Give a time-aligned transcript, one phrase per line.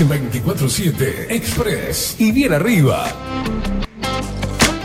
[0.00, 3.06] En 24-7 Express y bien arriba.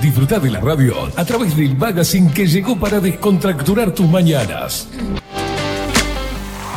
[0.02, 4.90] Disfruta de la radio a través del magazine que llegó para descontracturar tus mañanas.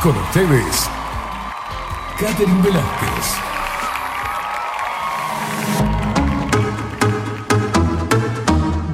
[0.02, 0.86] Con ustedes,
[2.20, 3.26] Catherine Velázquez.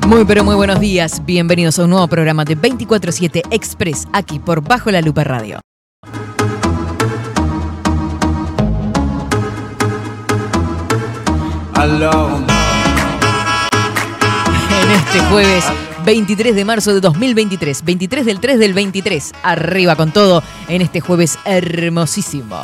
[0.07, 4.63] Muy pero muy buenos días, bienvenidos a un nuevo programa de 24-7 Express aquí por
[4.63, 5.59] Bajo la Lupa Radio.
[11.83, 11.91] En
[14.93, 15.65] este jueves
[16.05, 21.01] 23 de marzo de 2023, 23 del 3 del 23, arriba con todo en este
[21.01, 22.57] jueves hermosísimo.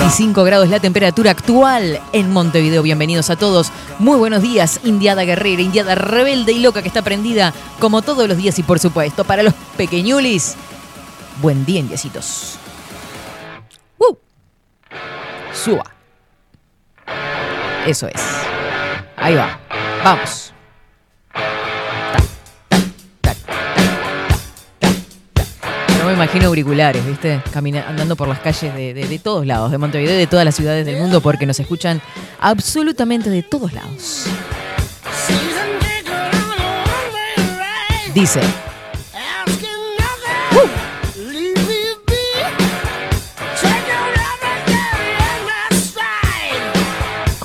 [0.00, 2.82] 25 grados la temperatura actual en Montevideo.
[2.82, 3.70] Bienvenidos a todos.
[3.98, 8.38] Muy buenos días, Indiada Guerrera, Indiada rebelde y loca que está prendida como todos los
[8.38, 10.56] días y por supuesto para los pequeñulis.
[11.40, 12.58] Buen día, indiecitos.
[13.98, 14.14] ¡Uh!
[15.52, 15.84] Suba.
[17.86, 18.20] Eso es.
[19.16, 19.58] Ahí va.
[20.04, 20.52] Vamos.
[25.98, 27.42] No me imagino auriculares, ¿viste?
[27.52, 30.54] Camina, andando por las calles de, de- de todos lados, de Montevideo de todas las
[30.54, 32.00] ciudades del mundo, porque nos escuchan
[32.40, 34.26] absolutamente de todos lados.
[38.14, 38.40] Dice.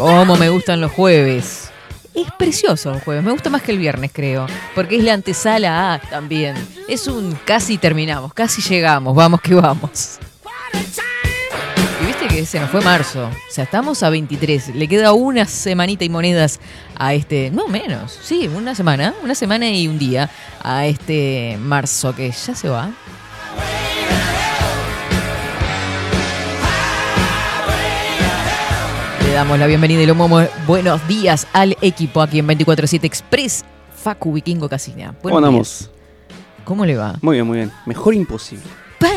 [0.04, 1.72] ¿Cómo me gustan los jueves?
[2.14, 5.94] Es precioso un jueves, me gusta más que el viernes creo, porque es la antesala
[5.94, 6.58] A también.
[6.90, 10.20] Es un casi terminamos, casi llegamos, vamos que vamos.
[12.02, 15.46] Y viste que se nos fue marzo, o sea, estamos a 23, le queda una
[15.46, 16.60] semanita y monedas
[16.98, 20.30] a este, no menos, sí, una semana, una semana y un día
[20.62, 22.92] a este marzo que ya se va.
[29.34, 30.42] Damos la bienvenida y lo momo.
[30.68, 33.66] Buenos días al equipo aquí en 24-7 Express.
[33.96, 35.16] Facu Vikingo Casina.
[35.24, 35.90] ¿Cómo andamos?
[36.64, 37.18] ¿Cómo le va?
[37.22, 37.72] Muy bien, muy bien.
[37.88, 38.64] Mejor imposible.
[39.00, 39.10] ¡Pa!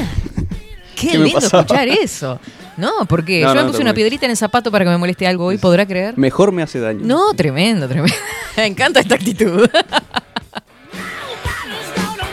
[0.94, 2.40] Qué, ¿Qué me lindo escuchar eso.
[2.78, 4.96] No, porque No, yo no, me puse una piedrita en el zapato para que me
[4.96, 6.16] moleste algo hoy, ¿podrá creer?
[6.16, 7.00] Mejor me hace daño.
[7.04, 8.16] No, tremendo, tremendo.
[8.56, 9.68] Me encanta esta actitud.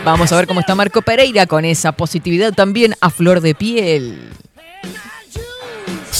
[0.05, 4.29] Vamos a ver cómo está Marco Pereira con esa positividad también a flor de piel.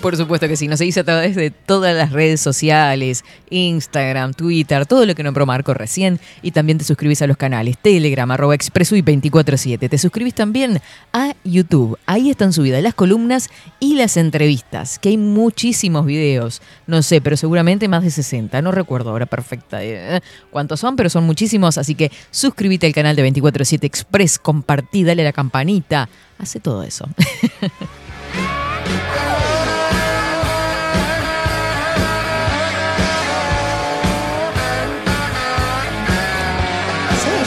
[0.00, 4.86] Por supuesto que sí, nos seguís a través de todas las redes sociales, Instagram, Twitter,
[4.86, 6.20] todo lo que nombró Marco recién.
[6.42, 10.80] Y también te suscribís a los canales Telegram, arroba expresui 247 Te suscribís también
[11.12, 11.98] a YouTube.
[12.06, 13.48] Ahí están subidas las columnas
[13.80, 16.62] y las entrevistas, que hay muchísimos videos.
[16.86, 18.62] No sé, pero seguramente más de 60.
[18.62, 20.20] No recuerdo ahora perfecta eh,
[20.50, 21.78] cuántos son, pero son muchísimos.
[21.78, 26.08] Así que suscríbete al canal de 247 Express, compartí, dale a la campanita.
[26.38, 27.08] Hace todo eso.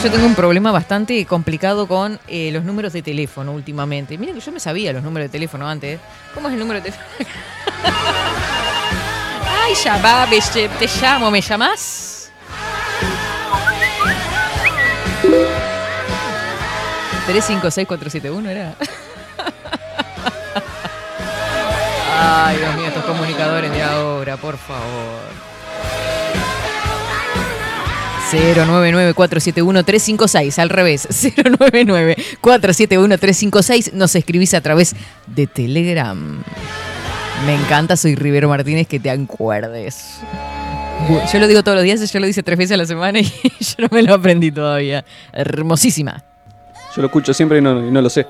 [0.02, 4.16] Yo tengo un problema bastante complicado con eh, los números de teléfono últimamente.
[4.16, 6.00] Miren que yo me sabía los números de teléfono antes.
[6.34, 7.06] ¿Cómo es el número de teléfono?
[9.62, 12.32] Ay, ya va, te llamo, ¿me llamás?
[17.26, 18.74] 356471 era.
[22.46, 25.49] Ay, Dios mío, estos comunicadores de ahora, por favor.
[28.30, 31.06] 099-471-356, al revés,
[32.42, 34.94] 099-471-356, nos escribís a través
[35.26, 36.42] de Telegram.
[37.46, 40.20] Me encanta, soy Rivero Martínez, que te acuerdes.
[41.32, 43.24] Yo lo digo todos los días, yo lo dice tres veces a la semana y
[43.60, 45.04] yo no me lo aprendí todavía.
[45.32, 46.22] Hermosísima.
[46.94, 48.26] Yo lo escucho siempre y no, y no lo sé.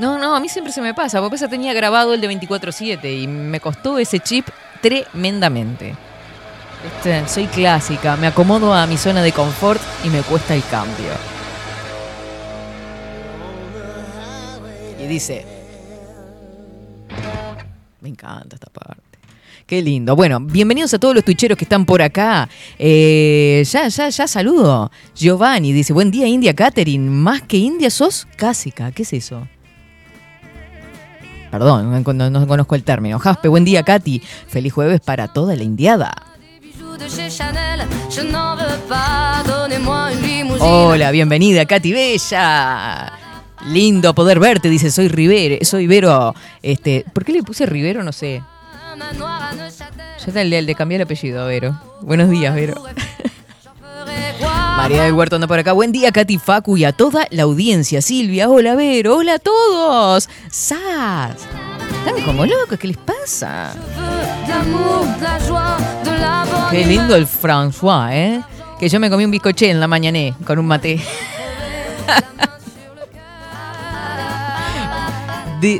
[0.00, 3.22] No, no, a mí siempre se me pasa, porque esa tenía grabado el de 24-7
[3.22, 4.48] y me costó ese chip
[4.80, 5.94] tremendamente.
[6.84, 11.12] Este, soy clásica, me acomodo a mi zona de confort y me cuesta el cambio.
[15.02, 15.46] Y dice...
[18.00, 19.00] Me encanta esta parte.
[19.66, 20.14] Qué lindo.
[20.14, 22.50] Bueno, bienvenidos a todos los tuicheros que están por acá.
[22.78, 24.90] Eh, ya, ya, ya saludo.
[25.14, 27.08] Giovanni dice, buen día India Catherine.
[27.08, 28.92] Más que India sos cásica.
[28.92, 29.48] ¿Qué es eso?
[31.50, 33.18] Perdón, no, no- no conozco el término.
[33.18, 34.20] Jaspe, buen día Katy.
[34.48, 36.12] Feliz jueves para toda la indiada.
[40.60, 43.12] Hola, bienvenida Katy Bella.
[43.66, 46.34] Lindo poder verte, dice, soy Rivero, soy Vero.
[46.62, 48.02] Este, ¿Por qué le puse Rivero?
[48.02, 48.42] No sé.
[48.96, 50.04] Manoir à Neuchâtel.
[50.18, 51.80] Ya está el apellido, Vero.
[52.00, 52.82] Buenos días, Vero.
[54.76, 55.72] María del Huerto anda por acá.
[55.72, 58.02] Buen día, Katy Facu y a toda la audiencia.
[58.02, 60.28] Silvia, hola, Vero, hola a todos.
[60.50, 61.46] Sas.
[62.06, 63.72] Están como locos, ¿qué les pasa?
[66.70, 68.42] Qué lindo el François, ¿eh?
[68.78, 71.00] Que yo me comí un bizcoché en la mañané con un maté.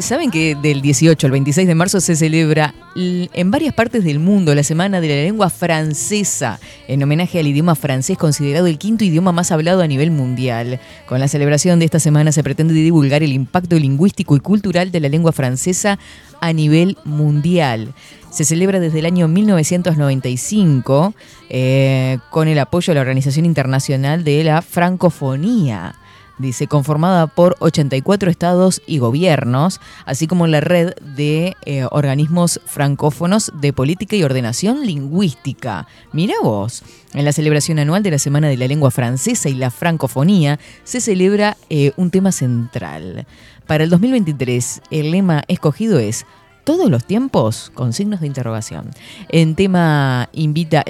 [0.00, 4.54] ¿Saben que del 18 al 26 de marzo se celebra en varias partes del mundo
[4.54, 6.58] la Semana de la Lengua Francesa,
[6.88, 10.80] en homenaje al idioma francés considerado el quinto idioma más hablado a nivel mundial?
[11.06, 15.00] Con la celebración de esta semana se pretende divulgar el impacto lingüístico y cultural de
[15.00, 15.98] la lengua francesa
[16.40, 17.92] a nivel mundial.
[18.30, 21.14] Se celebra desde el año 1995
[21.50, 25.94] eh, con el apoyo de la Organización Internacional de la Francofonía
[26.38, 33.52] dice, conformada por 84 estados y gobiernos, así como la red de eh, organismos francófonos
[33.60, 35.86] de política y ordenación lingüística.
[36.12, 36.82] Mira vos,
[37.12, 41.00] en la celebración anual de la Semana de la Lengua Francesa y la Francofonía se
[41.00, 43.26] celebra eh, un tema central.
[43.66, 46.26] Para el 2023, el lema escogido es
[46.64, 48.90] todos los tiempos con signos de interrogación.
[49.28, 50.82] El tema invita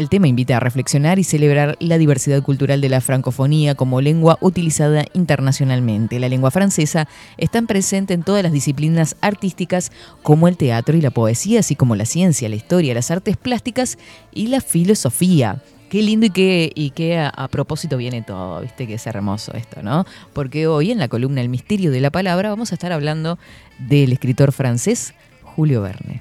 [0.57, 6.21] a reflexionar y celebrar la diversidad cultural de la francofonía como lengua utilizada internacionalmente.
[6.21, 9.91] La lengua francesa está presente en todas las disciplinas artísticas
[10.23, 13.99] como el teatro y la poesía, así como la ciencia, la historia, las artes plásticas
[14.33, 15.63] y la filosofía.
[15.89, 20.05] Qué lindo y qué, a propósito viene todo, viste que es hermoso esto, ¿no?
[20.33, 23.39] Porque hoy en la columna El misterio de la palabra vamos a estar hablando
[23.79, 25.15] del escritor francés
[25.55, 26.21] Julio Verne.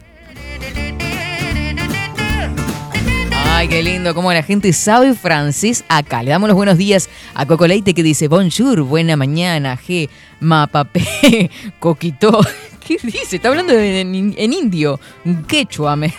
[3.55, 6.23] Ay, qué lindo, cómo la gente sabe francés acá.
[6.23, 10.09] Le damos los buenos días a Coco Leite que dice bonjour, buena mañana, G,
[10.39, 11.49] ma, papé,
[11.79, 12.39] coquito.
[12.87, 13.37] ¿Qué dice?
[13.37, 14.99] Está hablando en, en- en indio,
[15.47, 15.95] quechua.
[15.95, 16.13] me-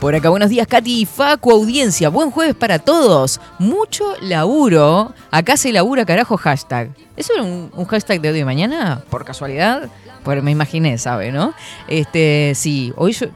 [0.00, 2.08] Por acá, buenos días, Katy y Facu, audiencia.
[2.08, 3.40] Buen jueves para todos.
[3.58, 5.12] Mucho laburo.
[5.30, 6.90] Acá se labura, carajo, hashtag.
[7.16, 9.02] ¿Eso era un, hashtag de hoy de mañana?
[9.10, 9.88] ¿Por casualidad?
[10.24, 11.52] Pues me imaginé, ¿sabe, no?
[11.88, 13.26] Este, sí, hoy yo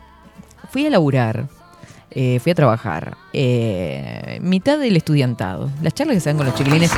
[0.70, 1.46] fui a laburar.
[2.10, 3.16] eh, fui a trabajar.
[3.32, 5.70] eh, mitad del estudiantado.
[5.82, 6.90] Las charlas que se dan con los chiquilines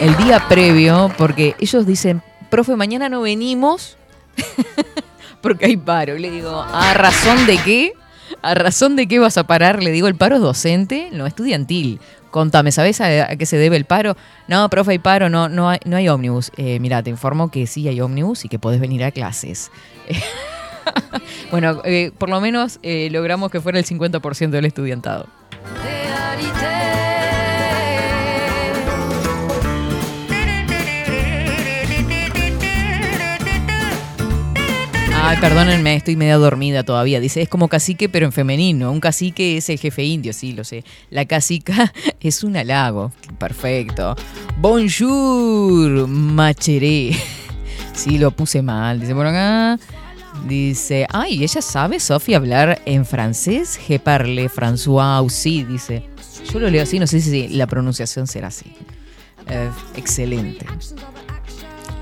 [0.00, 3.96] el día previo, porque ellos dicen, profe, mañana no venimos
[5.42, 6.16] porque hay paro.
[6.16, 7.92] Y le digo, ¿a razón de qué?
[8.42, 9.82] ¿A razón de qué vas a parar?
[9.82, 12.00] Le digo, el paro es docente, no estudiantil.
[12.30, 14.16] Contame, ¿sabes a, qué se debe el paro?
[14.46, 16.52] No, profe, hay paro, no, no, hay, no hay ómnibus.
[16.56, 19.70] Eh, mira, te informo que sí hay ómnibus y que podés venir a clases.
[21.50, 25.26] bueno, eh, por lo menos eh, logramos que fuera el 50% del estudiantado.
[35.30, 37.20] Ay, perdónenme, estoy medio dormida todavía.
[37.20, 38.90] Dice, es como cacique, pero en femenino.
[38.90, 40.82] Un cacique es el jefe indio, sí, lo sé.
[41.08, 43.12] La cacica es un halago.
[43.38, 44.16] Perfecto.
[44.58, 47.16] Bonjour, macheré.
[47.92, 48.98] Sí, lo puse mal.
[48.98, 49.78] Dice por acá.
[50.48, 53.78] Dice, ay, ella sabe, Sofía, hablar en francés.
[53.78, 56.02] Je parle François sí, dice.
[56.52, 58.72] Yo lo leo así, no sé si la pronunciación será así.
[59.48, 60.66] Eh, excelente.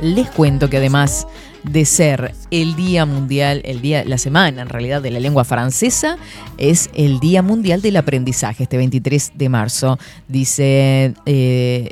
[0.00, 1.26] Les cuento que además
[1.64, 6.16] de ser el Día Mundial, el día, la semana en realidad de la lengua francesa,
[6.56, 9.98] es el Día Mundial del Aprendizaje, este 23 de marzo.
[10.28, 11.90] Dice eh,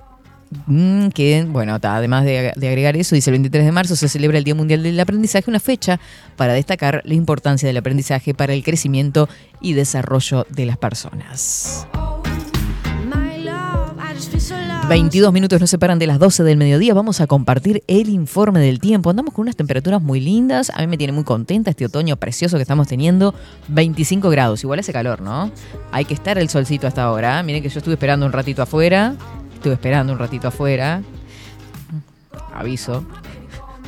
[0.67, 4.39] mm, que, bueno, además de, de agregar eso, dice el 23 de marzo se celebra
[4.39, 6.01] el Día Mundial del Aprendizaje, una fecha
[6.37, 9.29] para destacar la importancia del aprendizaje para el crecimiento
[9.61, 11.87] y desarrollo de las personas.
[14.89, 16.95] 22 minutos nos separan de las 12 del mediodía.
[16.95, 19.11] Vamos a compartir el informe del tiempo.
[19.11, 20.71] Andamos con unas temperaturas muy lindas.
[20.75, 23.35] A mí me tiene muy contenta este otoño precioso que estamos teniendo.
[23.69, 24.63] 25 grados.
[24.63, 25.51] Igual hace calor, ¿no?
[25.91, 27.43] Hay que estar el solcito hasta ahora.
[27.43, 29.17] Miren que yo estuve esperando un ratito afuera.
[29.55, 31.03] Estuve esperando un ratito afuera.
[32.55, 33.05] Aviso.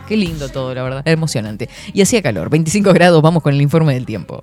[0.09, 1.03] Qué lindo todo, la verdad.
[1.07, 1.69] Emocionante.
[1.93, 2.51] Y hacía calor.
[2.51, 3.23] 25 grados.
[3.23, 4.43] Vamos con el informe del tiempo.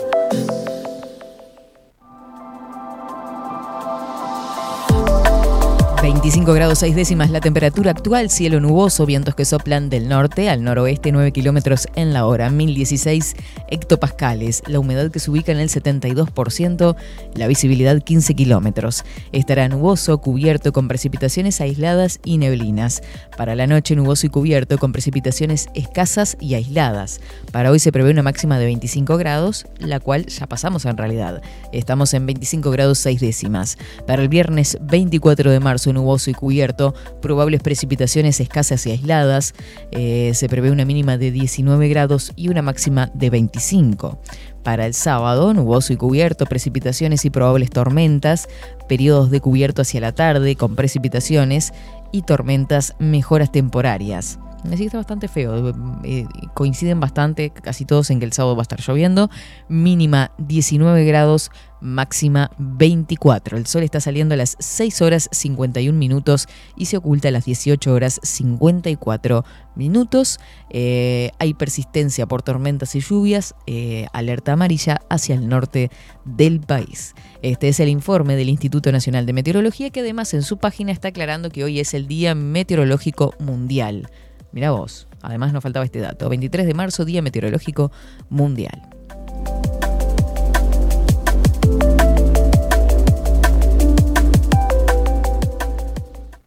[6.21, 10.63] 25 grados 6 décimas la temperatura actual, cielo nuboso, vientos que soplan del norte al
[10.63, 13.35] noroeste 9 kilómetros en la hora, 1016
[13.69, 16.95] hectopascales, la humedad que se ubica en el 72%,
[17.33, 19.03] la visibilidad 15 kilómetros.
[19.31, 23.01] Estará nuboso, cubierto con precipitaciones aisladas y neblinas.
[23.35, 27.19] Para la noche nuboso y cubierto con precipitaciones escasas y aisladas.
[27.51, 31.41] Para hoy se prevé una máxima de 25 grados, la cual ya pasamos en realidad.
[31.73, 33.79] Estamos en 25 grados 6 décimas.
[34.05, 39.53] Para el viernes 24 de marzo nuboso y cubierto, probables precipitaciones escasas y aisladas.
[39.91, 44.19] Eh, se prevé una mínima de 19 grados y una máxima de 25.
[44.63, 48.47] Para el sábado, nuboso y cubierto, precipitaciones y probables tormentas,
[48.87, 51.73] periodos de cubierto hacia la tarde con precipitaciones
[52.11, 54.37] y tormentas mejoras temporarias.
[54.65, 55.73] Así que está bastante feo.
[56.03, 59.29] Eh, coinciden bastante, casi todos, en que el sábado va a estar lloviendo.
[59.69, 63.57] Mínima 19 grados, máxima 24.
[63.57, 67.45] El sol está saliendo a las 6 horas 51 minutos y se oculta a las
[67.45, 69.43] 18 horas 54
[69.75, 70.39] minutos.
[70.69, 75.91] Eh, hay persistencia por tormentas y lluvias, eh, alerta amarilla hacia el norte
[76.25, 77.15] del país.
[77.41, 81.09] Este es el informe del Instituto Nacional de Meteorología que además en su página está
[81.09, 84.07] aclarando que hoy es el Día Meteorológico Mundial.
[84.51, 86.29] Mira vos, además nos faltaba este dato.
[86.29, 87.91] 23 de marzo, Día Meteorológico
[88.29, 88.89] Mundial.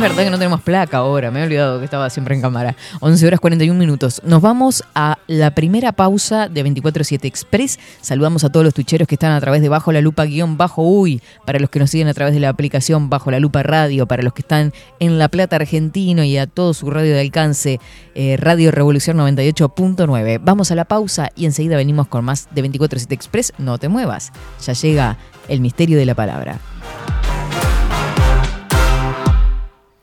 [0.00, 2.74] verdad que no tenemos placa ahora, me he olvidado que estaba siempre en cámara.
[3.00, 4.22] 11 horas 41 minutos.
[4.24, 7.78] Nos vamos a la primera pausa de 24-7 Express.
[8.00, 10.82] Saludamos a todos los tucheros que están a través de Bajo la Lupa guion Bajo
[10.82, 14.06] Uy, para los que nos siguen a través de la aplicación Bajo la Lupa Radio,
[14.06, 17.78] para los que están en La Plata Argentino y a todo su radio de alcance,
[18.14, 20.40] eh, Radio Revolución 98.9.
[20.42, 23.52] Vamos a la pausa y enseguida venimos con más de 24-7 Express.
[23.58, 24.32] No te muevas,
[24.64, 26.58] ya llega el misterio de la palabra.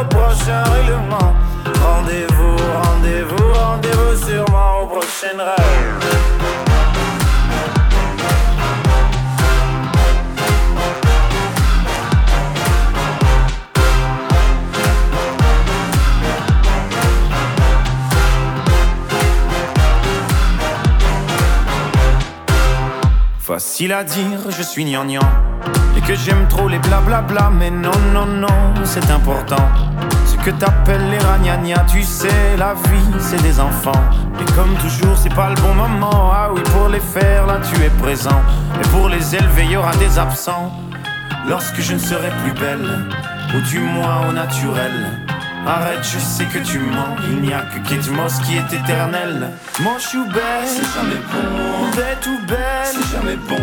[0.00, 1.34] au prochain règlement.
[1.82, 6.00] Rendez-vous, rendez-vous, rendez-vous sûrement au prochain rêve.
[23.40, 25.20] Facile à dire, je suis gnangnan
[26.10, 29.68] que j'aime trop les blablabla Mais non, non, non, c'est important
[30.26, 34.02] Ce que t'appelles les ragnagnas Tu sais, la vie, c'est des enfants
[34.40, 37.80] Et comme toujours, c'est pas le bon moment Ah oui, pour les faire, là, tu
[37.84, 38.42] es présent
[38.80, 40.72] Et pour les élever, y aura des absents
[41.48, 43.06] Lorsque je ne serai plus belle
[43.54, 44.92] Ou du moins au naturel
[45.66, 47.16] Arrête, je sais que tu mens.
[47.28, 49.50] Il n'y a que Kate Moss qui est éternel.
[49.80, 51.90] Moche ou belle, c'est jamais bon.
[51.94, 53.62] Bête ou belle, c'est jamais bon.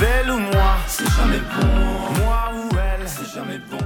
[0.00, 2.20] Belle ou moi, c'est jamais bon.
[2.20, 3.78] Moi ou elle, c'est jamais bon.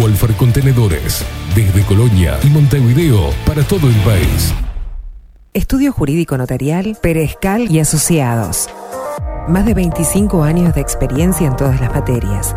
[0.00, 1.24] Wolfer Contenedores
[1.54, 4.52] desde Colonia y Montevideo para todo el país.
[5.54, 8.70] Estudio Jurídico Notarial, Perezcal y Asociados.
[9.48, 12.56] Más de 25 años de experiencia en todas las materias,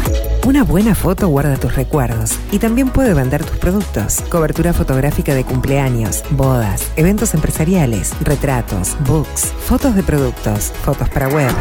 [0.43, 4.21] Una buena foto guarda tus recuerdos y también puede vender tus productos.
[4.29, 11.51] Cobertura fotográfica de cumpleaños, bodas, eventos empresariales, retratos, books, fotos de productos, fotos para web.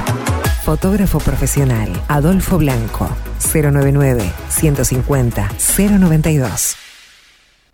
[0.65, 3.09] Fotógrafo profesional, Adolfo Blanco,
[3.53, 6.77] 099 150 092.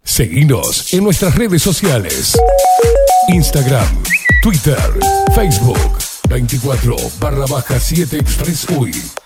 [0.02, 2.36] Seguinos en nuestras redes sociales.
[3.28, 4.02] Instagram,
[4.42, 4.78] Twitter,
[5.36, 5.78] Facebook,
[6.28, 9.25] 24 barra baja 7 Express UI.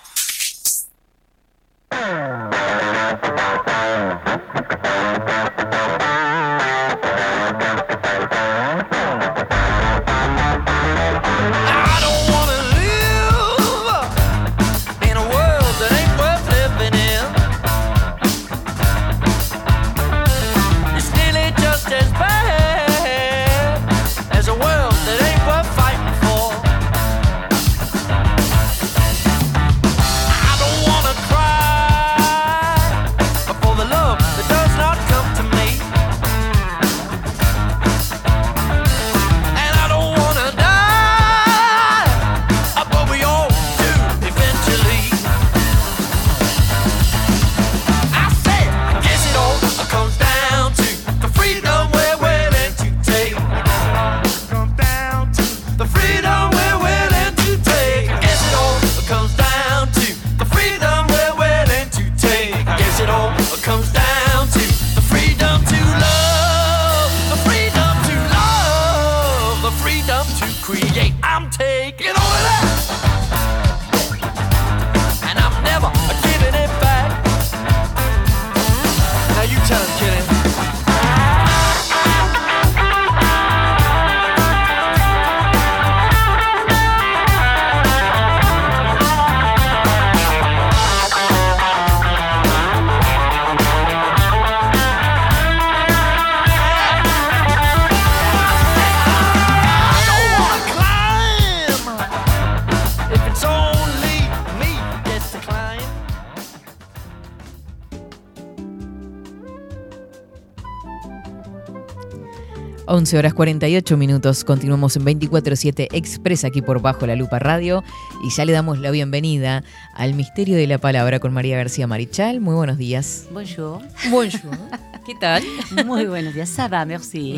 [113.01, 114.43] 11 horas 48 minutos.
[114.43, 117.83] Continuamos en 24-7 Express aquí por Bajo la Lupa Radio.
[118.23, 119.63] Y ya le damos la bienvenida
[119.95, 122.41] al Misterio de la Palabra con María García Marichal.
[122.41, 123.25] Muy buenos días.
[123.31, 123.81] Bonjour.
[124.11, 124.55] Bonjour.
[125.07, 125.41] ¿Qué tal?
[125.83, 126.55] Muy buenos días.
[126.55, 127.37] Ça va, merci.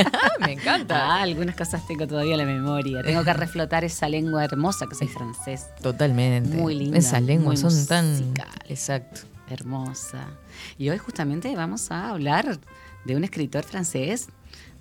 [0.40, 1.16] Me encanta.
[1.16, 3.02] Ah, algunas cosas tengo todavía en la memoria.
[3.02, 5.66] Tengo que reflotar esa lengua hermosa que soy francés.
[5.82, 6.56] Totalmente.
[6.56, 8.32] Muy linda, Esas lenguas son tan.
[8.66, 9.20] Exacto.
[9.50, 10.26] Hermosa.
[10.78, 12.58] Y hoy justamente vamos a hablar
[13.04, 14.28] de un escritor francés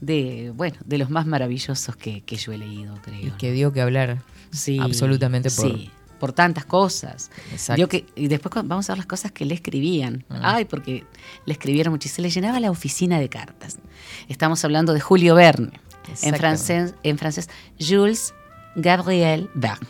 [0.01, 3.27] de, bueno, de los más maravillosos que, que yo he leído, creo.
[3.27, 5.65] Y que dio que hablar Sí, absolutamente por.
[5.65, 7.31] sí, por tantas cosas.
[7.51, 7.77] Exacto.
[7.77, 10.25] Dio que, y después vamos a ver las cosas que le escribían.
[10.29, 10.55] Ah.
[10.55, 11.05] Ay, porque
[11.45, 13.79] le escribieron se le llenaba la oficina de cartas.
[14.27, 15.79] Estamos hablando de Julio Verne.
[16.23, 18.33] En francés, en francés, Jules
[18.75, 19.87] Gabriel Verne.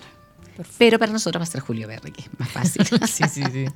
[0.78, 2.86] Pero para nosotros va a ser Julio Verne, que es más fácil.
[3.08, 3.66] sí, sí, sí.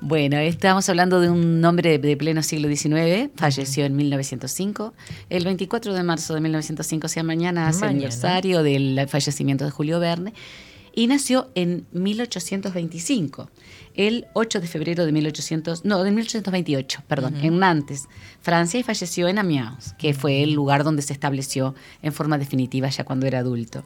[0.00, 4.92] Bueno, estamos hablando de un hombre de pleno siglo XIX, falleció en 1905.
[5.30, 9.98] El 24 de marzo de 1905, o sea, mañana hace aniversario del fallecimiento de Julio
[9.98, 10.34] Verne.
[10.98, 13.50] Y nació en 1825,
[13.96, 18.08] el 8 de febrero de 1800, no, de 1828, perdón, en Nantes,
[18.40, 22.88] Francia, y falleció en Amiens, que fue el lugar donde se estableció en forma definitiva
[22.88, 23.84] ya cuando era adulto.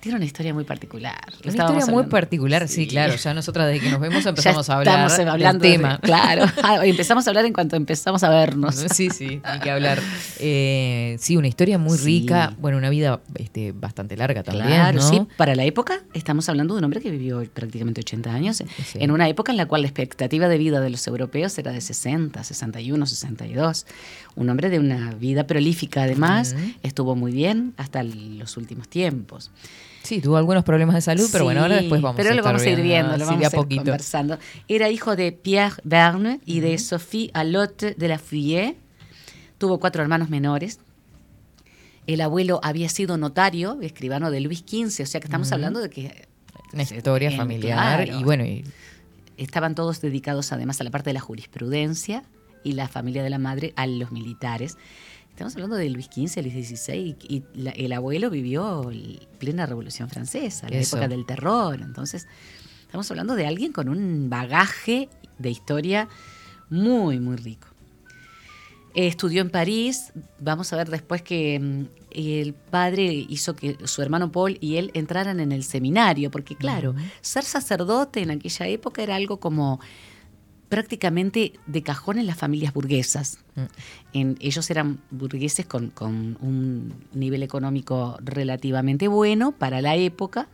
[0.00, 1.16] Tiene una historia muy particular.
[1.44, 3.16] Una historia muy particular, sí, claro.
[3.16, 5.98] Ya nosotras desde que nos vemos Ya empezamos a hablar estamos hablando del de- tema.
[6.00, 8.76] claro, Ah, empezamos a hablar en cuanto empezamos a vernos.
[8.94, 10.00] Sí, sí, hay que hablar.
[10.38, 12.04] Eh, sí, una historia muy Sí.
[12.20, 15.08] rica, bueno, una vida este, bastante larga también, Claro, ¿no?
[15.08, 15.22] sí.
[15.36, 18.64] Para la época, estamos hablando de un hombre que vivió prácticamente 80 años, Sí.
[18.94, 21.80] en una época en la cual la expectativa de vida de los europeos era de
[21.80, 23.86] 60, 61, 62.
[24.38, 26.70] Un hombre de una vida prolífica, además, Ujú.
[26.82, 29.50] estuvo muy bien hasta los últimos tiempos.
[30.04, 32.38] Sí, tuvo algunos problemas de salud, pero bueno, ahora Sí, después vamos pero a lo
[32.40, 33.82] estar vamos a ir viendo, lo sí, vamos a ir poquito.
[33.82, 34.38] conversando.
[34.68, 38.76] Era hijo de Pierre Verne y de Sophie Alotte de la Fouillée.
[39.58, 40.78] Tuvo cuatro hermanos menores.
[42.06, 45.54] El abuelo había sido notario, escribano de Luis XV, o sea que estamos Ujú.
[45.56, 46.26] hablando de que
[46.72, 48.20] Una historia en- familiar claro.
[48.20, 48.64] y bueno, y-
[49.36, 52.22] estaban todos dedicados además a la parte de la jurisprudencia
[52.64, 54.76] y la familia de la madre a los militares.
[55.30, 58.90] Estamos hablando de Luis XV, Luis XVI, y, la- el abuelo vivió
[59.38, 60.96] plena Revolución Francesa, la Eso.
[60.96, 61.80] época del terror.
[61.80, 62.26] Entonces,
[62.82, 66.08] estamos hablando de alguien con un bagaje de historia
[66.70, 67.68] muy, muy rico.
[68.94, 70.12] Eh, Estudió en París.
[70.40, 74.90] Vamos a ver después que mm, el padre hizo que su hermano Paul y él
[74.94, 79.78] entraran en el seminario, porque claro, ser sacerdote en aquella época era algo como
[80.68, 83.38] prácticamente de cajón en las familias burguesas.
[83.54, 83.60] Mm.
[84.12, 90.48] En- ellos eran burgueses con, con un nivel económico relativamente bueno para la época,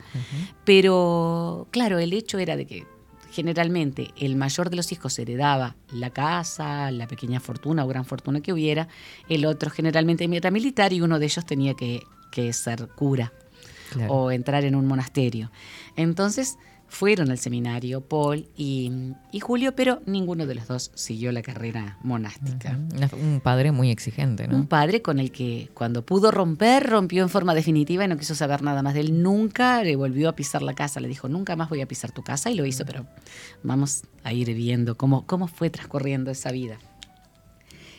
[0.64, 2.86] pero claro, el hecho era de que
[3.30, 8.40] generalmente el mayor de los hijos heredaba la casa, la pequeña fortuna o gran fortuna
[8.40, 8.86] que hubiera,
[9.28, 13.32] el otro generalmente era militar y uno de ellos tenía que, que ser cura
[13.92, 14.12] claro.
[14.12, 15.50] o entrar en un monasterio.
[15.96, 16.58] Entonces
[16.94, 18.90] fueron al seminario Paul y,
[19.32, 22.78] y Julio, pero ninguno de los dos siguió la carrera monástica.
[23.12, 24.56] Un padre muy exigente, ¿no?
[24.56, 28.34] Un padre con el que cuando pudo romper, rompió en forma definitiva y no quiso
[28.34, 29.22] saber nada más de él.
[29.22, 31.00] Nunca le volvió a pisar la casa.
[31.00, 33.06] Le dijo, nunca más voy a pisar tu casa y lo hizo, pero
[33.62, 36.78] vamos a ir viendo cómo, cómo fue transcurriendo esa vida.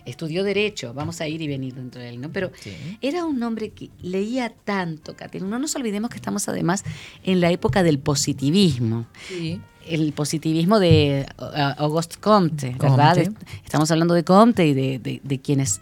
[0.06, 2.32] Estudió Derecho, vamos a ir y venir dentro de él, ¿no?
[2.32, 2.72] Pero Sí.
[3.02, 5.40] era un hombre que leía tanto, Katy.
[5.40, 6.84] No nos olvidemos que estamos además
[7.24, 9.60] en la época del positivismo Sí.
[9.88, 11.44] el positivismo de uh,
[11.84, 13.16] Auguste Comte, ¿verdad?
[13.24, 13.46] Comte.
[13.64, 15.82] Estamos hablando de Comte y de, de- de quienes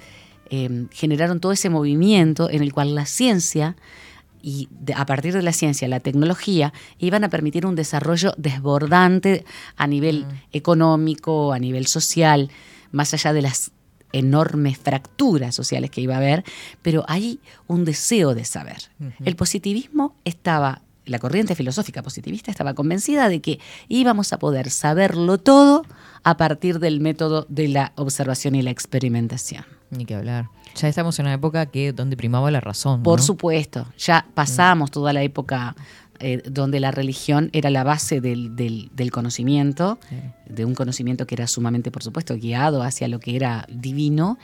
[0.50, 3.76] eh, generaron todo ese movimiento en el cual la ciencia
[4.42, 9.46] y de- a partir de la ciencia, la tecnología, iban a permitir un desarrollo desbordante
[9.78, 12.50] a nivel económico, a nivel social,
[12.92, 13.72] más allá de las
[14.14, 16.44] enormes fracturas sociales que iba a haber,
[16.82, 18.78] pero hay un deseo de saber.
[19.26, 25.38] El positivismo estaba, la corriente filosófica positivista estaba convencida de que íbamos a poder saberlo
[25.38, 25.86] todo
[26.24, 29.66] a partir del método de la observación y la experimentación.
[29.90, 30.48] Ni que hablar.
[30.76, 33.04] Ya estamos en una época que donde primaba la razón.
[33.04, 33.26] Por ¿no?
[33.26, 35.76] supuesto, ya pasamos toda la época
[36.24, 40.00] eh, donde la religión era la base del, del- del conocimiento,
[40.48, 44.38] de un conocimiento que era sumamente, por supuesto, guiado hacia lo que era divino,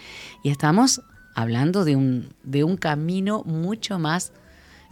[0.43, 1.01] y estamos
[1.35, 4.31] hablando de un, de un camino mucho más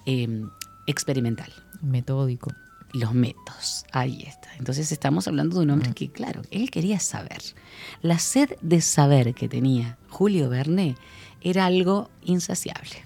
[0.06, 0.42] eh,
[0.88, 1.52] experimental.
[1.82, 2.52] Metódico.
[2.94, 4.48] Los métodos, ahí está.
[4.58, 5.74] Entonces estamos hablando de un Mm.
[5.74, 7.42] hombre que, claro, él quería saber.
[8.02, 10.96] La sed de saber que tenía Julio Verne
[11.42, 13.04] era algo insaciable.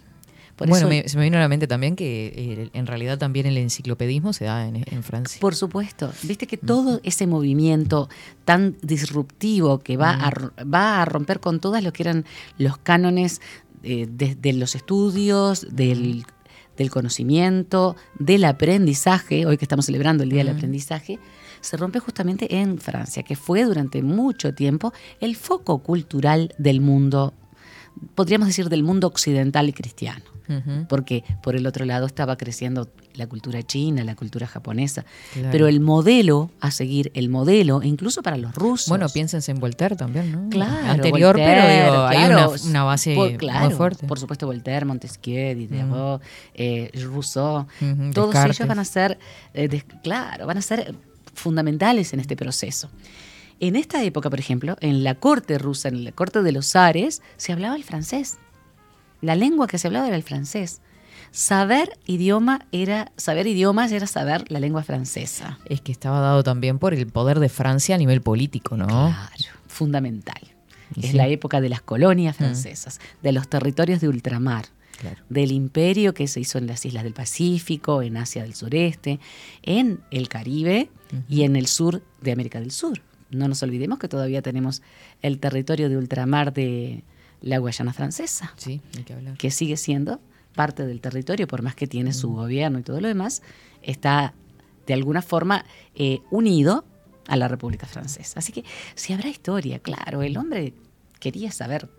[0.67, 3.45] Por bueno, me- se me vino a la mente también que eh, en realidad también
[3.45, 5.39] el enciclopedismo se da en, en Francia.
[5.41, 6.11] Por supuesto.
[6.23, 8.09] Viste que todo ese movimiento
[8.45, 12.25] tan disruptivo que va, a, ro- va a romper con todas lo que eran
[12.57, 13.41] los cánones
[13.83, 16.25] eh, de, de los estudios, del,
[16.77, 21.19] del conocimiento, del aprendizaje, hoy que estamos celebrando el Día del Aprendizaje,
[21.61, 27.33] se rompe justamente en Francia, que fue durante mucho tiempo el foco cultural del mundo,
[28.15, 30.23] podríamos decir del mundo occidental y cristiano
[30.89, 35.49] Porque por el otro lado estaba creciendo la cultura china, la cultura japonesa, Claro.
[35.51, 38.87] pero el modelo a seguir, el modelo, incluso para los rusos.
[38.89, 40.49] Bueno, piénsense en Voltaire también, ¿no?
[40.49, 44.07] Claro, Anterior, Voltaire, pero digo, hay una, una base por- claro, muy fuerte.
[44.07, 46.21] Por supuesto, Voltaire, Montesquieu, Diderot,
[46.53, 47.67] eh, Rousseau,
[48.13, 48.59] todos Descartes.
[48.59, 49.19] ellos van a ser,
[49.53, 50.95] eh, claro, van a ser
[51.33, 52.89] fundamentales en este proceso.
[53.59, 57.21] En esta época, por ejemplo, en la corte rusa, en la corte de los zares,
[57.37, 58.37] se hablaba el francés.
[59.21, 60.81] La lengua que se hablaba era el francés.
[61.33, 65.59] saber idioma era, saber idiomas era saber la lengua francesa.
[65.65, 68.87] Es que estaba dado también por el poder de Francia a nivel político, ¿no?
[68.87, 70.41] Claro, fundamental.
[71.01, 72.37] Es la época de las colonias Mm.
[72.37, 74.65] francesas, de los territorios de ultramar,
[74.99, 75.15] Claro.
[75.29, 79.19] del imperio que se hizo en las islas del Pacífico, en Asia del Sureste,
[79.63, 80.89] en el Caribe
[81.29, 83.01] y en el sur de América del Sur.
[83.29, 84.81] No nos olvidemos que todavía tenemos
[85.21, 87.03] el territorio de ultramar de
[87.41, 89.37] la Guayana francesa, Sí, hay que hablar.
[89.37, 90.19] que sigue siendo
[90.55, 93.41] parte del territorio, por más que tiene su gobierno y todo lo demás,
[93.81, 94.33] está
[94.85, 96.85] de alguna forma eh, unido
[97.27, 98.39] a la República Francesa.
[98.39, 98.63] Así que
[98.95, 100.73] si habrá historia, claro, el hombre
[101.19, 101.89] quería saber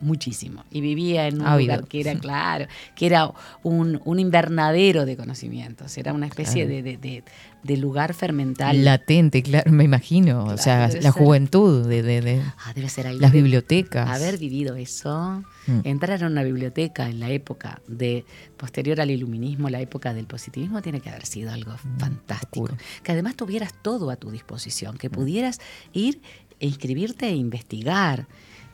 [0.00, 1.74] muchísimo y vivía en un Ávido.
[1.74, 3.32] lugar que era claro, que era
[3.62, 6.68] un, un invernadero de conocimientos, era una especie Claro.
[6.68, 7.24] de, de- de-
[7.64, 8.84] de lugar fermental.
[8.84, 10.44] Latente, claro, me imagino.
[10.44, 11.10] o sea, la ser.
[11.10, 14.08] juventud de, Ah, debe ser algo las bibliotecas.
[14.08, 15.80] Haber vivido eso, Mm.
[15.84, 18.24] entrar a una biblioteca en la época de
[18.56, 22.64] posterior al iluminismo, la época del positivismo, tiene que haber sido algo fantástico.
[22.66, 22.76] oscuro.
[23.02, 25.60] Que además tuvieras todo a tu disposición, que pudieras
[25.92, 26.20] ir
[26.60, 28.26] e inscribirte e investigar,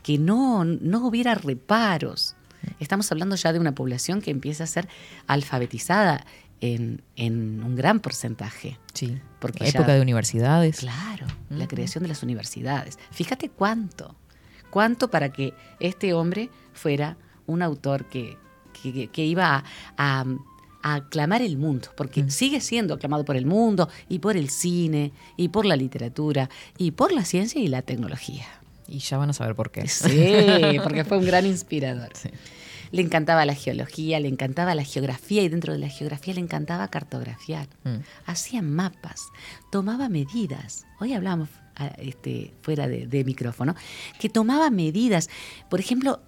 [0.05, 2.37] que no, no hubiera reparos.
[2.79, 4.87] Estamos hablando ya de una población que empieza a ser
[5.27, 6.25] alfabetizada
[6.61, 8.79] en, en un gran porcentaje.
[8.95, 9.19] Sí.
[9.41, 10.79] Porque La época ya- de universidades.
[10.79, 12.99] Claro, la creación de las universidades.
[13.11, 14.15] Fíjate cuánto,
[14.71, 18.39] cuánto para que este hombre fuera un autor que,
[18.83, 19.65] que- que iba a,
[19.97, 20.25] a-
[20.83, 22.31] a aclamar el mundo, porque Mm.
[22.31, 26.91] sigue siendo aclamado por el mundo y por el cine y por la literatura y
[26.93, 28.47] por la ciencia y la tecnología.
[28.95, 29.89] Y ya van a saber por qué.
[29.89, 32.11] Sí, porque fue un gran inspirador.
[32.15, 32.31] Sí.
[32.93, 36.87] Le encantaba la geología, le encantaba la geografía y dentro de la geografía le encantaba
[36.89, 37.67] cartografiar.
[37.83, 37.97] Mm.
[38.27, 39.21] Hacía mapas,
[39.73, 40.87] tomaba medidas.
[41.01, 43.75] Hoy hablamos ah, este, fuera de, de micrófono,
[44.21, 45.29] que tomaba medidas.
[45.69, 46.21] Por ejemplo,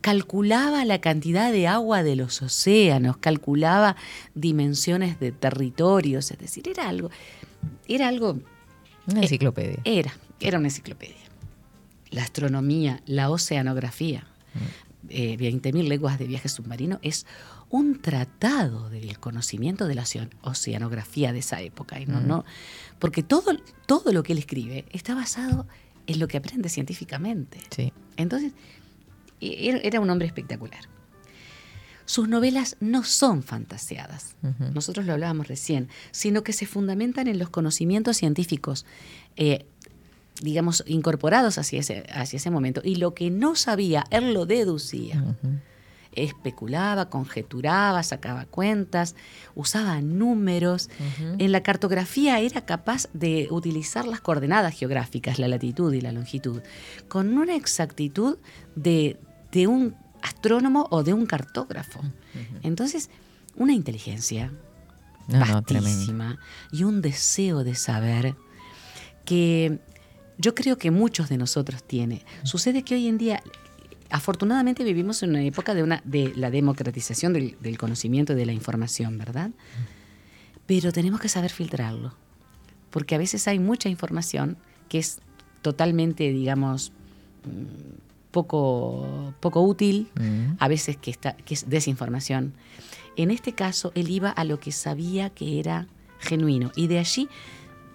[0.00, 3.96] calculaba la cantidad de agua de los océanos, calculaba
[4.34, 7.10] dimensiones de territorios, es decir, era algo,
[7.86, 8.38] era algo
[9.06, 9.78] Una enciclopedia.
[9.84, 11.23] era, era una enciclopedia.
[12.14, 14.26] La astronomía, la oceanografía,
[15.08, 17.26] eh, 20.000 leguas de viaje submarino, es
[17.70, 22.00] un tratado del conocimiento de la ocean- oceanografía de esa época.
[22.00, 22.26] y no, Mm.
[22.28, 22.44] no-
[23.00, 23.52] porque todo,
[23.86, 25.66] todo lo que él escribe está basado
[26.06, 27.58] en lo que aprende científicamente.
[27.70, 27.92] Sí.
[28.16, 28.52] Entonces,
[29.40, 30.82] e- era un hombre espectacular.
[32.06, 34.36] Sus novelas no son fantaseadas,
[34.74, 38.84] nosotros lo hablábamos recién, sino que se fundamentan en los conocimientos científicos,
[39.36, 39.64] eh,
[40.40, 42.80] digamos, incorporados hacia ese, hacia ese momento.
[42.84, 45.22] Y lo que no sabía, él lo deducía.
[46.12, 49.16] Especulaba, conjeturaba, sacaba cuentas,
[49.54, 50.88] usaba números.
[51.38, 56.62] En la cartografía era capaz de utilizar las coordenadas geográficas, la latitud y la longitud,
[57.08, 58.38] con una exactitud
[58.76, 59.18] de,
[59.50, 62.00] de un astrónomo o de un cartógrafo.
[62.62, 63.10] Entonces,
[63.56, 64.52] una inteligencia
[65.28, 66.38] No, vastísima
[66.70, 68.36] y un deseo de saber
[69.24, 69.80] que
[70.38, 72.24] yo creo que muchos de nosotros tiene.
[72.42, 73.42] Sucede que hoy en día,
[74.10, 78.46] afortunadamente vivimos en una época de, una, de la democratización del, del conocimiento y de
[78.46, 79.50] la información, ¿verdad?
[80.66, 82.14] Pero tenemos que saber filtrarlo,
[82.90, 84.56] porque a veces hay mucha información
[84.88, 85.18] que es
[85.62, 86.92] totalmente, digamos,
[87.44, 90.56] mm, poco, poco útil, Mm.
[90.58, 92.52] a veces que, está, que es desinformación.
[93.16, 95.86] En este caso, él iba a lo que sabía que era
[96.18, 97.28] genuino y de allí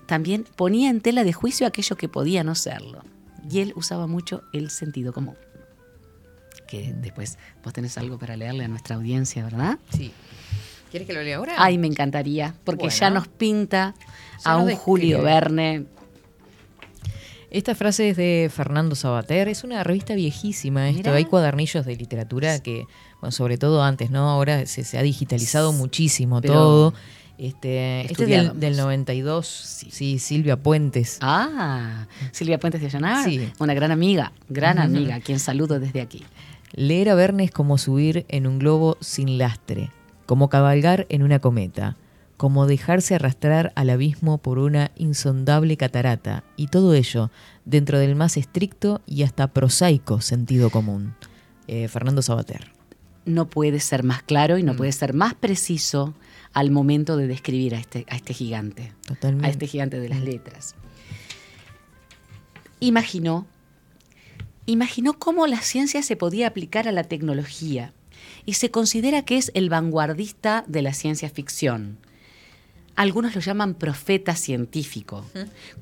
[0.10, 3.04] también ponía en tela de juicio aquello que podía no serlo.
[3.50, 5.36] Y él usaba mucho el sentido común.
[6.67, 9.78] Que después vos tenés algo para leerle a nuestra audiencia, ¿verdad?
[9.95, 10.12] Sí.
[10.91, 11.54] ¿Quieres que lo lea ahora?
[11.58, 12.95] Ay, me encantaría, porque Bueno.
[13.00, 13.93] ya nos pinta
[14.43, 14.84] Ya a nos un describe.
[14.86, 15.86] Julio Verne.
[17.52, 21.13] Esta frase es de Fernando Sabater, es una revista viejísima esto, Mirá.
[21.15, 22.86] hay cuadernillos de literatura que,
[23.22, 24.30] bueno, sobre todo antes, ¿no?
[24.30, 26.93] Ahora se, se ha digitalizado muchísimo Pero todo.
[27.39, 28.60] Este, este es del, estudiábamos.
[28.60, 29.88] del 92, Sí.
[29.91, 30.19] sí.
[30.19, 31.19] Silvia Puentes.
[31.21, 33.49] Ah, Silvia Puentes de Allanar, Sí.
[33.60, 36.25] una gran amiga, gran amiga, a quien saludo desde aquí.
[36.73, 39.89] Leer a Verne es como subir en un globo sin lastre,
[40.25, 41.95] como cabalgar en una cometa,
[42.36, 47.32] como dejarse arrastrar al abismo por una insondable catarata, y todo ello
[47.65, 51.15] dentro del más estricto y hasta prosaico sentido común.
[51.67, 52.71] Eh, Fernando Sabater.
[53.25, 54.78] no puede ser más claro y no Mm.
[54.78, 56.15] puede ser más preciso
[56.53, 59.47] al momento de describir a este, a este gigante, Totalmente.
[59.47, 60.75] a este gigante de las letras.
[62.79, 63.45] Imaginó,
[64.65, 67.93] imaginó cómo la ciencia se podía aplicar a la tecnología
[68.45, 71.97] y se considera que es el vanguardista de la ciencia ficción.
[72.95, 75.25] Algunos lo llaman profeta científico.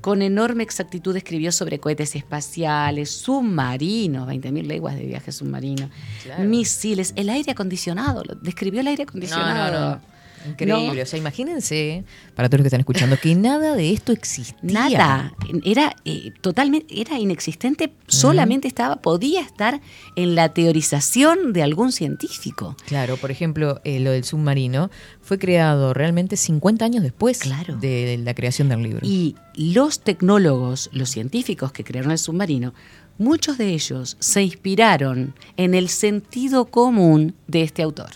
[0.00, 5.90] Con enorme exactitud escribió sobre cohetes espaciales, submarinos, 20.000 leguas de viaje submarino,
[6.38, 8.22] misiles, el aire acondicionado.
[8.40, 9.96] Describió el aire acondicionado.
[9.96, 10.17] no.
[10.46, 11.02] Increíble.
[11.02, 14.54] O sea, imagínense, para todos los que están escuchando, que nada de esto existía.
[14.62, 19.80] Nada, era eh, totalmente, era inexistente, solamente estaba, podía estar
[20.16, 22.76] en la teorización de algún científico.
[22.86, 24.90] Claro, por ejemplo, eh, lo del submarino
[25.22, 27.76] fue creado realmente 50 años después Claro.
[27.76, 29.00] de la creación del libro.
[29.02, 32.74] Y los tecnólogos, los científicos que crearon el submarino,
[33.18, 38.10] muchos de ellos se inspiraron en el sentido común de este autor.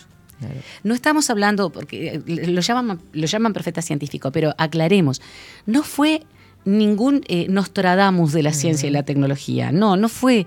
[0.45, 0.61] Claro.
[0.83, 5.21] No estamos hablando, porque eh, lo llaman, lo llaman profeta científico, pero aclaremos,
[5.65, 6.23] no fue
[6.65, 10.45] ningún eh, Nostradamus de la ciencia y la tecnología, no, no fue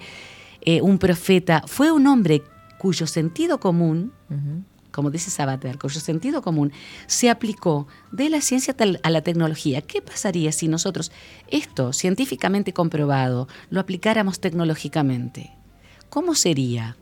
[0.62, 2.42] eh, un profeta, fue un hombre
[2.78, 4.12] cuyo sentido común,
[4.90, 6.72] como dice Sabater, cuyo sentido común
[7.06, 9.82] se aplicó de la ciencia a la tecnología.
[9.82, 11.12] ¿Qué pasaría si nosotros
[11.48, 15.52] esto, científicamente comprobado, lo aplicáramos tecnológicamente?
[16.08, 16.96] ¿Cómo sería?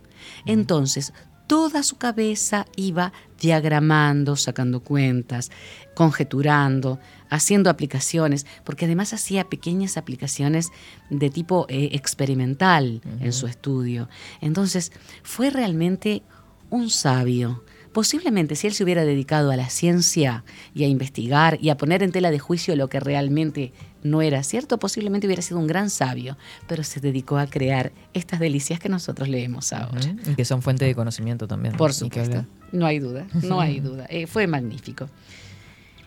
[0.47, 1.13] Entonces,
[1.47, 5.51] toda su cabeza iba diagramando, sacando cuentas,
[5.95, 10.71] conjeturando, haciendo aplicaciones, porque además hacía pequeñas aplicaciones
[11.11, 14.09] de tipo eh, experimental en su estudio.
[14.41, 16.23] Entonces, fue realmente
[16.71, 17.65] un sabio.
[17.95, 20.43] Posiblemente si él se hubiera dedicado a la ciencia
[20.75, 24.43] y a investigar y a poner en tela de juicio lo que realmente no era
[24.43, 28.89] cierto, posiblemente hubiera sido un gran sabio, pero se dedicó a crear estas delicias que
[28.89, 30.01] nosotros leemos ahora.
[30.27, 31.77] Y que son fuente de conocimiento también.
[31.77, 34.07] Por supuesto, no hay duda, no hay duda.
[34.11, 35.09] Eh, fue magnífico.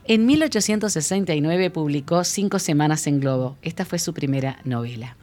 [0.04, 3.56] En 1869 publicó Cinco Semanas en Globo.
[3.62, 5.16] Esta fue su primera novela.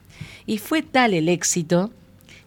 [0.46, 1.90] Y fue tal el éxito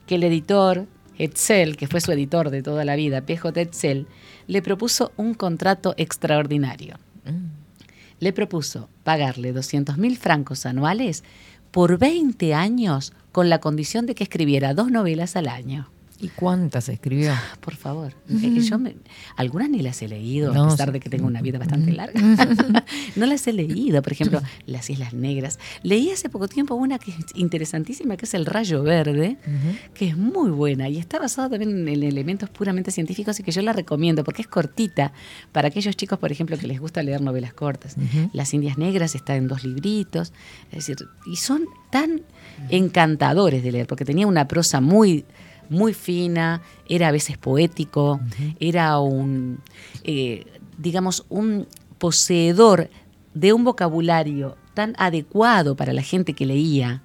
[0.07, 4.07] que el editor Etzel, que fue su editor de toda la vida, PJ Etzel,
[4.47, 6.97] le propuso un contrato extraordinario.
[8.19, 11.23] Le propuso pagarle 200 mil francos anuales
[11.71, 15.89] por 20 años con la condición de que escribiera dos novelas al año.
[16.19, 17.33] ¿Y cuántas escribió?
[17.59, 18.13] Por favor.
[18.29, 18.95] Eh, Yo me-
[19.35, 22.19] algunas ni las he leído, No, a pesar de que tengo una vida bastante larga.
[23.15, 24.01] no las he leído.
[24.01, 25.59] Por ejemplo, Las Islas Negras.
[25.83, 29.37] Leí hace poco tiempo una que es interesantísima, que es El Rayo Verde,
[29.93, 33.61] que es muy buena y está basada también en elementos puramente científicos y que yo
[33.61, 35.13] la recomiendo porque es cortita
[35.51, 37.95] para aquellos chicos, por ejemplo, que les gusta leer novelas cortas.
[38.33, 40.33] Las Indias Negras está en dos libritos.
[40.71, 42.21] Es decir, y son tan
[42.69, 45.25] encantadores de leer porque tenía una prosa muy
[45.69, 48.19] muy fina, era a veces poético,
[48.59, 49.59] era un,
[50.03, 50.45] eh,
[50.77, 52.89] digamos, un poseedor
[53.33, 57.01] de un vocabulario tan adecuado para la gente que leía.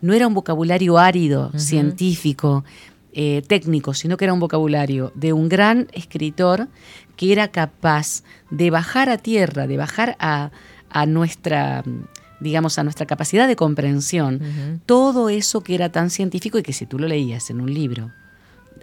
[0.00, 2.64] No era un vocabulario árido, científico,
[3.12, 6.68] eh, técnico, sino que era un vocabulario de un gran escritor
[7.16, 10.52] que era capaz de bajar a tierra, de bajar a,
[10.90, 11.82] a nuestra
[12.40, 16.86] digamos, a nuestra capacidad de comprensión, todo eso que era tan científico y que si
[16.86, 18.10] tú lo leías en un libro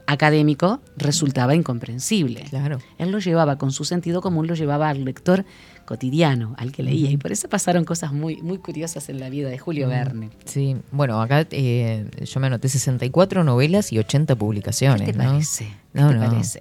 [0.07, 2.41] académico resultaba incomprensible.
[2.49, 2.79] Claro.
[2.97, 5.45] Él lo llevaba con su sentido común, lo llevaba al lector
[5.85, 7.09] cotidiano, al que leía.
[7.09, 10.29] Y por eso pasaron cosas muy, muy curiosas en la vida de Julio Verne.
[10.45, 15.05] Sí, bueno, acá eh, yo me anoté 64 novelas y 80 publicaciones.
[15.07, 15.31] ¿Qué te ¿no?
[15.31, 15.65] parece?
[15.65, 16.29] ¿Qué No, te no.
[16.29, 16.59] parece?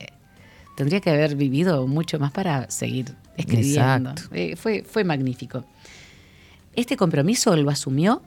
[0.76, 4.12] Tendría que haber vivido mucho más para seguir escribiendo.
[4.32, 5.64] Eh, fue, fue magnífico.
[6.76, 8.22] Este compromiso él lo asumió.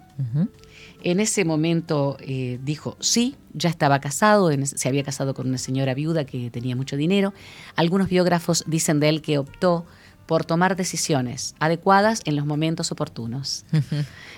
[1.04, 5.58] En ese momento eh, dijo sí, ya estaba casado, en- se había casado con una
[5.60, 7.34] señora viuda que tenía mucho dinero.
[7.76, 9.86] Algunos biógrafos dicen de él que optó
[10.26, 13.64] por tomar decisiones adecuadas en los momentos oportunos.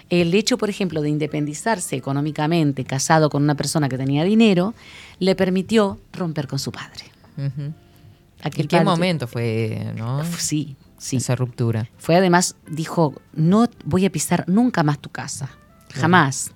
[0.10, 4.74] El hecho, por ejemplo, de independizarse económicamente, casado con una persona que tenía dinero,
[5.20, 7.06] le permitió romper con su padre.
[7.38, 7.74] Ujú.
[8.44, 10.24] Aquel ¿En qué padre- momento fue, no?
[10.38, 11.18] Sí, sí.
[11.18, 11.90] Esa ruptura.
[11.98, 15.50] Fue además, dijo, no voy a pisar nunca más tu casa,
[15.94, 16.52] jamás.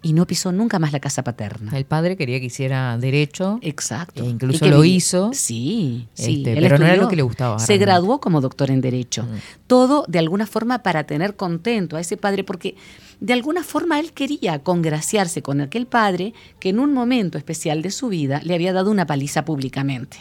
[0.00, 1.76] Y no pisó nunca más la casa paterna.
[1.76, 3.58] El padre quería que hiciera derecho.
[3.62, 4.22] Exacto.
[4.22, 5.30] E incluso lo vi- hizo.
[5.34, 6.36] Sí, sí.
[6.44, 7.84] Este, pero no era lo que le gustaba, Se realmente.
[7.84, 9.24] graduó como doctor en Derecho.
[9.24, 9.36] Mm.
[9.66, 12.76] Todo de alguna forma para tener contento a ese padre, porque
[13.18, 17.90] de alguna forma él quería congraciarse con aquel padre que en un momento especial de
[17.90, 20.18] su vida le había dado una paliza públicamente.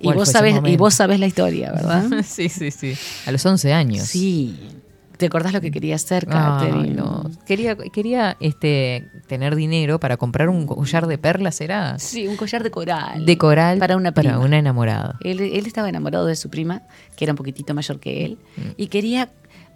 [0.00, 2.06] Y ¿Cuál vos, sabés, y vos sabés la historia, ¿verdad?
[2.24, 2.94] sí, sí, sí.
[3.26, 4.06] A los 11 años.
[4.06, 4.56] sí.
[5.16, 7.28] ¿Te acordás lo que quería hacer, no.
[7.44, 11.98] Quería, quería este, tener dinero para comprar un collar de perlas, ¿era?
[11.98, 13.26] Sí, un collar de coral.
[13.26, 14.44] De coral Para una para prima.
[14.44, 15.18] una enamorada.
[15.24, 16.82] Él, él estaba enamorado de su prima,
[17.16, 18.60] que era un poquitito mayor que él, Mm.
[18.76, 19.28] y quería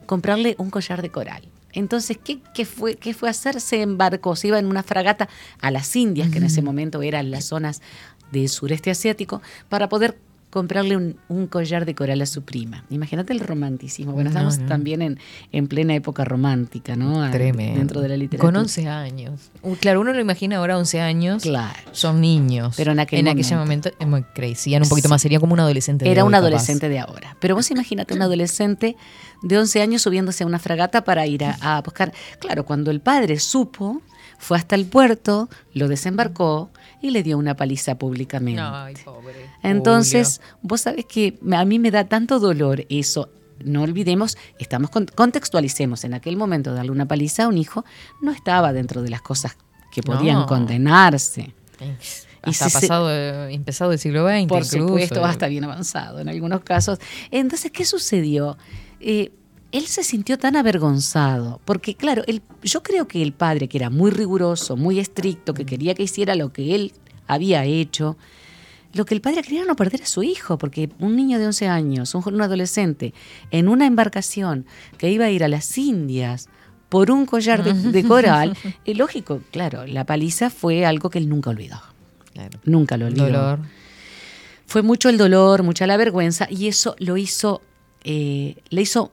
[0.06, 1.42] comprarle un collar de coral.
[1.74, 3.58] Entonces, ¿qué, qué fue, ¿qué fue hacer?
[3.60, 5.28] Se embarcó, se iba en una fragata
[5.60, 7.80] a las Indias, que en ese momento eran las zonas
[8.32, 10.18] del sureste asiático, para poder
[10.50, 12.84] comprarle un, un collar de coral a su prima.
[12.90, 14.12] Imagínate el romanticismo.
[14.12, 14.66] Bueno, No, estamos no.
[14.66, 15.18] también en,
[15.50, 17.30] en plena época romántica, ¿no?
[17.30, 17.78] Tremendo.
[17.78, 18.52] Dentro de la literatura.
[18.52, 19.50] Con 11 años.
[19.80, 21.42] Claro, uno lo imagina ahora 11 años.
[21.42, 21.78] Claro.
[21.92, 22.74] Son niños.
[22.76, 25.22] Pero en aquel aquel momento es muy crecían un poquito más.
[25.22, 26.04] Sería como un adolescente.
[26.04, 26.40] de Era hoy, un capaz.
[26.46, 27.34] adolescente de ahora.
[27.40, 28.94] Pero vos imagínate un adolescente
[29.40, 32.12] de 11 años subiéndose a una fragata para ir a, a buscar.
[32.40, 34.02] Claro, cuando el padre supo,
[34.38, 36.68] fue hasta el puerto, lo desembarcó
[37.02, 38.60] y le dio una paliza públicamente.
[38.64, 39.34] Ay, pobre.
[39.62, 43.28] Entonces, vos sabés que a mí me da tanto dolor eso.
[43.64, 47.84] No olvidemos, estamos con- contextualicemos, en aquel momento darle una paliza a un hijo
[48.20, 49.56] no estaba dentro de las cosas
[49.92, 50.46] que podían No.
[50.46, 51.52] condenarse.
[51.78, 51.94] Julio.
[52.44, 54.48] Y Hasta si pasado, eh, empezado el siglo XX.
[54.48, 54.88] Por incluso.
[54.88, 56.98] supuesto, hasta bien avanzado en algunos casos.
[57.30, 58.56] Entonces, ¿qué sucedió?
[58.98, 59.30] Eh,
[59.72, 63.90] él se sintió tan avergonzado, porque claro, él- yo creo que el padre, que era
[63.90, 66.92] muy riguroso, muy estricto, que quería que hiciera lo que él
[67.26, 68.16] había hecho,
[68.92, 71.46] lo que el padre quería era no perder a su hijo, porque un niño de
[71.46, 73.14] 11 años, un, un adolescente,
[73.50, 74.66] en una embarcación
[74.98, 76.48] que iba a ir a las Indias
[76.90, 78.54] por un collar de, de coral,
[78.84, 81.80] es lógico, claro, la paliza fue algo que él nunca olvidó.
[82.34, 82.60] Claro.
[82.64, 83.58] Nunca lo olvidó Dolor.
[84.66, 87.62] fue mucho el dolor, mucha la vergüenza y eso lo hizo,
[88.04, 89.12] eh, le hizo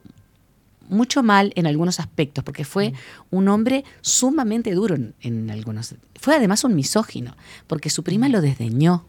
[0.89, 2.93] mucho mal en algunos aspectos, porque fue
[3.31, 5.95] un hombre sumamente duro en, en algunos.
[6.19, 7.35] Fue además un misógino,
[7.67, 9.05] porque su prima lo desdeñó.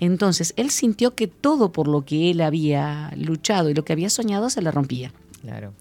[0.00, 4.10] Entonces él sintió que todo por lo que él había luchado y lo que había
[4.10, 5.12] soñado se le rompía.
[5.42, 5.74] Claro.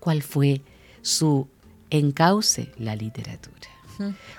[0.00, 0.62] ¿Cuál fue
[1.02, 1.48] su
[1.90, 2.72] encauce?
[2.78, 3.71] La literatura.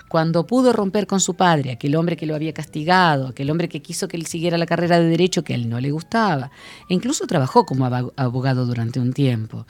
[0.08, 3.82] Cuando pudo romper con su padre, aquel hombre que lo había castigado, aquel hombre que
[3.82, 6.50] quiso que él siguiera la carrera de derecho que a él no le gustaba,
[6.88, 9.66] e incluso trabajó como abogado durante un tiempo.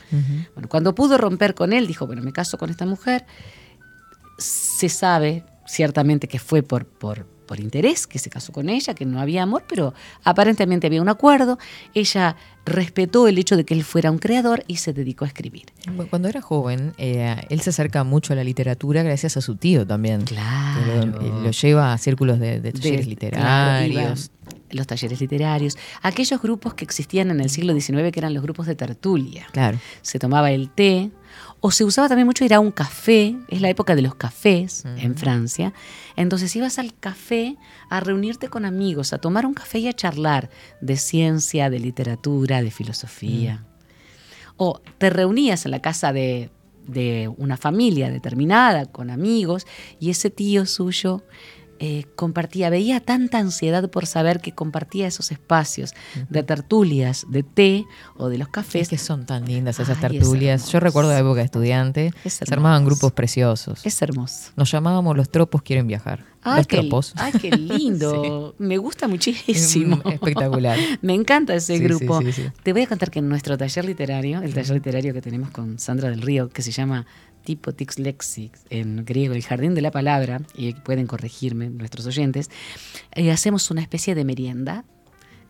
[0.54, 3.26] Bueno, cuando pudo romper con él, dijo, bueno, me caso con esta mujer.
[4.38, 9.04] Se sabe ciertamente que fue por, por, por interés que se casó con ella, que
[9.04, 9.94] no había amor, pero
[10.24, 11.56] aparentemente había un acuerdo.
[11.94, 12.34] Ella
[12.66, 15.66] respetó el hecho de que él fuera un creador y se dedicó a escribir.
[16.10, 19.86] Cuando era joven, eh, él se acerca mucho a la literatura gracias a su tío
[19.86, 20.22] también.
[20.22, 21.06] Claro.
[21.06, 23.92] Lo, eh, lo lleva a círculos de, de talleres De- literarios.
[23.92, 24.14] claro,
[24.70, 28.66] los talleres literarios, aquellos grupos que existían en el siglo XIX que eran los grupos
[28.66, 29.46] de tertulia.
[29.52, 29.78] Claro.
[30.02, 31.12] Se tomaba el té,
[31.66, 34.84] o se usaba también mucho ir a un café, es la época de los cafés
[34.98, 35.72] en Francia.
[36.14, 37.56] Entonces ibas al café
[37.88, 40.50] a reunirte con amigos, a tomar un café y a charlar
[40.82, 43.64] de ciencia, de literatura, de filosofía.
[44.58, 46.50] O te reunías en la casa de,
[46.86, 49.66] de una familia determinada, con amigos,
[49.98, 51.22] y ese tío suyo
[51.78, 55.92] eh, compartía, veía tanta ansiedad por saber que compartía esos espacios
[56.28, 57.84] de tertulias, de té
[58.16, 58.88] o de los Es cafés.
[58.88, 60.68] que son tan lindas esas Ay, es tertulias.
[60.70, 62.12] Yo recuerdo la época de estudiante.
[62.24, 63.84] Es Se armaban grupos preciosos.
[63.84, 64.50] Es hermoso.
[64.56, 66.24] Nos llamábamos Los Tropos Quieren Viajar.
[66.44, 67.12] Los qué, Tropos.
[67.16, 68.54] ay, qué lindo.
[68.58, 70.00] Me gusta muchísimo.
[70.04, 70.78] Espectacular.
[71.02, 72.20] Me encanta ese Sí, grupo.
[72.30, 72.42] sí.
[72.62, 75.78] Te voy a contar que en nuestro taller literario, el taller literario que tenemos con
[75.78, 77.06] Sandra del Río, que se llama
[77.44, 82.50] Tipo Tix Lexix, en griego, el jardín de la palabra, y pueden corregirme nuestros oyentes,
[83.12, 84.84] eh, hacemos una especie de merienda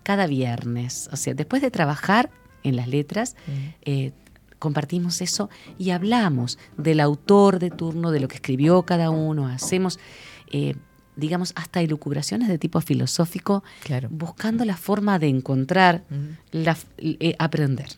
[0.02, 1.08] cada viernes.
[1.12, 2.30] O sea, después de trabajar
[2.62, 3.36] en las letras,
[3.82, 4.12] eh,
[4.58, 9.98] compartimos eso y hablamos del autor de turno, de lo que escribió cada uno, hacemos,
[10.50, 10.74] eh,
[11.16, 14.08] digamos, hasta elucubraciones de tipo filosófico, Claro.
[14.10, 16.04] buscando la forma de encontrar,
[16.50, 17.88] la, eh, aprender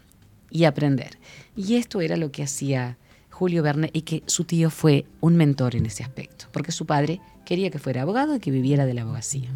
[0.51, 1.19] y aprender.
[1.55, 2.99] Y esto era lo que hacía
[3.37, 7.21] Julio Verne y que su tío fue un mentor en ese aspecto, porque su padre
[7.45, 9.51] quería que fuera abogado y que viviera de la abogacía.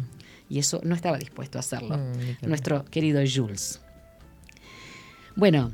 [0.47, 3.81] Y eso no estaba dispuesto a hacerlo Mm, nuestro querido Jules.
[5.35, 5.71] Bueno,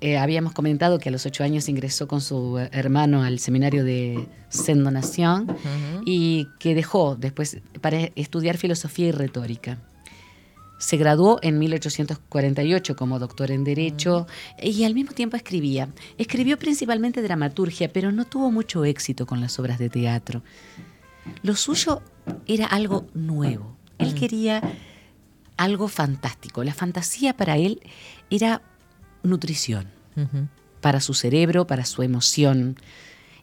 [0.00, 4.26] eh, habíamos comentado que a los ocho años ingresó con su hermano al seminario de
[4.48, 5.46] Saint Donation
[6.06, 9.76] y que dejó después para estudiar filosofía y retórica.
[10.82, 14.26] Se graduó en 1848 como doctor en Derecho
[14.60, 15.88] y al mismo tiempo escribía.
[16.18, 20.42] Escribió principalmente dramaturgia, pero no tuvo mucho éxito con las obras de teatro.
[21.44, 22.02] Lo suyo
[22.48, 23.76] era algo nuevo.
[23.98, 24.60] Él quería
[25.56, 26.64] algo fantástico.
[26.64, 27.80] La fantasía para él
[28.28, 28.60] era
[29.22, 29.86] nutrición
[30.80, 32.76] para su cerebro, para su emoción.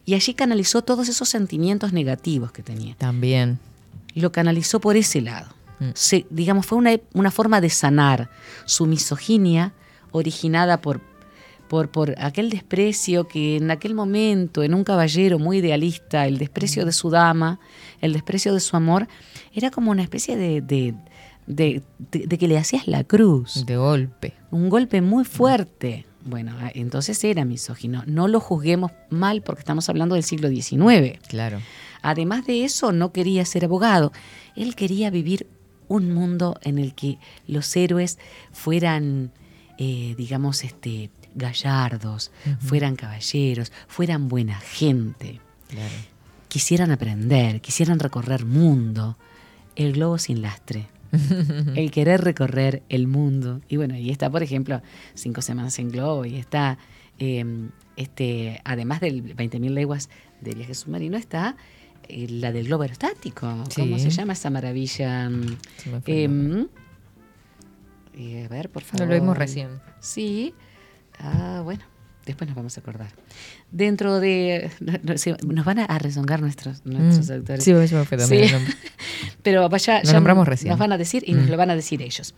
[0.04, 2.96] Y allí canalizó todos esos sentimientos negativos que tenía.
[2.96, 3.60] También.
[4.14, 5.54] Lo canalizó por ese lado.
[5.80, 5.90] Mm.
[5.94, 8.30] Se- digamos, fue una, una forma de sanar
[8.66, 9.72] su misoginia
[10.12, 11.00] originada por,
[11.68, 16.84] por, por aquel desprecio que en aquel momento, en un caballero muy idealista, el desprecio
[16.84, 17.60] de su dama,
[18.00, 19.08] el desprecio de su amor,
[19.52, 20.94] era como una especie de, de,
[21.46, 24.34] de- de- de que le hacías la cruz De golpe.
[24.50, 26.06] un golpe muy fuerte.
[26.22, 28.02] Bueno, ah, entonces era misógino.
[28.06, 31.18] No lo juzguemos mal porque estamos hablando del siglo XIX.
[31.28, 31.58] Claro.
[32.02, 34.12] Además de eso, no quería ser abogado.
[34.54, 35.46] Él quería vivir
[35.90, 37.18] un mundo en el que
[37.48, 38.18] los héroes
[38.52, 39.32] fueran,
[39.76, 42.30] eh, digamos, este, gallardos,
[42.60, 45.40] fueran caballeros, fueran buena gente,
[46.46, 49.18] quisieran aprender, quisieran recorrer mundo,
[49.74, 50.86] el globo sin lastre.
[51.74, 53.60] el querer recorrer el mundo.
[53.68, 54.80] Y bueno, y está, por ejemplo,
[55.14, 56.78] Cinco Semanas en Globo, y está,
[57.18, 57.44] eh,
[57.96, 60.08] este, además del 20.000 leguas
[60.40, 61.56] de viaje submarino, está
[62.28, 63.46] la del globo aerostático.
[63.74, 64.04] ¿Cómo Sí.
[64.04, 65.30] se llama esa maravilla?
[66.06, 66.68] Em,
[68.16, 69.00] eh, a ver, por favor.
[69.06, 69.80] No lo vimos recién.
[70.00, 70.54] Sí.
[71.18, 71.82] Ah, bueno.
[72.26, 73.08] Después nos vamos a acordar.
[73.70, 74.70] Dentro de.
[74.80, 77.32] no, no, sí, nos van a, rezongar nuestros, nuestros Mm.
[77.32, 77.64] autores.
[77.64, 78.50] Sí, se me fue también.
[79.42, 80.70] Pero vaya, Lo nombramos recién.
[80.70, 81.50] nos van a decir y nos Mm.
[81.50, 82.34] lo van a decir ellos.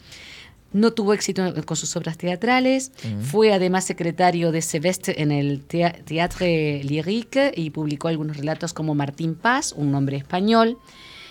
[0.72, 2.92] No tuvo éxito con sus obras teatrales.
[3.20, 9.34] Fue además secretario de Seveste en el Théâtre Lyrique y publicó algunos relatos como Martín
[9.34, 10.78] Paz, un nombre español.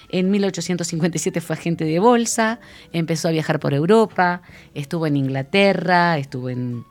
[0.10, 2.60] En 1857 fue agente de bolsa,
[2.92, 4.42] empezó a viajar por Europa,
[4.74, 6.84] estuvo en Inglaterra, estuvo en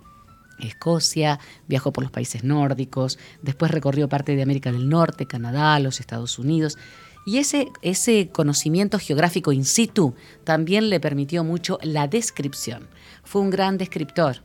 [0.59, 1.38] Escocia,
[1.68, 6.38] viajó por los países nórdicos, después recorrió parte de América del Norte, Canadá, los Estados
[6.38, 6.78] Unidos.
[7.26, 10.14] Y ese, ese conocimiento geográfico in situ
[10.44, 12.88] también le permitió mucho la descripción.
[13.24, 14.42] Fue un gran descriptor.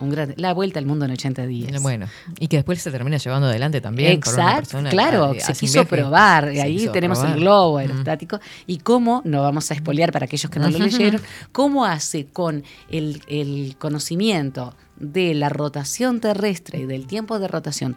[0.00, 1.80] Un gran, la vuelta al mundo en 80 días.
[1.80, 2.08] Bueno,
[2.40, 4.10] y que después se termina llevando adelante también.
[4.10, 5.88] Exacto, claro, se quiso viaje.
[5.88, 6.52] probar.
[6.52, 7.36] Se Ahí quiso tenemos probar.
[7.36, 7.78] el globo Mm.
[7.78, 8.40] aerostático.
[8.66, 11.20] Y cómo, no vamos a espolear para aquellos que no lo leyeron,
[11.52, 17.96] cómo hace con el, el conocimiento de la rotación terrestre y del tiempo de rotación,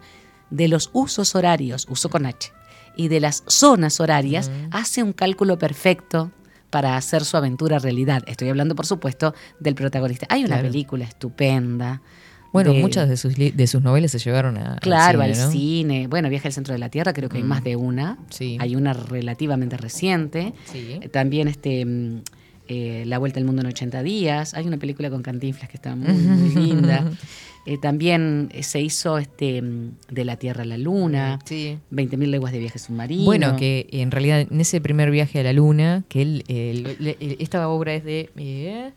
[0.50, 2.52] de los usos horarios, uso con H,
[2.96, 6.30] y de las zonas horarias, hace un cálculo perfecto
[6.70, 8.22] para hacer su aventura realidad.
[8.26, 10.26] Estoy hablando, por supuesto, del protagonista.
[10.30, 10.68] Hay una Claro.
[10.68, 12.02] película estupenda.
[12.52, 15.50] Bueno, de- muchas de sus, de sus novelas se llevaron a, Claro, al al cine,
[15.52, 16.08] cine, ¿no?
[16.08, 17.46] Bueno, Viaje al centro de la Tierra, creo que hay Mm.
[17.48, 18.18] más de una.
[18.30, 18.56] Sí.
[18.60, 20.54] Hay una relativamente reciente.
[20.72, 20.98] Sí.
[21.02, 22.22] Eh, También este mm,
[22.68, 24.54] eh, La Vuelta al Mundo en 80 días.
[24.54, 27.04] Hay una película con Cantinflas que está muy, muy linda.
[27.66, 31.38] Eh, también eh, se hizo este mm, De la Tierra a la Luna.
[31.44, 31.78] Sí.
[31.92, 33.24] 20.000 leguas de viaje submarino.
[33.24, 37.68] Bueno, que en realidad en ese primer viaje a la luna, que él, el- esta
[37.68, 38.90] obra es de, eh,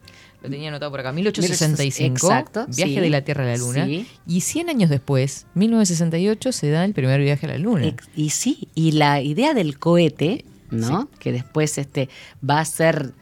[0.44, 3.86] lo tenía anotado por acá, 1865, Exacto, viaje sí, de la Tierra a la Luna,
[3.86, 4.06] sí.
[4.28, 7.94] y 100 años después, 1968, se da el primer viaje a la Luna.
[8.16, 11.10] Y sí, y la idea del cohete, ¿no?
[11.20, 12.08] Que después este,
[12.48, 13.14] va a ser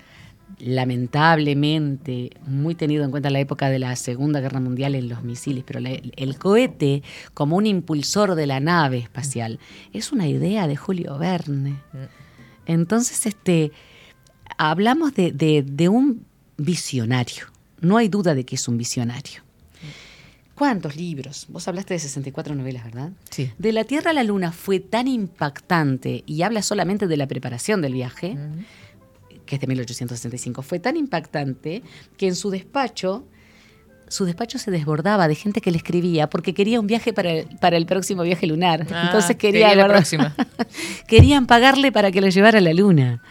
[0.59, 5.23] lamentablemente muy tenido en cuenta en la época de la Segunda Guerra Mundial en los
[5.23, 7.03] misiles, pero la- el cohete
[7.33, 9.59] como un impulsor de la nave espacial
[9.93, 11.75] es una idea de Julio Verne.
[12.65, 13.71] Entonces, este,
[14.57, 16.25] hablamos de, de- de un
[16.57, 17.45] visionario.
[17.79, 19.41] No hay duda de que es un visionario.
[20.55, 21.45] ¿Cuántos libros?
[21.49, 23.11] Vos hablaste de 64 novelas, ¿verdad?
[23.29, 23.51] Sí.
[23.59, 27.79] De la Tierra a la Luna fue tan impactante y habla solamente de la preparación
[27.83, 28.35] del viaje,
[29.47, 31.81] que es de 1865, fue tan impactante
[32.17, 33.25] que en su despacho,
[34.07, 37.47] su despacho se desbordaba de gente que le escribía porque quería un viaje para el,
[37.59, 38.85] para el próximo viaje lunar.
[38.91, 40.35] Ah, Entonces quería, quería la próxima.
[41.07, 43.23] querían pagarle para que lo llevara a la luna.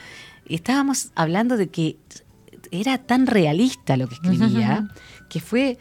[0.48, 1.96] Y estábamos hablando de que
[2.70, 4.88] era tan realista lo que escribía
[5.28, 5.78] que fue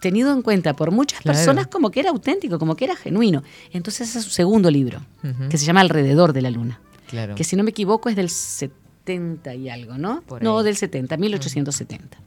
[0.00, 1.38] tenido en cuenta por muchas Claro.
[1.38, 3.42] personas como que era auténtico, como que era genuino.
[3.72, 5.00] Entonces ese es su segundo libro,
[5.48, 7.34] que se llama Alrededor de la Luna, Claro.
[7.34, 8.76] que si no me equivoco es del 70
[9.06, 10.22] y algo, ¿no?
[10.22, 12.18] Por No, del 70, 1870.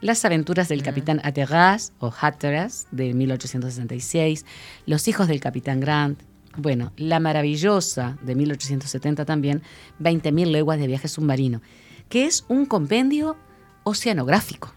[0.00, 4.46] Las aventuras del capitán Hatteras o Hatteras de 1866,
[4.86, 6.20] Los hijos del capitán Grant,
[6.56, 9.62] bueno, La maravillosa de 1870 también,
[10.00, 11.60] 20.000 leguas de viaje submarino,
[12.08, 13.36] que es un compendio
[13.84, 14.72] oceanográfico.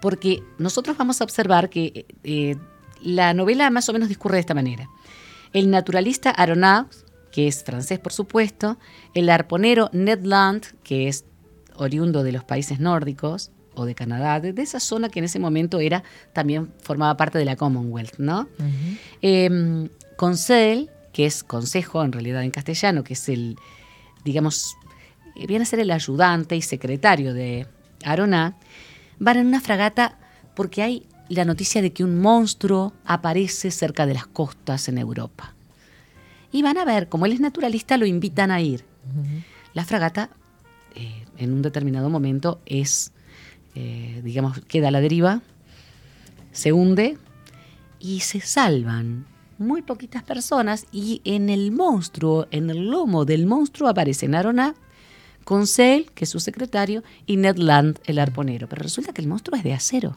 [0.00, 2.56] Porque nosotros vamos a observar que eh,
[3.02, 4.88] la novela más o menos discurre de esta manera.
[5.52, 6.92] El naturalista Aronaut,
[7.30, 8.78] que es francés por supuesto,
[9.14, 11.24] el arponero Ned Land, que es
[11.76, 15.38] oriundo de los países nórdicos o de Canadá, de, de esa zona que en ese
[15.38, 16.02] momento era
[16.32, 18.48] también formaba parte de la Commonwealth, ¿no?
[19.22, 23.56] Eh, Conseil, que es consejo en realidad en castellano, que es el,
[24.24, 24.76] digamos,
[25.36, 27.66] eh, viene a ser el ayudante y secretario de
[28.04, 28.56] Aroná,
[29.18, 30.18] van en una fragata
[30.54, 35.54] porque hay la noticia de que un monstruo aparece cerca de las costas en Europa.
[36.52, 38.84] Y van a ver, como él es naturalista, lo invitan a ir.
[39.72, 40.30] La fragata,
[40.94, 43.12] eh, en un determinado momento, es,
[43.74, 45.42] eh, digamos, queda a la deriva,
[46.52, 47.18] se hunde
[47.98, 49.26] y se salvan
[49.58, 54.74] muy poquitas personas y en el monstruo, en el lomo del monstruo aparecen Arona,
[55.44, 58.68] Conseil, que es su secretario, y Ned Land, el arponero.
[58.68, 60.16] Pero resulta que el monstruo es de acero.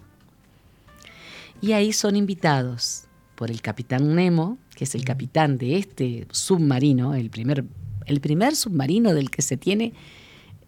[1.62, 3.06] Y ahí son invitados
[3.36, 7.64] por el capitán Nemo, que es el capitán de este submarino, el primer,
[8.06, 9.94] el primer submarino del que se tiene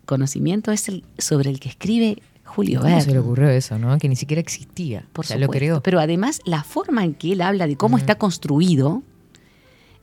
[0.05, 3.19] conocimiento es el sobre el que escribe Julio ¿Cómo se le Verne.
[3.19, 3.97] ocurrió eso, no?
[3.97, 5.05] Que ni siquiera existía.
[5.13, 5.59] Por o sea, lo supuesto.
[5.59, 5.83] creó.
[5.83, 9.01] Pero además la forma en que él habla de cómo está construido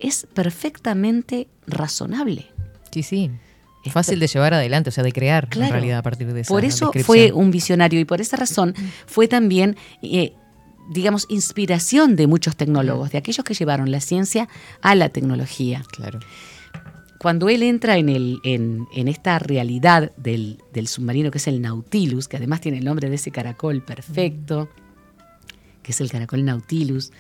[0.01, 2.47] es perfectamente razonable.
[2.91, 3.31] Sí, sí.
[3.85, 5.67] Es Fácil de llevar adelante, o sea, de crear Claro.
[5.67, 8.75] en realidad a partir de esa Por eso fue un visionario y por esa razón
[9.07, 10.35] fue también, eh,
[10.91, 14.49] digamos, inspiración de muchos tecnólogos, de aquellos que llevaron la ciencia
[14.81, 15.83] a la tecnología.
[15.91, 16.19] Claro.
[17.19, 21.61] Cuando él entra en, el, en, en esta realidad del, del submarino que es el
[21.63, 24.69] Nautilus, que además tiene el nombre de ese caracol perfecto,
[25.83, 27.13] que es el caracol Nautilus,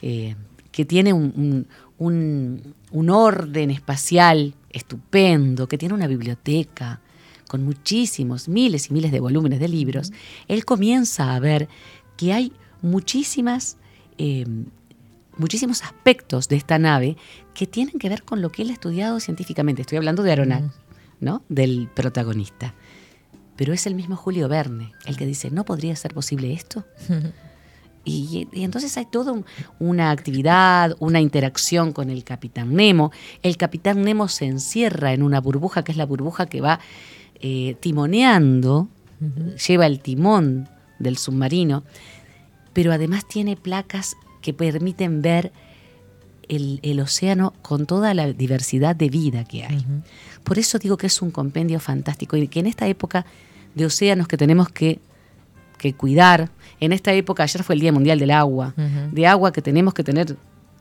[0.00, 0.36] eh,
[0.72, 1.66] que tiene un, un-
[1.98, 7.00] un- un orden espacial estupendo, que tiene una biblioteca
[7.48, 10.12] con muchísimos, miles y miles de volúmenes de libros,
[10.48, 11.68] él comienza a ver
[12.16, 13.76] que hay muchísimas,
[14.18, 14.46] eh,
[15.36, 17.16] muchísimos aspectos de esta nave
[17.54, 19.82] que tienen que ver con lo que él ha estudiado científicamente.
[19.82, 20.74] Estoy hablando de Aronnax,
[21.20, 21.42] ¿no?
[21.48, 22.74] Del protagonista.
[23.56, 26.84] Pero es el mismo Julio Verne el que dice, ¿no podría ser posible esto?
[28.08, 29.44] Y, y entonces hay toda un-
[29.80, 33.10] una actividad, una interacción con el capitán Nemo.
[33.42, 36.78] El capitán Nemo se encierra en una burbuja, que es la burbuja que va
[37.40, 38.86] eh, timoneando,
[39.66, 40.68] lleva el timón
[41.00, 41.82] del submarino,
[42.76, 45.50] pero además tiene placas que permiten ver
[46.46, 49.82] el, el océano con toda la diversidad de vida que hay.
[50.44, 53.24] Por eso digo que es un compendio fantástico y que en esta época
[53.74, 55.00] de océanos que tenemos que,
[55.78, 58.74] que cuidar, en esta época, ayer fue el Día Mundial del Agua,
[59.10, 60.36] de agua que tenemos que tener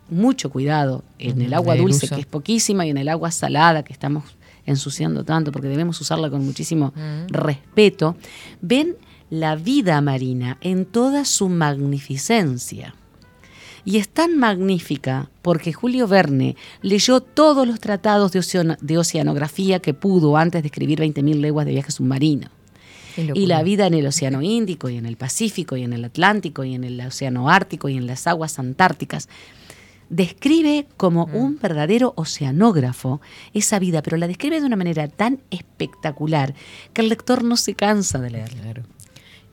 [0.09, 3.93] mucho cuidado en el agua dulce, que es poquísima, y en el agua salada, que
[3.93, 4.25] estamos
[4.65, 6.93] ensuciando tanto, porque debemos usarla con muchísimo
[7.29, 8.17] respeto,
[8.59, 8.97] ven
[9.29, 12.95] la vida marina en toda su magnificencia.
[13.83, 19.79] Y es tan magnífica porque Julio Verne leyó todos los tratados de, oceano- de oceanografía
[19.79, 22.47] que pudo antes de escribir 20.000 leguas de viaje submarino.
[23.33, 26.63] Y la vida en el Océano Índico y en el Pacífico y en el Atlántico
[26.63, 29.29] y en el Océano Ártico y en las aguas antárticas.
[30.09, 33.21] Describe como un verdadero oceanógrafo
[33.53, 36.53] esa vida, pero la describe de una manera tan espectacular
[36.93, 38.61] que el lector no se cansa de leerla.
[38.61, 38.83] Claro.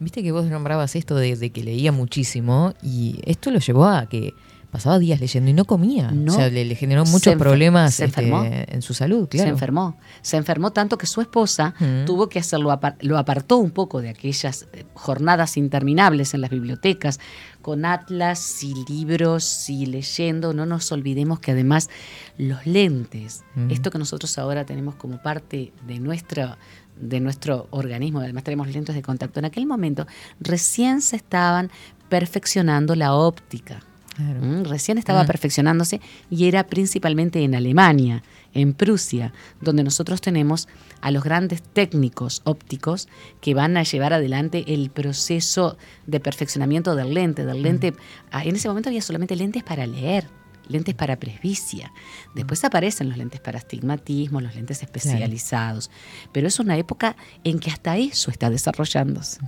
[0.02, 4.06] Viste que vos nombrabas esto de, de que leía muchísimo y esto lo llevó a
[4.08, 4.34] que
[4.70, 6.10] pasaba días leyendo y no comía.
[6.12, 6.32] No.
[6.32, 9.46] O sea, le, le generó muchos problemas se este, en su salud, claro.
[9.48, 9.98] Se enfermó.
[10.22, 12.06] Se enfermó tanto que su esposa Mm.
[12.06, 17.20] tuvo que hacerlo, lo apartó un poco de aquellas eh, jornadas interminables en las bibliotecas,
[17.60, 20.54] con atlas y libros y leyendo.
[20.54, 21.90] No nos olvidemos que además
[22.38, 23.70] los lentes, Mm.
[23.72, 26.56] esto que nosotros ahora tenemos como parte de nuestro
[27.02, 29.38] de nuestro organismo, además tenemos lentes de contacto.
[29.40, 30.06] En aquel momento
[30.40, 31.70] recién se estaban
[32.08, 33.80] perfeccionando la óptica.
[34.14, 34.40] Claro.
[34.42, 35.26] Mm, Recién estaba Mm.
[35.26, 36.00] perfeccionándose
[36.30, 38.22] y era principalmente en Alemania,
[38.52, 39.32] en Prusia,
[39.62, 40.68] donde nosotros tenemos
[41.00, 43.08] a los grandes técnicos ópticos
[43.40, 47.46] que van a llevar adelante el proceso de perfeccionamiento del lente.
[47.46, 47.94] Del lente
[48.30, 50.28] ah, en ese momento había solamente lentes para leer,
[50.68, 51.92] lentes para presbicia.
[52.34, 55.90] Después aparecen los lentes para astigmatismo, los lentes especializados.
[56.32, 59.40] Pero es una época en que hasta eso está desarrollándose.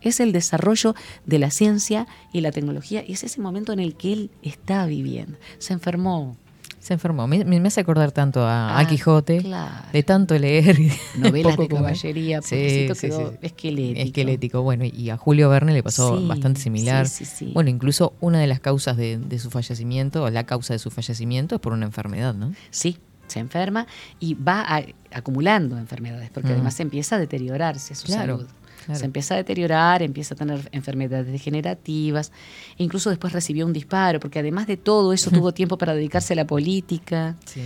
[0.00, 0.94] Es el desarrollo
[1.26, 4.86] de la ciencia y la tecnología y es ese momento en el que él está
[4.86, 5.38] viviendo.
[5.58, 6.36] Se enfermó.
[6.80, 7.26] Se enfermó.
[7.26, 9.84] Me, me hace acordar tanto a, a Ah, Quijote, claro.
[9.92, 10.78] de tanto leer.
[11.16, 13.36] Novelas de caballería, Sí, pobrecito sí, quedó sí.
[13.42, 14.00] esquelético.
[14.06, 14.62] Esquelético.
[14.62, 17.06] Bueno, y a Julio Verne le pasó bastante similar.
[17.52, 20.90] Bueno, incluso una de las causas de, de su fallecimiento, o la causa de su
[20.90, 22.52] fallecimiento, es por una enfermedad, ¿no?
[22.70, 23.86] Sí, se enferma
[24.18, 26.52] y va a- acumulando enfermedades, porque Mm.
[26.52, 28.50] además empieza a deteriorarse su Claro, salud.
[28.84, 28.98] Claro.
[28.98, 32.32] Se empieza a deteriorar, empieza a tener enfermedades degenerativas,
[32.78, 36.36] incluso después recibió un disparo, porque además de todo eso tuvo tiempo para dedicarse a
[36.36, 37.36] la política.
[37.46, 37.62] Sí.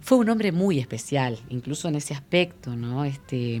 [0.00, 3.04] Fue un hombre muy especial, incluso en ese aspecto, ¿no?
[3.04, 3.60] Este,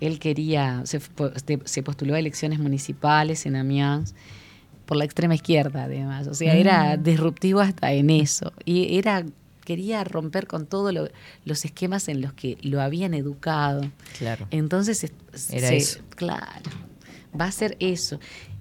[0.00, 4.14] él quería, se postuló a elecciones municipales en Amiens
[4.86, 6.28] por la extrema izquierda, además.
[6.28, 7.02] O sea, era Mm.
[7.02, 8.52] disruptivo hasta en eso.
[8.64, 9.26] Y era
[9.66, 10.94] quería romper con todos
[11.44, 13.82] los esquemas en los que lo habían educado.
[14.18, 14.46] Claro.
[14.50, 16.00] Entonces, es- Era se- eso.
[16.16, 16.70] claro,
[17.38, 18.18] va a ser eso.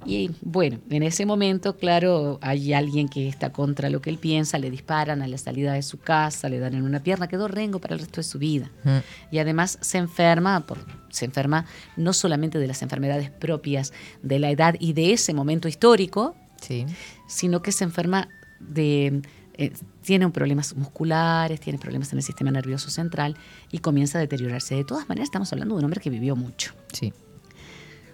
[0.07, 4.59] Y bueno, en ese momento, claro, hay alguien que está contra lo que él piensa,
[4.59, 7.79] le disparan a la salida de su casa, le dan en una pierna, quedó rengo
[7.79, 8.69] para el resto de su vida.
[8.83, 8.97] Mm.
[9.31, 10.77] Y además se enferma, por,
[11.09, 11.65] se enferma
[11.97, 16.85] no solamente de las enfermedades propias de la edad y de ese momento histórico, Sí.
[17.27, 18.29] sino que se enferma
[18.59, 19.21] de...
[19.57, 23.37] eh, tiene problemas musculares, tiene problemas en el sistema nervioso central
[23.71, 24.75] y comienza a deteriorarse.
[24.75, 26.73] De todas maneras, estamos hablando de un hombre que vivió mucho.
[26.93, 27.13] Sí.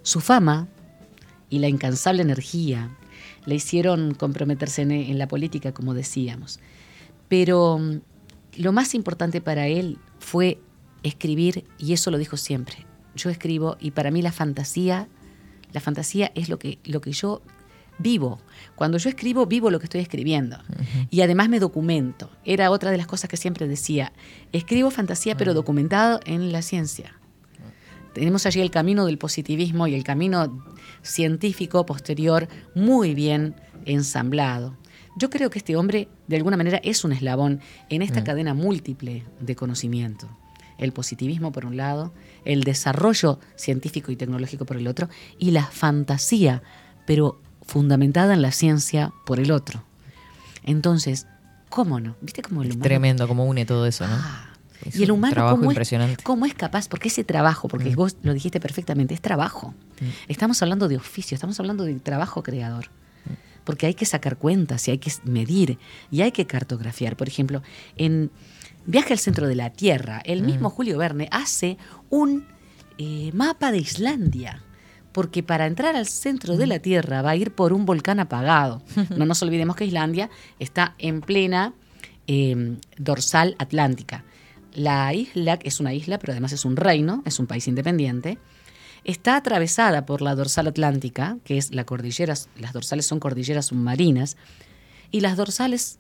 [0.04, 0.68] Su fama
[1.50, 2.96] y la incansable energía
[3.46, 6.60] le hicieron comprometerse en, en la política, como decíamos.
[7.28, 8.02] Pero mm,
[8.58, 10.60] lo más importante para él fue
[11.04, 12.86] escribir, y eso lo dijo siempre,
[13.16, 15.08] yo escribo y para mí la fantasía,
[15.74, 17.42] la fantasía es lo que, lo que yo
[18.02, 18.40] vivo.
[18.76, 20.58] Cuando yo escribo, vivo lo que estoy escribiendo.
[21.10, 22.30] Y además me documento.
[22.46, 24.14] Era otra de las cosas que siempre decía.
[24.52, 27.16] Escribo fantasía, pero documentado en la ciencia.
[28.14, 30.66] Tenemos allí el camino del positivismo y el camino
[31.02, 34.78] científico posterior muy bien ensamblado.
[35.18, 39.24] Yo creo que este hombre, de alguna manera, es un eslabón en esta cadena múltiple
[39.40, 40.30] de conocimiento.
[40.78, 42.14] El positivismo por un lado,
[42.46, 46.64] el desarrollo científico y tecnológico por el otro, y la fantasía,
[47.06, 47.42] pero
[47.72, 49.84] fundamentada en la ciencia por el otro.
[50.64, 51.26] Entonces,
[51.70, 52.18] ¿cómo no?
[52.22, 54.18] ¿Viste cómo el Es humano tremendo cómo une todo eso, ¿no?
[54.86, 56.24] Es y el humano, trabajo ¿cómo es, impresionante.
[56.24, 56.90] cómo es capaz?
[56.90, 57.96] Porque ese trabajo, porque Mm.
[57.96, 59.74] vos lo dijiste perfectamente, es trabajo.
[60.02, 60.06] Mm.
[60.28, 62.88] Estamos hablando de oficio, estamos hablando de trabajo creador.
[63.26, 63.30] Mm.
[63.64, 65.78] Porque hay que sacar cuentas y hay que medir
[66.10, 67.16] y hay que cartografiar.
[67.16, 67.62] Por ejemplo,
[67.96, 68.32] en
[68.88, 71.78] Viaje al centro de la Tierra, el mismo Julio Verne hace
[72.10, 72.46] un
[72.98, 74.64] eh, mapa de Islandia.
[75.12, 76.58] Porque para entrar al centro Mm.
[76.58, 78.82] de la Tierra va a ir por un volcán apagado.
[79.18, 81.74] No nos olvidemos que Islandia está en plena
[82.28, 84.24] eh, dorsal atlántica.
[84.74, 88.38] La isla, que es una isla, pero además es un reino, es un país independiente,
[89.04, 94.38] está atravesada por la dorsal atlántica, que es la cordillera, las dorsales son cordilleras submarinas,
[95.10, 96.00] y las dorsales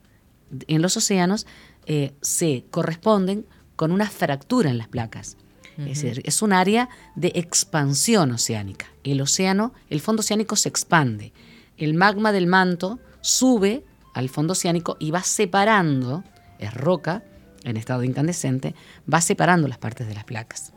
[0.68, 1.48] en los océanos
[1.86, 3.46] eh, se corresponden
[3.76, 5.36] con una fractura en las placas.
[5.78, 8.88] Es decir, es un área de expansión oceánica.
[9.04, 11.34] El océano, el fondo oceánico se expande.
[11.78, 16.24] El magma del manto sube al fondo oceánico y va separando,
[16.60, 17.24] es roca
[17.64, 18.76] en estado incandescente,
[19.12, 20.74] va separando las partes de las placas.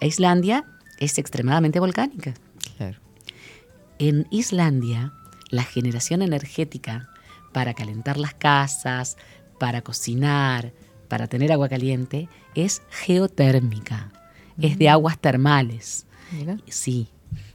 [0.00, 0.64] Islandia
[0.98, 2.34] es extremadamente volcánica.
[2.76, 2.98] Claro.
[3.98, 5.12] En Islandia,
[5.50, 7.08] la generación energética
[7.52, 9.16] para calentar las casas,
[9.58, 10.72] para cocinar,
[11.08, 14.12] para tener agua caliente, es geotérmica.
[14.60, 16.06] Es de aguas termales.
[16.32, 16.58] Mira.
[16.68, 17.08] Sí,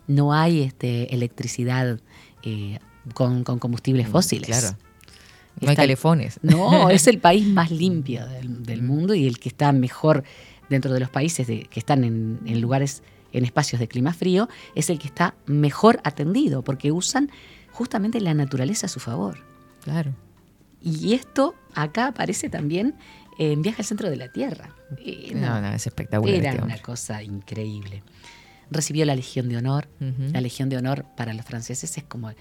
[0.08, 2.00] no hay este, electricidad
[2.44, 2.80] eh,
[3.14, 4.48] con, con combustibles fósiles.
[4.48, 4.78] Claro.
[5.62, 6.40] No hay calefones.
[6.42, 10.24] No, es el país más limpio del, del mundo y el que está mejor
[10.70, 14.50] dentro de los países de- que están en, en lugares, en espacios de clima frío,
[14.76, 17.30] es el que está mejor atendido porque usan
[17.72, 19.38] justamente la naturaleza a su favor.
[19.84, 20.14] Claro.
[20.82, 22.96] Y esto acá aparece también
[23.38, 24.76] en Viaje al Centro de la Tierra.
[25.36, 28.04] No, no, es espectacular Era este una cosa increíble.
[28.72, 29.88] Recibió la Legión de Honor.
[30.32, 32.32] La Legión de Honor para los franceses es como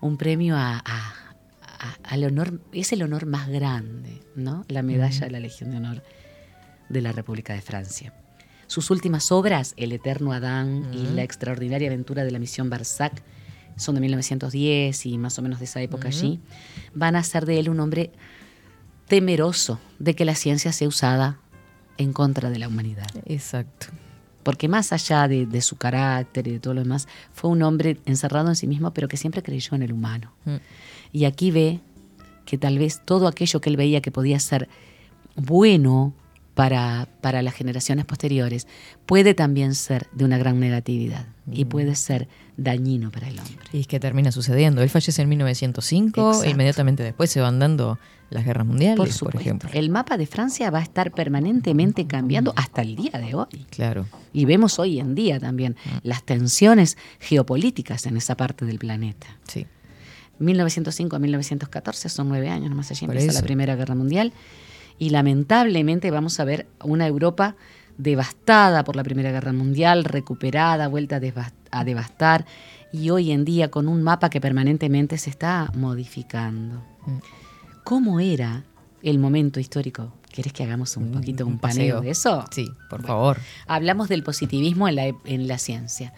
[0.00, 1.14] un premio a, a-
[1.62, 4.64] a- al honor, es el honor más grande, ¿no?
[4.68, 6.02] La medalla de la Legión de Honor
[6.88, 8.12] de la República de Francia.
[8.66, 11.14] Sus últimas obras, El Eterno Adán y.
[11.14, 13.22] La Extraordinaria Aventura de la Misión Barsac,
[13.76, 16.40] son de 1910 y más o menos de esa época allí,
[16.94, 18.12] van a hacer de él un hombre
[19.06, 21.38] temeroso de que la ciencia sea usada
[21.98, 23.06] en contra de la humanidad.
[23.26, 23.88] Exacto.
[24.42, 27.98] Porque más allá de, de su carácter y de todo lo demás, fue un hombre
[28.04, 30.32] encerrado en sí mismo, pero que siempre creyó en el humano.
[30.44, 30.56] Mm.
[31.12, 31.80] Y aquí ve
[32.44, 34.68] que tal vez todo aquello que él veía que podía ser
[35.36, 36.12] bueno
[36.54, 38.66] para, para las generaciones posteriores,
[39.06, 41.68] puede también ser de una gran negatividad y Mm.
[41.68, 43.56] puede ser dañino para el hombre.
[43.72, 44.80] Y es que termina sucediendo.
[44.82, 46.44] Él fallece en 1905 Exacto.
[46.46, 47.98] e inmediatamente después se van dando
[48.30, 49.68] las guerras mundiales, Por ejemplo.
[49.72, 53.66] El mapa de Francia va a estar permanentemente cambiando hasta el día de hoy.
[53.70, 54.06] Claro.
[54.32, 59.26] Y vemos hoy en día también las tensiones geopolíticas en esa parte del planeta.
[59.48, 59.66] Sí.
[60.38, 63.40] 1905 a 1914 son nueve años, nomás allí Por empieza eso.
[63.40, 64.32] la Primera Guerra Mundial.
[64.98, 67.56] Y lamentablemente vamos a ver una Europa
[67.98, 71.20] devastada por la Primera Guerra Mundial, recuperada, vuelta
[71.70, 72.46] a, devastar,
[72.92, 76.82] y hoy en día con un mapa que permanentemente se está modificando.
[77.06, 77.18] Mm.
[77.84, 78.64] ¿Cómo era
[79.02, 80.12] el momento histórico?
[80.30, 82.44] ¿Querés que hagamos un poquito un, paneo de eso?
[82.50, 83.38] Sí, por favor.
[83.66, 86.12] Hablamos del positivismo en la, en la ciencia.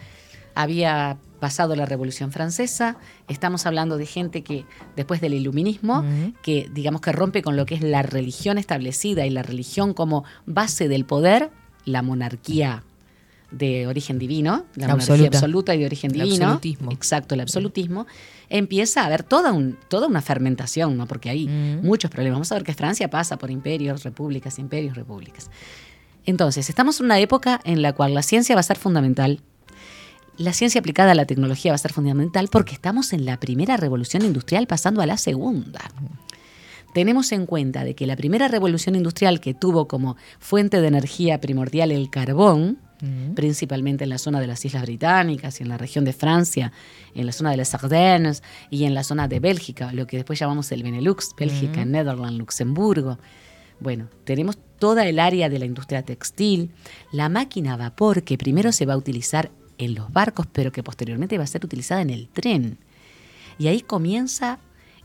[0.54, 2.96] Había pasado la Revolución Francesa,
[3.28, 4.64] estamos hablando de gente que
[4.96, 6.04] después del iluminismo,
[6.42, 10.24] que digamos que rompe con lo que es la religión establecida y la religión como
[10.46, 11.50] base del poder,
[11.84, 12.82] la monarquía
[13.52, 15.38] de origen divino, la monarquía Absoluta.
[15.38, 16.90] absoluta y de origen El divino, absolutismo.
[16.92, 18.06] exacto, el absolutismo,
[18.48, 21.06] empieza a haber toda, un, toda una fermentación, ¿no?
[21.06, 21.86] porque hay Mm.
[21.86, 22.36] muchos problemas.
[22.36, 25.48] Vamos a ver que Francia pasa por imperios, repúblicas, imperios, repúblicas.
[26.24, 29.40] Entonces, estamos en una época en la cual la ciencia va a ser fundamental.
[30.38, 33.78] La ciencia aplicada a la tecnología va a ser fundamental porque estamos en la primera
[33.78, 35.80] revolución industrial pasando a la segunda.
[36.92, 41.40] Tenemos en cuenta de que la primera revolución industrial que tuvo como fuente de energía
[41.40, 42.78] primordial el carbón,
[43.34, 46.72] principalmente en la zona de las Islas Británicas y en la región de Francia,
[47.14, 50.38] en la zona de las Ardennes y en la zona de Bélgica, lo que después
[50.38, 51.84] llamamos el Benelux, Bélgica.
[51.84, 53.18] Netherlands, Luxemburgo.
[53.80, 56.72] Bueno, tenemos toda el área de la industria textil,
[57.12, 60.82] la máquina a vapor que primero se va a utilizar en los barcos, pero que
[60.82, 62.78] posteriormente va a ser utilizada en el tren.
[63.58, 64.58] Y ahí comienza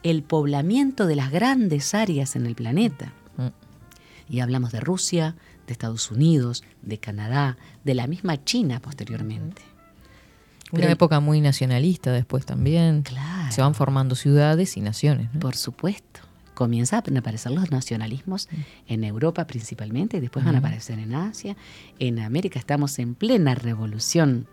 [0.04, 3.14] el poblamiento de las grandes áreas en el planeta.
[4.30, 5.36] Y hablamos de Rusia,
[5.68, 9.62] de Estados Unidos, de Canadá, de la misma China posteriormente.
[10.72, 13.02] Una Pero- época muy nacionalista después también.
[13.02, 13.52] Claro.
[13.52, 15.34] Se van formando ciudades y naciones.
[15.34, 15.42] ¿no?
[15.42, 16.22] Por supuesto.
[16.54, 18.48] Comienzan a aparecer los nacionalismos
[18.88, 21.58] en Europa principalmente, y después van a aparecer en Asia.
[22.00, 24.48] En América estamos en plena revolución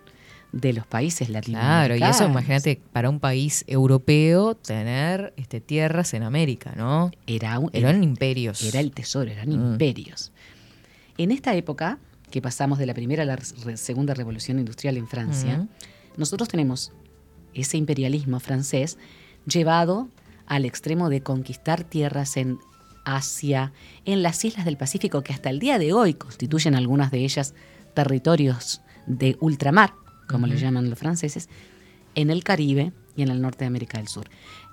[0.52, 2.16] de los países Claro, latinoamericanos.
[2.16, 7.10] y eso imagínate, para un país europeo tener este, tierras en América, ¿no?
[7.26, 8.62] Era un- Eran imperios.
[8.62, 9.72] Era el tesoro, eran Mm.
[9.72, 10.32] imperios.
[11.18, 11.98] En esta época,
[12.30, 15.66] que pasamos de la primera a la re- segunda revolución industrial en Francia,
[16.16, 16.92] nosotros tenemos
[17.54, 18.98] ese imperialismo francés
[19.46, 20.08] llevado
[20.46, 22.58] al extremo de conquistar tierras en
[23.04, 23.72] Asia,
[24.04, 27.54] en las islas del Pacífico, que hasta el día de hoy constituyen algunas de ellas
[27.94, 29.94] territorios de ultramar,
[30.28, 30.62] como le Ujú.
[30.62, 31.48] llaman los franceses,
[32.14, 34.28] en el Caribe y en el norte de América del Sur.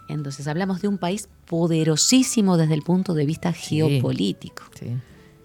[0.08, 4.64] Entonces hablamos de un país poderosísimo desde el punto de vista geopolítico.
[4.80, 4.88] Sí.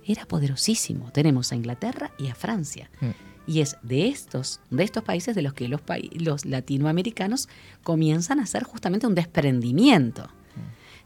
[0.05, 1.11] Era poderosísimo.
[1.13, 2.91] Tenemos a Inglaterra y a Francia.
[3.01, 3.11] Mm.
[3.51, 5.81] Y es de estos, de estos países de los que los,
[6.15, 7.49] los latinoamericanos
[7.83, 10.29] comienzan a hacer justamente un desprendimiento,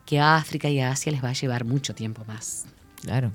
[0.05, 2.67] que a África y a Asia les va a llevar mucho tiempo más.
[3.01, 3.33] Claro.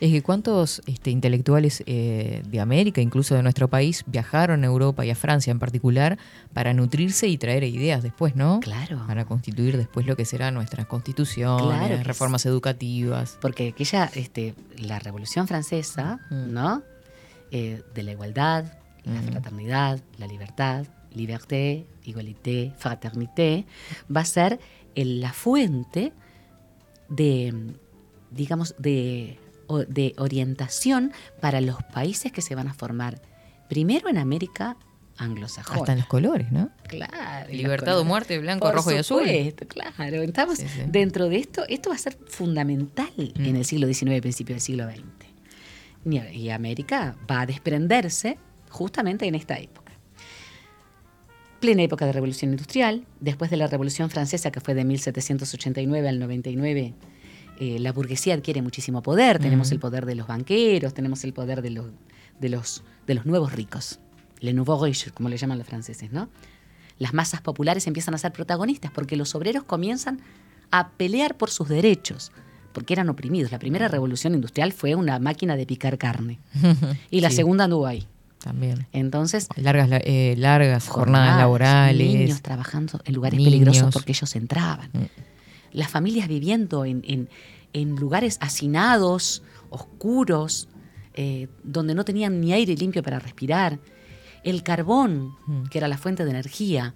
[0.00, 5.04] Es que cuántos este, intelectuales eh, de América, incluso de nuestro país, viajaron a Europa
[5.06, 6.18] y a Francia en particular
[6.52, 8.60] para nutrirse y traer ideas después, ¿no?
[8.60, 9.02] Claro.
[9.06, 13.38] Para constituir después lo que será nuestra constitución, Claro que reformas educativas.
[13.40, 16.52] Porque aquella, este, la Revolución Francesa, Mm.
[16.52, 16.82] ¿no?
[17.50, 18.64] Eh, de la igualdad,
[19.04, 23.64] la fraternidad, la libertad, liberté, igualité, fraternité,
[24.14, 24.58] va a ser
[24.96, 26.12] el- la fuente
[27.08, 27.54] de,
[28.30, 29.38] digamos, de,
[29.88, 33.20] de orientación para los países que se van a formar
[33.68, 34.76] primero en América
[35.18, 35.80] anglosajona.
[35.80, 36.70] Hasta en los colores, ¿no?
[36.88, 37.50] Claro.
[37.50, 39.22] Libertad o muerte, blanco, Por rojo y azul.
[39.68, 40.82] Claro, estamos Sí, sí.
[40.88, 41.64] dentro de esto.
[41.68, 43.44] Esto va a ser fundamental Mm.
[43.44, 45.02] en el siglo XIX, principio del siglo XX.
[46.04, 48.36] Y, y América va a desprenderse
[48.68, 49.92] justamente en esta época.
[51.60, 56.18] Plena época de revolución industrial, después de la revolución francesa que fue de 1789 al
[56.18, 56.92] 99,
[57.58, 59.38] eh, la burguesía adquiere muchísimo poder.
[59.38, 61.86] Tenemos el poder de los banqueros, tenemos el poder de los,
[62.40, 63.98] de los, de los nuevos ricos,
[64.40, 66.28] les nouveaux riches, como le llaman los franceses, ¿no?
[66.98, 70.20] Las masas populares empiezan a ser protagonistas porque los obreros comienzan
[70.70, 72.32] a pelear por sus derechos,
[72.72, 73.52] porque eran oprimidos.
[73.52, 76.38] La primera revolución industrial fue una máquina de picar carne
[77.10, 78.06] y la Sí, segunda anduvo ahí.
[78.42, 78.86] También.
[78.92, 80.92] Entonces, Largas, la- eh, largas jornadas,
[81.32, 82.06] jornadas, laborales.
[82.06, 83.52] Niños trabajando en lugares niños.
[83.52, 84.88] peligrosos porque ellos entraban.
[84.92, 85.04] Mm.
[85.76, 87.28] Las familias viviendo en, en-
[87.72, 90.68] en lugares hacinados, oscuros,
[91.14, 93.78] eh, donde no tenían ni aire limpio para respirar.
[94.42, 95.64] El carbón, Mm.
[95.70, 96.94] que era la fuente de energía.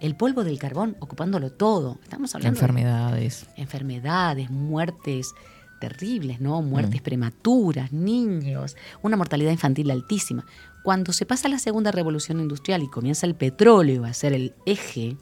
[0.00, 1.98] El polvo del carbón ocupándolo todo.
[2.02, 3.46] Estamos hablando de enfermedades.
[3.56, 5.32] enfermedades, muertes
[5.80, 6.62] terribles, ¿no?
[6.62, 7.04] Muertes Mm.
[7.04, 10.46] prematuras, niños, una mortalidad infantil altísima.
[10.82, 15.16] Cuando se pasa la segunda revolución industrial y comienza el petróleo a ser el eje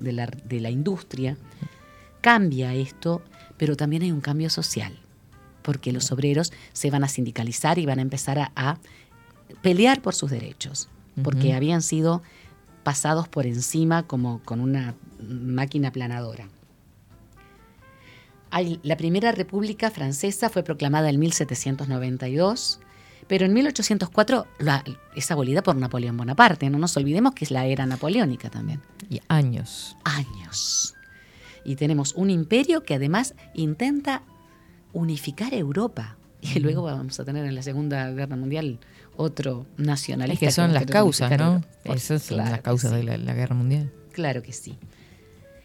[0.00, 1.36] de la, de la industria,
[2.32, 3.22] cambia esto,
[3.56, 4.98] pero también hay un cambio social,
[5.62, 8.78] porque los obreros se van a sindicalizar y van a empezar a, a
[9.62, 10.88] pelear por sus derechos,
[11.22, 12.22] porque habían sido
[12.82, 14.94] pasados por encima como con una
[15.26, 16.48] máquina planadora.
[18.82, 22.80] La primera república francesa fue proclamada en 1792,
[23.26, 24.84] pero en 1804 la-
[25.16, 26.68] es abolida por Napoleón Bonaparte.
[26.70, 28.80] No nos olvidemos que es la era napoleónica también.
[29.10, 29.96] Y años.
[30.04, 30.94] Años.
[31.68, 34.22] Y tenemos un imperio que además intenta
[34.94, 36.16] unificar Europa.
[36.40, 38.78] Y luego vamos a tener en la Segunda Guerra Mundial
[39.18, 40.46] otro nacionalista.
[40.46, 41.62] Es que son a las causas, ¿no?
[41.84, 42.96] Esas son claro las que causas sí.
[42.96, 43.92] de la, la guerra mundial.
[44.12, 44.78] Claro que sí.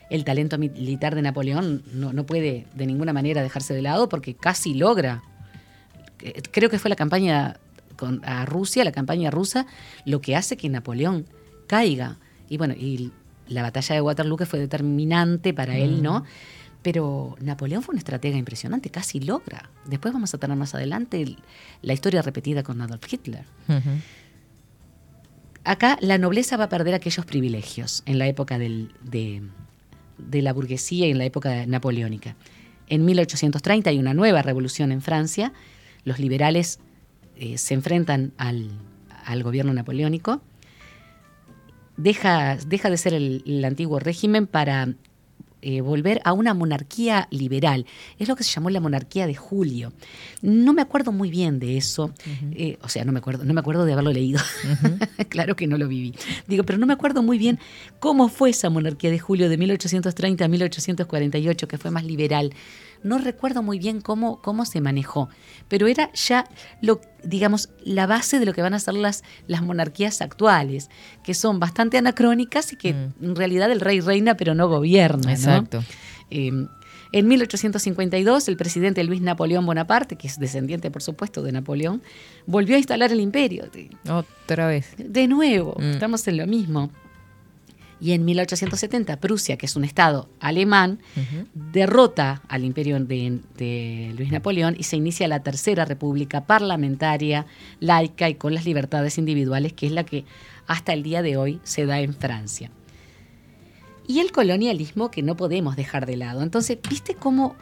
[0.09, 4.33] El talento militar de Napoleón no, no puede de ninguna manera dejarse de lado porque
[4.35, 5.23] casi logra.
[6.19, 7.61] eh, Creo que fue la campaña
[7.95, 9.67] con, a Rusia, la campaña rusa,
[10.03, 11.27] lo que hace que Napoleón
[11.67, 12.17] caiga.
[12.49, 13.13] Y bueno, y
[13.53, 16.23] la batalla de Waterloo que fue determinante para él, ¿no?
[16.81, 19.69] Pero Napoleón fue un estratega impresionante, casi logra.
[19.85, 21.37] Después vamos a tener más adelante el-
[21.81, 23.45] la historia repetida con Adolf Hitler.
[25.63, 29.41] Acá la nobleza va a perder aquellos privilegios en la época del- de,
[30.17, 32.35] de la burguesía y en la época napoleónica.
[32.87, 35.53] En 1830 hay una nueva revolución en Francia.
[36.03, 36.79] Los liberales
[37.37, 38.71] eh, se enfrentan al,
[39.25, 40.41] al gobierno napoleónico.
[41.97, 44.89] Deja, deja de ser el, el antiguo régimen para
[45.65, 47.85] eh, volver a una monarquía liberal.
[48.19, 49.93] Es lo que se llamó la monarquía de Julio.
[50.41, 52.13] No me acuerdo muy bien de eso.
[52.51, 54.41] eh, o sea, no me acuerdo, no me acuerdo de haberlo leído.
[55.29, 56.15] claro que no lo viví.
[56.47, 57.59] Digo, pero no me acuerdo muy bien
[57.99, 62.53] cómo fue esa monarquía de Julio de 1830 a 1848, que fue más liberal.
[63.03, 65.29] No recuerdo muy bien cómo, cómo se manejó,
[65.67, 66.45] pero era ya
[66.81, 70.89] lo, digamos, la base de lo que van a ser las, las monarquías actuales,
[71.23, 75.23] que son bastante anacrónicas y que en realidad el rey reina pero no gobierna.
[75.25, 75.29] ¿no?
[75.31, 75.83] Exacto.
[76.31, 76.51] Eh,
[77.15, 82.01] en 1852, el presidente Luis Napoleón Bonaparte, que es descendiente, por supuesto, de Napoleón,
[82.47, 83.65] volvió a instalar el imperio.
[84.09, 84.95] Otra vez.
[84.97, 85.91] de nuevo, Mm.
[85.91, 86.89] estamos en lo mismo.
[88.01, 90.99] Y en 1870, Prusia, que es un estado alemán,
[91.53, 97.45] derrota al imperio de, de Luis Napoleón y se inicia la tercera república parlamentaria,
[97.79, 100.25] laica y con las libertades individuales, que es la que
[100.67, 102.71] hasta el día de hoy se da en Francia.
[104.05, 106.41] Y el colonialismo que no podemos dejar de lado.
[106.41, 107.55] Entonces, ¿viste cómo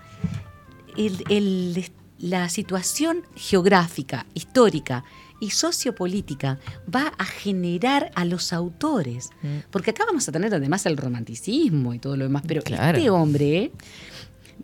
[0.97, 1.85] el- el-
[2.17, 5.03] la situación geográfica, histórica
[5.41, 6.57] y sociopolítica
[6.93, 9.31] va a generar a los autores?
[9.71, 12.97] Porque acá vamos a tener además el romanticismo y todo lo demás, pero Claro.
[12.97, 13.71] este hombre,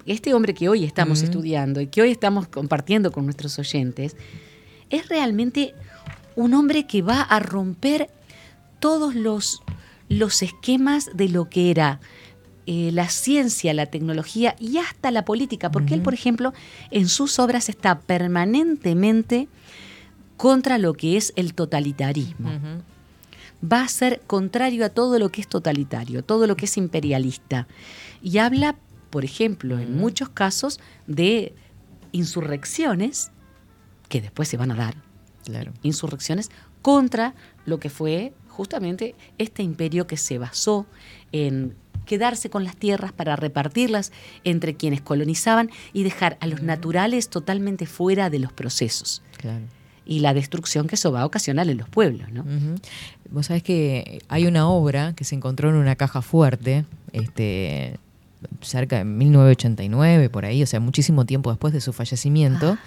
[0.05, 1.25] este hombre que hoy estamos Ujú.
[1.25, 4.15] estudiando y que hoy estamos compartiendo con nuestros oyentes,
[4.89, 5.73] es realmente
[6.37, 8.09] un hombre que va a romper
[8.79, 9.61] todos los,
[10.07, 11.99] los esquemas de lo que era
[12.67, 16.53] eh, la ciencia, la tecnología y hasta la política, porque él, por ejemplo,
[16.91, 19.47] en sus obras está permanentemente
[20.37, 22.49] contra lo que es el totalitarismo.
[23.61, 27.67] Va a ser contrario a todo lo que es totalitario, todo lo que es imperialista.
[28.21, 28.75] Y habla,
[29.09, 31.53] por ejemplo, en muchos casos, de
[32.11, 33.31] insurrecciones
[34.09, 34.95] que después se van a dar,
[35.43, 35.73] Claro.
[35.81, 37.33] insurrecciones contra
[37.65, 40.85] lo que fue justamente este imperio que se basó
[41.31, 41.75] en
[42.05, 44.11] quedarse con las tierras para repartirlas
[44.43, 49.65] entre quienes colonizaban y dejar a los naturales totalmente fuera de los procesos Claro.
[50.07, 52.41] Y la destrucción que eso va a ocasionar en los pueblos, ¿no?
[52.41, 52.75] Ujú.
[53.29, 57.99] Vos sabés que hay una obra que se encontró en una caja fuerte, este,
[58.61, 62.77] cerca de 1989, por ahí, o sea, muchísimo tiempo después de su fallecimiento,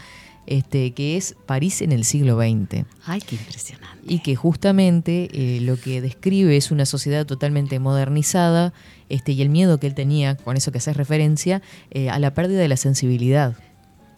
[0.47, 2.87] este, que es París en el siglo XX.
[3.05, 3.99] Ay, qué impresionante.
[4.07, 8.73] Y que justamente eh, lo que describe es una sociedad totalmente modernizada
[9.11, 11.61] este, y el miedo que él tenía, con eso que haces referencia,
[11.91, 13.57] eh, a la pérdida de la sensibilidad.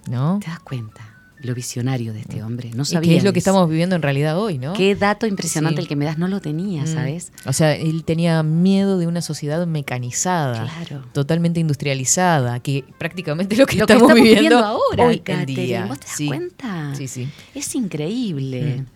[0.09, 0.40] ¿No?
[0.42, 1.11] ¿Te das cuenta?
[1.43, 2.70] Lo visionario de este hombre.
[2.74, 3.11] No Y sabía.
[3.11, 3.51] que es lo que eso.
[3.51, 4.72] estamos viviendo en realidad hoy, ¿no?
[4.74, 5.82] Qué dato impresionante Sí.
[5.82, 6.16] el que me das.
[6.18, 6.86] No lo tenía, Mm.
[6.86, 7.32] ¿sabes?
[7.47, 11.05] O sea, él tenía miedo de una sociedad mecanizada, Claro.
[11.12, 15.47] totalmente industrializada, que prácticamente lo que, Lo que estamos, estamos viviendo, viviendo ahora, hoy en
[15.47, 15.86] día.
[15.86, 16.26] ¿vos te das Sí.
[16.28, 16.95] cuenta?
[16.95, 17.28] Sí, sí.
[17.55, 18.61] Es increíble.
[18.61, 18.86] Sabés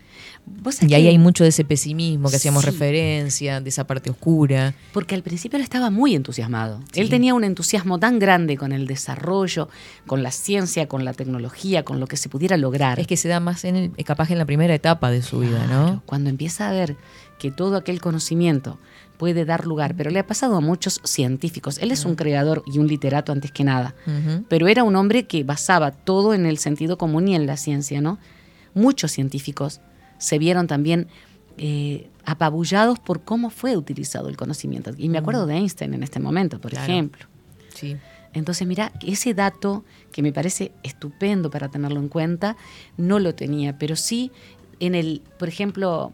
[0.81, 2.69] Y ahí hay mucho de ese pesimismo que hacíamos Sí.
[2.71, 4.73] referencia, de esa parte oscura.
[4.93, 6.79] Porque al principio él estaba muy entusiasmado.
[6.91, 7.01] Sí.
[7.01, 9.69] Él tenía un entusiasmo tan grande con el desarrollo,
[10.05, 12.99] con la ciencia, con la tecnología, con lo que se pudiera lograr.
[12.99, 15.65] Es que se da más en el, capaz en la primera etapa de su vida,
[15.67, 16.01] ¿no?
[16.05, 16.95] Cuando empieza a ver
[17.39, 18.79] que todo aquel conocimiento
[19.17, 21.79] puede dar lugar, pero le ha pasado a muchos científicos.
[21.79, 23.95] Él es un creador y un literato antes que nada,
[24.47, 27.99] pero era un hombre que basaba todo en el sentido común y en la ciencia,
[27.99, 28.19] ¿no?
[28.75, 29.81] Muchos científicos
[30.17, 31.07] se vieron también
[31.57, 34.91] eh, apabullados por cómo fue utilizado el conocimiento.
[34.97, 36.91] Y me acuerdo de Einstein en este momento, por Claro.
[36.91, 37.25] ejemplo.
[37.73, 37.95] Sí.
[38.33, 42.55] Entonces, mira, ese dato que me parece estupendo para tenerlo en cuenta,
[42.97, 44.31] no lo tenía, pero sí
[44.79, 46.13] en el, por ejemplo,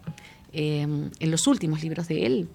[0.54, 2.48] eh, en los últimos libros de él,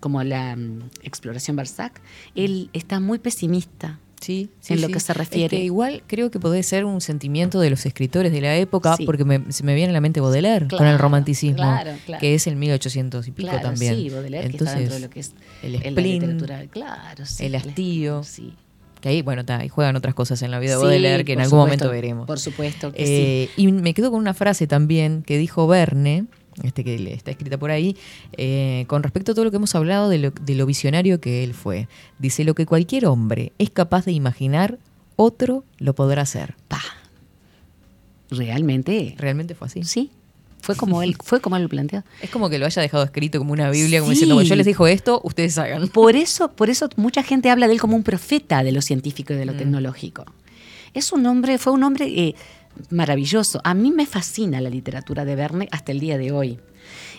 [0.00, 2.00] como la mm, Exploración Barsac,
[2.34, 4.92] él está muy pesimista Sí, en sí, lo sí.
[4.94, 5.56] que se Es refiere.
[5.56, 9.04] que igual creo que puede ser un sentimiento de los escritores de la época, Sí.
[9.04, 12.20] porque me- se me viene a la mente Baudelaire con Claro, el romanticismo, claro, claro.
[12.20, 13.96] que es el 1800 y pico también.
[13.96, 16.40] Sí, Baudelaire, que está Entonces, dentro de lo que es el en spleen,
[17.26, 17.44] sí.
[17.44, 18.22] el hastío.
[18.24, 18.54] Sí.
[19.00, 21.34] que ahí, bueno, ta, ahí juegan otras cosas en la vida de Sí, Baudelaire que
[21.34, 22.26] en algún supuesto, momento veremos.
[22.26, 23.12] Por supuesto que sí.
[23.12, 26.24] Eh, Y me quedo con una frase también que dijo Verne,
[26.62, 27.96] este que está escrita por ahí,
[28.36, 31.42] eh, con respecto a todo lo que hemos hablado de lo, de lo visionario que
[31.44, 31.88] él fue.
[32.18, 34.78] Dice, lo que cualquier hombre es capaz de imaginar,
[35.16, 36.54] otro lo podrá hacer.
[36.68, 36.80] Pa.
[38.30, 39.84] Realmente, Realmente fue así.
[39.84, 40.10] sí.
[40.60, 42.04] Fue como él, fue como él lo planteó.
[42.22, 44.64] Es como que lo haya dejado escrito como una Biblia, como diciendo, bueno, yo les
[44.64, 45.88] dijo esto, ustedes hagan.
[45.92, 49.34] Por eso, por eso mucha gente habla de él como un profeta de lo científico
[49.34, 49.56] y de lo Mm.
[49.58, 50.24] tecnológico.
[50.94, 52.34] Es un hombre, fue un hombre eh,
[52.90, 53.60] maravilloso.
[53.64, 56.60] A mí me fascina la literatura de Verne hasta el día de hoy.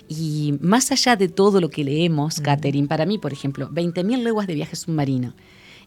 [0.08, 4.48] Y más allá de todo lo que leemos, Catherine, para mí, por ejemplo, 20.000 leguas
[4.48, 5.34] de viaje submarino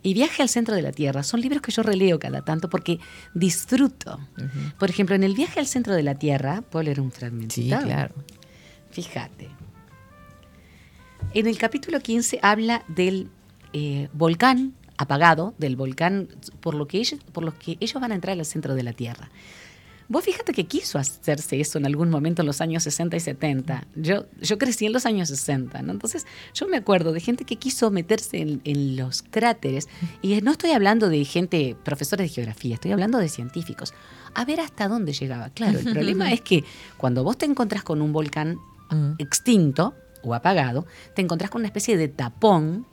[0.03, 3.01] y Viaje al centro de la Tierra son libros que yo releo cada tanto porque
[3.35, 4.19] disfruto.
[4.79, 7.55] Por ejemplo, en el Viaje al centro de la Tierra, ¿puedo leer un fragmento?
[7.55, 8.15] Sí, claro.
[8.91, 9.49] Fíjate.
[11.35, 13.29] En el capítulo 15 habla del
[13.73, 16.29] eh, volcán apagado del volcán,
[16.61, 18.93] por lo que ellos, por lo que ellos van a entrar al centro de la
[18.93, 19.31] Tierra.
[20.11, 23.87] Vos fíjate que quiso hacerse eso en algún momento en los años 60 y 70.
[23.95, 25.93] Yo, yo crecí en los años 60, ¿no?
[25.93, 29.87] Entonces yo me acuerdo de gente que quiso meterse en, en los cráteres.
[30.23, 33.93] Y no estoy hablando de gente, profesores de geografía, estoy hablando de científicos.
[34.35, 35.51] A ver hasta dónde llegaba.
[35.51, 36.65] Claro, el problema es que
[36.97, 38.59] cuando vos te encontrás con un volcán
[38.91, 39.15] Mm.
[39.19, 42.87] extinto o apagado, te encontrás con una especie de tapón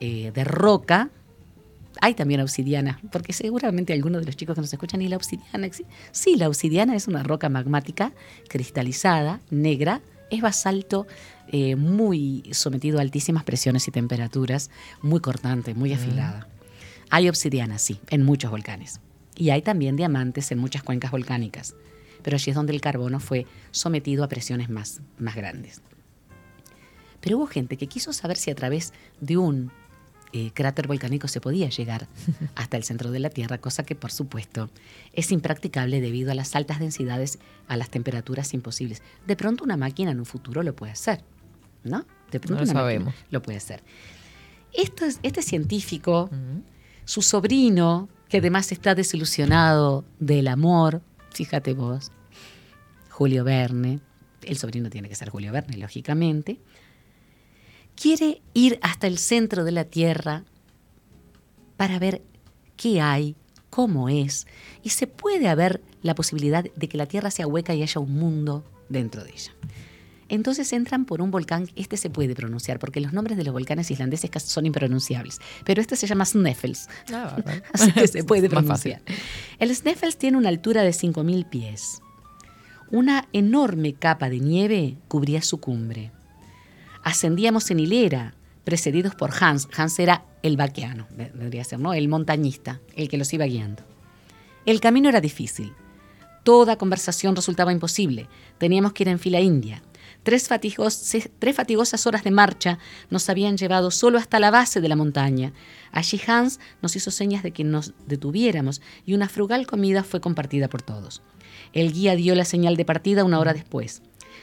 [0.00, 1.10] eh, de roca.
[2.00, 5.66] Hay también obsidiana, porque seguramente algunos de los chicos que nos escuchan, ¿y la obsidiana
[5.66, 8.12] exi-?" Sí, la obsidiana es una roca magmática
[8.48, 11.06] cristalizada, negra, es basalto
[11.48, 14.70] eh, muy sometido a altísimas presiones y temperaturas,
[15.02, 16.48] muy cortante, muy afilada.
[17.10, 19.00] Hay obsidiana, sí, en muchos volcanes.
[19.36, 21.74] Y hay también diamantes en muchas cuencas volcánicas.
[22.22, 25.82] Pero allí es donde el carbono fue sometido a presiones más, más grandes.
[27.20, 29.70] Pero hubo gente que quiso saber si a través de un
[30.32, 32.06] eh, cráter volcánico se podía llegar
[32.54, 34.70] hasta el centro de la Tierra, cosa que por supuesto
[35.12, 39.02] es impracticable debido a las altas densidades, a las temperaturas imposibles.
[39.26, 41.22] De pronto una máquina en un futuro lo puede hacer,
[41.84, 42.04] ¿no?
[42.30, 43.14] De pronto No lo una máquina sabemos.
[43.30, 43.82] lo puede hacer.
[44.72, 46.30] Esto es- este científico,
[47.04, 51.02] su sobrino, que además está desilusionado del amor,
[51.34, 52.10] fíjate vos,
[53.10, 54.00] Julio Verne,
[54.42, 56.58] el sobrino tiene que ser Julio Verne, lógicamente,
[57.94, 60.44] quiere ir hasta el centro de la Tierra
[61.76, 62.22] para ver
[62.76, 63.36] qué hay,
[63.70, 64.46] cómo es,
[64.82, 68.14] y se puede haber la posibilidad de que la Tierra sea hueca y haya un
[68.14, 69.52] mundo dentro de ella.
[70.28, 73.90] Entonces entran por un volcán, este se puede pronunciar, porque los nombres de los volcanes
[73.90, 76.88] islandeses casi son impronunciables, pero este se llama Sneffels,
[77.72, 79.02] así que se puede pronunciar.
[79.58, 82.00] El Sneffels tiene una altura de 5.000 pies.
[82.90, 86.12] Una enorme capa de nieve cubría su cumbre.
[87.02, 88.34] Ascendíamos en hilera,
[88.64, 89.68] precedidos por Hans.
[89.76, 91.94] Hans era el vaqueano, de- debería ser, ¿no?
[91.94, 93.82] El montañista, el que los iba guiando.
[94.66, 95.72] El camino era difícil.
[96.44, 98.28] Toda conversación resultaba imposible.
[98.58, 99.82] Teníamos que ir en fila india.
[100.24, 102.78] Tres fatigosas horas de marcha
[103.10, 105.52] nos habían llevado solo hasta la base de la montaña.
[105.90, 110.68] Allí Hans nos hizo señas de que nos detuviéramos y una frugal comida fue compartida
[110.68, 111.22] por todos.
[111.72, 114.02] El guía dio la señal de partida una hora después.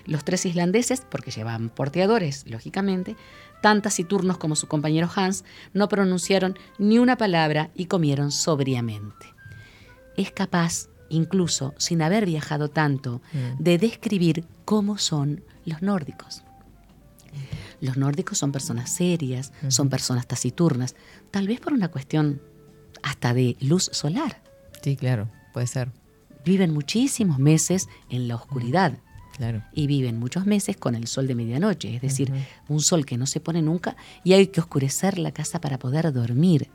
[0.10, 3.16] Los tres islandeses, porque llevaban porteadores, lógicamente,
[3.62, 9.28] tan taciturnos como su compañero Hans, no pronunciaron ni una palabra y comieron sobriamente.
[10.18, 13.22] Es capaz, incluso sin haber viajado tanto,
[13.60, 16.41] de describir cómo son los nórdicos.
[17.80, 20.95] Los nórdicos son personas serias, son personas taciturnas,
[21.30, 22.41] tal vez por una cuestión
[23.03, 24.41] hasta de luz solar.
[24.82, 25.91] Sí, claro, puede ser.
[26.43, 28.97] Viven muchísimos meses en la oscuridad
[29.39, 29.63] Claro.
[29.71, 32.29] y viven muchos meses con el sol de medianoche, es decir,
[32.67, 36.11] un sol que no se pone nunca y hay que oscurecer la casa para poder
[36.11, 36.67] dormir.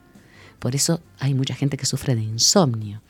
[0.61, 3.03] Por eso hay mucha gente que sufre de insomnio.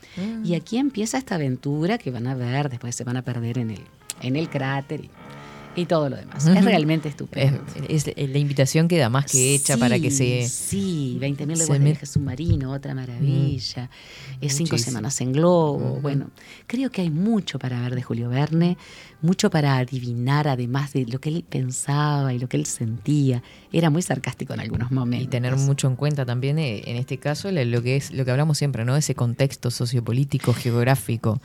[0.42, 3.70] Y aquí empieza esta aventura que van a ver, después se van a perder en
[3.70, 3.80] el,
[4.22, 5.08] en el cráter
[5.76, 6.46] y, todo lo demás.
[6.46, 7.62] Es realmente Es, estupendo.
[7.88, 10.48] es- la invitación queda más que hecha para que se...
[10.48, 13.90] Sí, 20.000 se leguas de viaje submarino, otra maravilla.
[14.40, 14.78] Es cinco Muchísimo.
[14.78, 15.98] semanas en globo.
[16.00, 16.30] Bueno,
[16.66, 18.76] creo que hay mucho para ver de Julio Verne,
[19.22, 23.42] mucho para adivinar, además de lo que él pensaba y lo que él sentía.
[23.72, 25.26] Era muy sarcástico en algunos momentos.
[25.26, 28.30] Y tener mucho en cuenta también, eh, en este caso, lo que es lo que
[28.30, 28.96] hablamos siempre, ¿no?
[28.96, 31.40] Ese contexto sociopolítico, geográfico.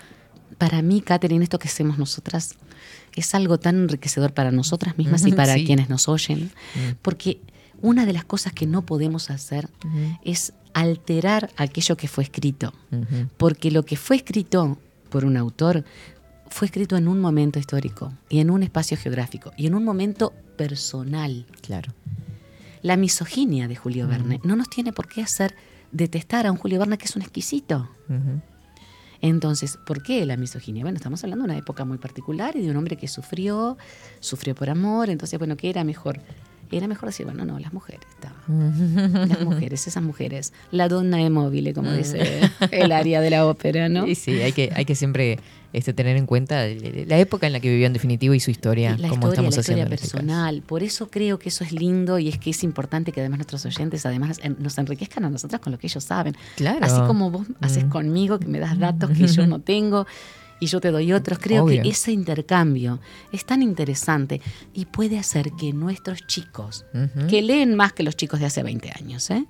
[0.57, 2.55] Para mí, Catherine, esto que hacemos nosotras
[3.15, 5.65] es algo tan enriquecedor para nosotras mismas y para sí.
[5.65, 6.79] quienes nos oyen, Mm.
[7.01, 7.39] porque
[7.81, 9.69] una de las cosas que no podemos hacer
[10.23, 12.73] es alterar aquello que fue escrito.
[13.37, 14.77] Porque lo que fue escrito
[15.09, 15.83] por un autor
[16.49, 20.33] fue escrito en un momento histórico y en un espacio geográfico y en un momento
[20.57, 21.45] personal.
[21.61, 21.93] Claro.
[22.81, 25.55] La misoginia de Julio Verne no nos tiene por qué hacer
[25.91, 27.89] detestar a un Julio Verne que es un exquisito.
[29.21, 30.83] Entonces, ¿por qué la misoginia?
[30.83, 33.77] Bueno, estamos hablando de una época muy particular y de un hombre que sufrió,
[34.19, 36.21] sufrió por amor, entonces, bueno, ¿qué era mejor?
[36.71, 38.33] Era mejor decir, bueno, no, las mujeres, está.
[39.27, 42.41] Las mujeres, esas mujeres, la donna de móvil, como dice
[42.71, 44.05] el área de la ópera, ¿no?
[44.05, 45.39] Sí, sí, hay que, hay que siempre
[45.73, 48.91] este, tener en cuenta la época en la que vivió en definitivo y su historia,
[48.97, 50.61] la como historia, estamos la haciendo historia este personal.
[50.65, 53.65] Por eso creo que eso es lindo y es que es importante que además nuestros
[53.65, 56.35] oyentes además nos enriquezcan a nosotras con lo que ellos saben.
[56.55, 56.79] Claro.
[56.81, 57.89] Así como vos haces Mm.
[57.89, 60.07] conmigo, que me das datos que yo no tengo
[60.59, 61.39] y yo te doy otros.
[61.39, 61.81] Creo Obvio.
[61.83, 62.99] que ese intercambio
[63.31, 64.41] es tan interesante
[64.73, 66.85] y puede hacer que nuestros chicos,
[67.29, 69.45] que leen más que los chicos de hace 20 años, ¿eh?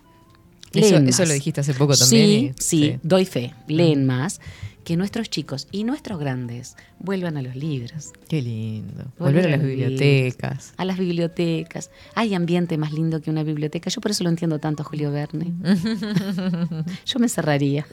[0.73, 1.29] Eso, Leen eso más.
[1.29, 2.53] lo dijiste hace poco también.
[2.55, 4.39] Sí, y- sí, doy fe, leen más.
[4.89, 8.11] Que nuestros chicos y nuestros grandes vuelvan a los libros.
[8.27, 9.05] Qué lindo.
[9.19, 10.73] Volver a las libros, bibliotecas.
[10.77, 11.91] A las bibliotecas.
[12.15, 13.91] Hay ambiente más lindo que una biblioteca.
[13.91, 15.53] Yo por eso lo entiendo tanto a Julio Verne.
[17.05, 17.85] Yo me cerraría.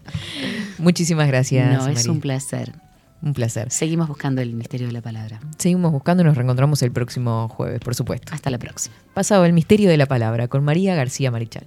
[0.78, 1.78] Muchísimas gracias.
[1.78, 2.74] no, es un placer.
[3.22, 3.70] Un placer.
[3.70, 5.40] Seguimos buscando el misterio de la palabra.
[5.56, 8.34] Seguimos buscando y nos reencontramos el próximo jueves, por supuesto.
[8.34, 8.94] Hasta la próxima.
[9.14, 11.66] Pasado el misterio de la palabra con María García Marichal.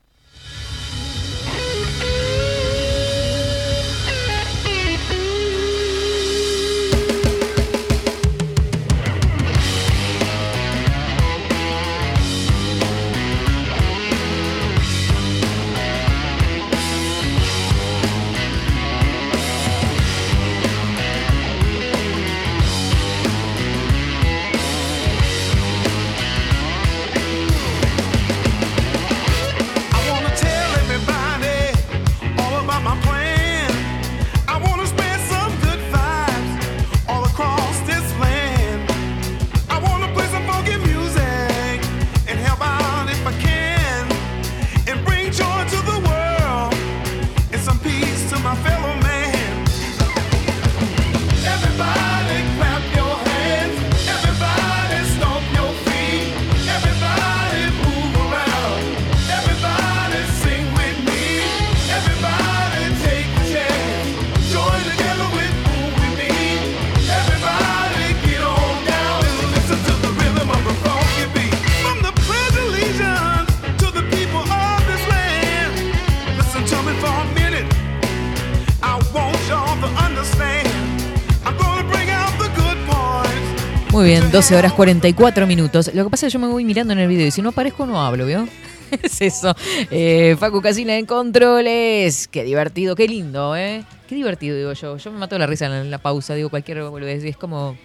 [84.01, 85.93] Muy bien, 12 horas 44 minutos.
[85.93, 87.49] Lo que pasa es que yo me voy mirando en el video y si no
[87.49, 88.47] aparezco no hablo, ¿vio?
[89.03, 89.55] es eso.
[89.91, 92.27] Eh, Facu Casina en controles.
[92.27, 93.83] Qué divertido, qué lindo, ¿eh?
[94.09, 94.97] Qué divertido, digo yo.
[94.97, 97.23] Yo me mato la risa en la pausa, digo cualquier boludez.
[97.23, 97.77] Es como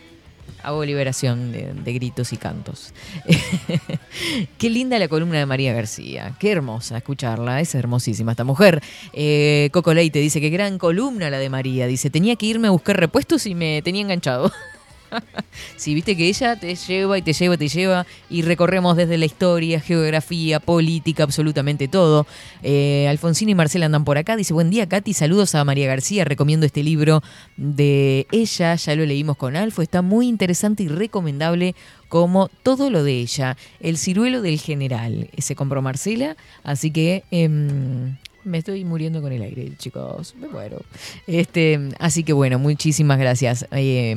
[0.63, 2.95] hago liberación de, de gritos y cantos.
[4.57, 6.35] Qué linda la columna de María García.
[6.39, 7.61] Qué hermosa escucharla.
[7.61, 8.83] Es hermosísima esta mujer.
[9.13, 11.87] Eh, Coco Leite dice que gran columna la de María.
[11.87, 14.51] Dice, tenía que irme a buscar repuestos y me tenía enganchado.
[15.77, 19.19] Sí, viste que ella te lleva y te lleva y te lleva y recorremos desde
[19.19, 22.27] la historia, geografía, política, absolutamente todo.
[22.63, 24.37] Eh, Alfonsina y Marcela andan por acá.
[24.37, 27.23] Dice, buen día Katy, saludos a María García, recomiendo este libro
[27.57, 31.75] de ella, ya lo leímos con Alfo, está muy interesante y recomendable
[32.09, 33.57] como todo lo de ella.
[33.81, 37.25] El ciruelo del general, se compró Marcela, así que...
[37.31, 38.17] em,
[38.47, 40.35] me estoy muriendo con el aire, chicos.
[40.41, 40.81] Me muero.
[41.27, 44.15] Este, así que bueno, muchísimas gracias eh,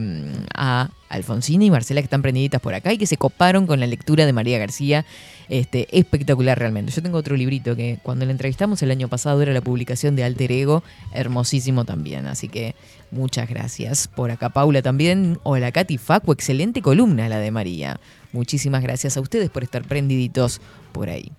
[0.53, 3.87] a Alfonsina y Marcela que están prendiditas por acá y que se coparon con la
[3.87, 5.05] lectura de María García.
[5.49, 6.91] Este, espectacular realmente.
[6.91, 10.23] Yo tengo otro librito que cuando la entrevistamos el año pasado era la publicación de
[10.23, 12.27] Alter Ego, hermosísimo también.
[12.27, 12.75] Así que
[13.09, 14.07] muchas gracias.
[14.07, 15.39] Por acá Paula también.
[15.41, 17.99] Hola Katy Facu, excelente columna la de María.
[18.31, 20.61] Muchísimas gracias a ustedes por estar prendiditos
[20.91, 21.31] por ahí.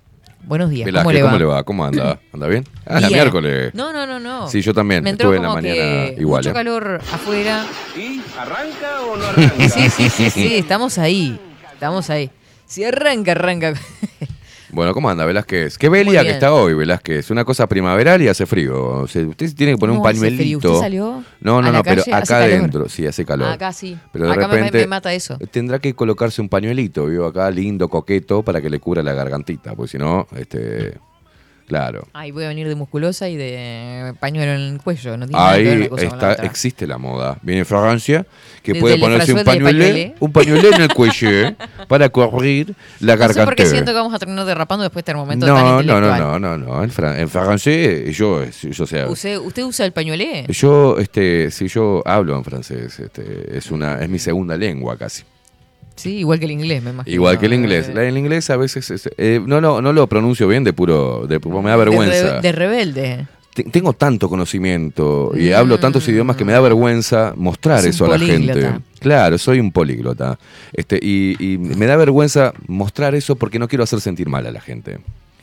[0.43, 1.29] Buenos días, Velázquez, ¿cómo le va?
[1.31, 1.62] ¿cómo le va?
[1.65, 2.21] ¿Cómo anda?
[2.33, 2.65] ¿Anda bien?
[2.87, 3.73] Ah, la miércoles.
[3.75, 4.49] No, no, no, no.
[4.49, 5.05] Sí, yo también.
[5.05, 6.41] Me entró Estuve en la como mañana que igual.
[6.41, 6.53] mucho ¿eh?
[6.53, 7.65] calor afuera.
[7.97, 9.69] ¿Y arranca o no arranca?
[9.69, 11.39] Sí, sí, sí, sí, estamos ahí.
[11.73, 12.31] Estamos ahí.
[12.67, 13.75] Si arranca, arranca.
[14.73, 15.77] Bueno, ¿cómo anda Velázquez?
[15.79, 17.31] Qué belia que está hoy, Velázquez.
[17.31, 18.85] Una cosa primaveral y hace frío.
[19.01, 20.31] O sea, usted tiene que poner No un hace frío.
[20.31, 20.69] pañuelito.
[20.73, 23.49] ¿Usted salió No, a no, la no, pero acá adentro sí hace calor.
[23.49, 23.99] Acá sí.
[24.13, 25.39] Pero de Acá me- repente me mata eso.
[25.51, 29.75] Tendrá que colocarse un pañuelito, vivo acá lindo, coqueto, para que le cubra la gargantita,
[29.75, 30.99] porque si no, este,
[31.71, 32.09] claro.
[32.13, 35.17] Ay, voy a venir de musculosa y de pañuelo en el cuello.
[35.17, 37.39] No tiene nada que ver Ahí la está, existe la moda.
[37.43, 38.27] Viene Francia,
[38.61, 40.15] que Desde puede ponerse un pañuelé.
[40.19, 41.55] un pañuelé en el cuello
[41.89, 43.45] para cubrir la No sé garganta.
[43.45, 46.01] por qué siento que vamos a terminar derrapando después de este momento no, tan no,
[46.01, 46.83] no, no, no, no.
[46.83, 50.47] En, fran- en francés, yo, yo, o sea, ¿Usted, ¿Usted usa el pañuelé?
[50.49, 55.23] yo, este, si yo hablo en francés, este, es una, es mi segunda lengua casi.
[56.01, 57.14] Sí, igual que el inglés, me imagino.
[57.14, 57.89] Igual que el inglés.
[57.89, 60.72] Eh, La- el inglés a veces es- eh, no, lo, no lo pronuncio bien de
[60.72, 62.40] puro, de, me da vergüenza.
[62.40, 63.27] De, rebelde.
[63.55, 65.55] Te- Tengo tanto conocimiento y Mm.
[65.55, 68.70] hablo tantos idiomas que me da vergüenza mostrar Es un eso a la gente.
[69.01, 70.39] Claro, soy un políglota.
[70.72, 74.52] Este, y, y me da vergüenza mostrar eso porque no quiero hacer sentir mal a
[74.52, 74.98] la gente.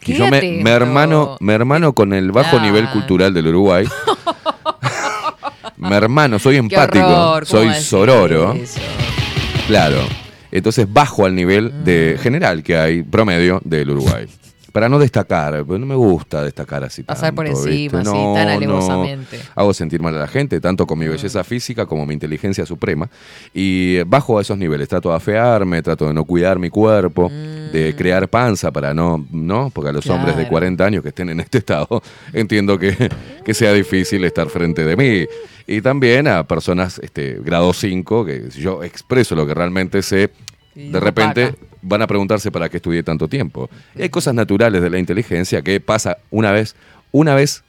[0.05, 3.85] Y yo me, me hermano, me hermano con el bajo nivel cultural del Uruguay.
[5.77, 8.53] me hermano, soy empático, horror, ¿cómo soy sororo.
[8.53, 8.79] eso?
[9.67, 9.97] Claro.
[10.57, 14.27] Entonces bajo al nivel de general que hay promedio del Uruguay.
[14.77, 17.97] Para no destacar, porque no me gusta destacar así Pasar por encima, ¿viste?
[17.97, 18.53] así, No, tan no.
[18.53, 19.39] alevosamente.
[19.55, 23.09] Hago sentir mal a la gente, tanto con mi belleza física como mi inteligencia suprema.
[23.55, 27.95] Y bajo a esos niveles, trato de afearme, trato de no cuidar mi cuerpo, de
[27.97, 29.71] crear panza para no, ¿no?
[29.73, 30.51] Porque a los hombres de Claro.
[30.51, 33.09] 40 años que estén en este estado, entiendo que,
[33.43, 35.25] que sea difícil estar frente de mí.
[35.65, 40.29] Y también a personas este, grado 5, que si yo expreso lo que realmente sé,
[40.75, 41.55] de repente.
[41.87, 43.69] Van a preguntarse para qué estudié tanto tiempo.
[43.95, 46.75] Y hay cosas naturales de la inteligencia que pasa una vez,
[47.11, 47.63] una vez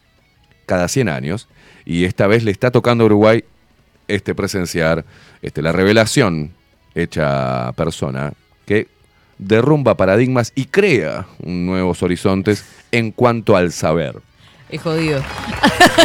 [0.66, 1.48] cada 100 años,
[1.84, 3.44] y esta vez le está tocando a Uruguay
[4.08, 5.04] este, presenciar
[5.40, 6.52] este, la revelación
[6.94, 8.32] hecha persona
[8.66, 8.88] que
[9.38, 14.16] derrumba paradigmas y crea nuevos horizontes en cuanto al saber.
[14.68, 15.22] Es jodido.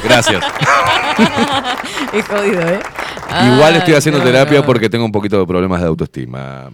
[0.03, 0.43] Gracias.
[2.13, 2.79] es jodido, ¿eh?
[3.53, 4.65] Igual estoy haciendo terapia no.
[4.65, 6.69] porque tengo un poquito de problemas de autoestima.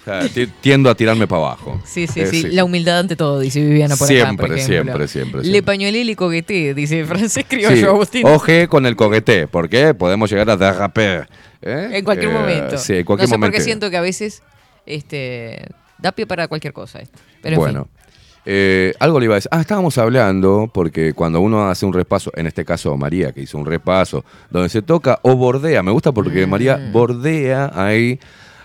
[0.00, 1.80] O sea, ti- tiendo a tirarme para abajo.
[1.84, 4.66] Sí, sí, Eh, sí, La humildad ante todo, dice Viviana por Siempre, acá, por ejemplo.
[4.66, 5.62] siempre, siempre, Le siempre.
[5.62, 8.26] pañuelé y le coqueté, dice Francés Criollo Sí, Agustín.
[8.26, 11.28] Oje con el coquete, porque podemos llegar a derraper.
[11.60, 11.90] ¿eh?
[11.92, 12.78] En cualquier Eh, momento.
[12.78, 13.52] Sí, en cualquier no sé momento.
[13.52, 14.42] por qué siento que a veces
[14.86, 15.66] este,
[15.98, 17.18] da pie para cualquier cosa esto.
[17.42, 17.92] Pero en bueno, fin.
[18.46, 19.50] eh, algo le iba a decir.
[19.52, 23.58] Ah, estábamos hablando, porque cuando uno hace un repaso, en este caso María, que hizo
[23.58, 26.92] un repaso, donde se toca o bordea, me gusta porque María Mm.
[26.92, 28.18] bordea ahí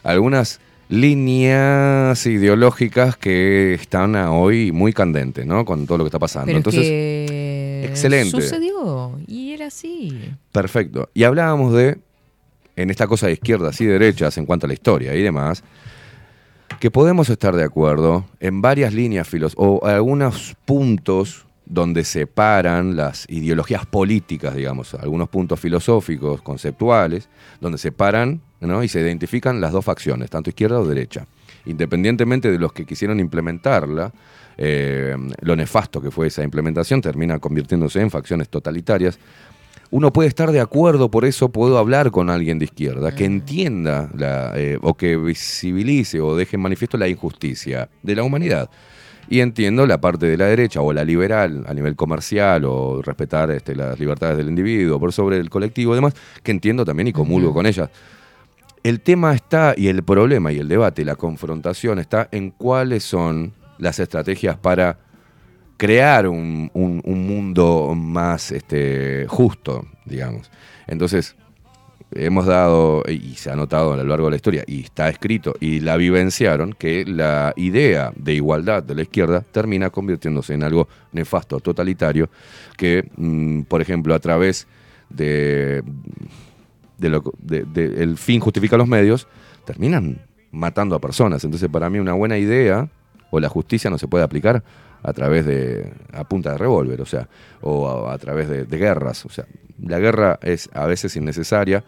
[0.04, 5.66] algunas líneas ideológicas que están a hoy muy candentes, ¿no?
[5.66, 6.48] Con todo lo que está pasando.
[6.48, 8.42] Pero Entonces, que excelente.
[8.42, 10.32] sucedió y era así.
[10.52, 11.10] Perfecto.
[11.14, 11.98] Y hablábamos de,
[12.76, 15.64] en esta cosa de izquierdas y derechas en cuanto a la historia y demás,
[16.80, 23.26] que podemos estar de acuerdo en varias líneas filos o algunos puntos donde separan las
[23.28, 27.28] ideologías políticas, digamos, algunos puntos filosóficos, conceptuales,
[27.60, 28.84] donde separan ¿no?
[28.84, 31.26] y se identifican las dos facciones, tanto izquierda o derecha.
[31.66, 34.12] Independientemente de los que quisieron implementarla,
[34.58, 39.20] eh, lo nefasto que fue esa implementación termina convirtiéndose en facciones totalitarias
[39.92, 44.10] uno puede estar de acuerdo, por eso puedo hablar con alguien de izquierda, que entienda
[44.18, 48.70] la, eh, o que visibilice o deje en manifiesto la injusticia de la humanidad.
[49.30, 53.50] Y entiendo la parte de la derecha o la liberal a nivel comercial o respetar
[53.52, 56.14] este, las libertades del individuo por sobre el colectivo y demás,
[56.44, 57.90] que entiendo también y comulgo con ellas.
[58.86, 63.52] El tema está, y el problema y el debate la confrontación está en cuáles son
[63.80, 65.00] las estrategias para
[65.76, 70.52] crear un mundo más este, justo, digamos.
[70.86, 71.36] Entonces,
[72.12, 75.56] hemos dado, y se ha notado a lo largo de la historia, y está escrito,
[75.60, 80.88] y la vivenciaron, que la idea de igualdad de la izquierda termina convirtiéndose en algo
[81.12, 82.30] nefasto, totalitario,
[82.78, 84.68] que, mm, por ejemplo, a través
[85.10, 85.82] de,
[86.98, 89.28] de lo- de- de- el fin justifica los medios,
[89.66, 91.44] terminan matando a personas.
[91.44, 92.90] Entonces, para mí, una buena idea,
[93.32, 94.64] o la justicia no se puede aplicar
[95.04, 97.28] a través de, a punta de revólver, o sea,
[97.62, 99.26] o a, través de, de guerras.
[99.26, 99.46] O sea,
[99.82, 101.84] la guerra es a veces innecesaria,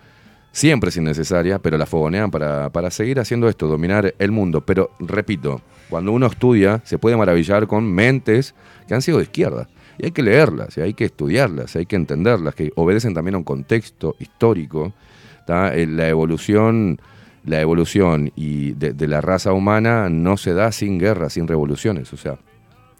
[0.51, 4.65] siempre es innecesaria, pero la fogonean para, para seguir haciendo esto, dominar el mundo.
[4.65, 8.53] Pero, repito, cuando uno estudia, se puede maravillar con mentes
[8.87, 9.67] que han sido de izquierda.
[9.97, 13.37] Y hay que leerlas, y hay que estudiarlas, hay que entenderlas, que obedecen también a
[13.39, 14.93] un contexto histórico.
[15.45, 15.73] ¿tá?
[15.75, 16.99] Eh, La evolución,
[17.45, 22.13] la evolución y de, de la raza humana no se da sin guerras, sin revoluciones.
[22.13, 22.37] O sea,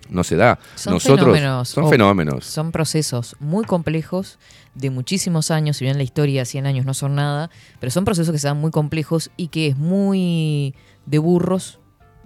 [0.10, 0.57] no se da.
[0.76, 1.69] Son Nosotros fenómenos.
[1.69, 2.45] son fenómenos.
[2.45, 4.40] Son procesos muy complejos
[4.74, 7.49] de muchísimos años, si bien la historia 100 años no son nada,
[7.80, 10.74] pero son procesos que se dan muy complejos y que es muy
[11.06, 11.80] de burros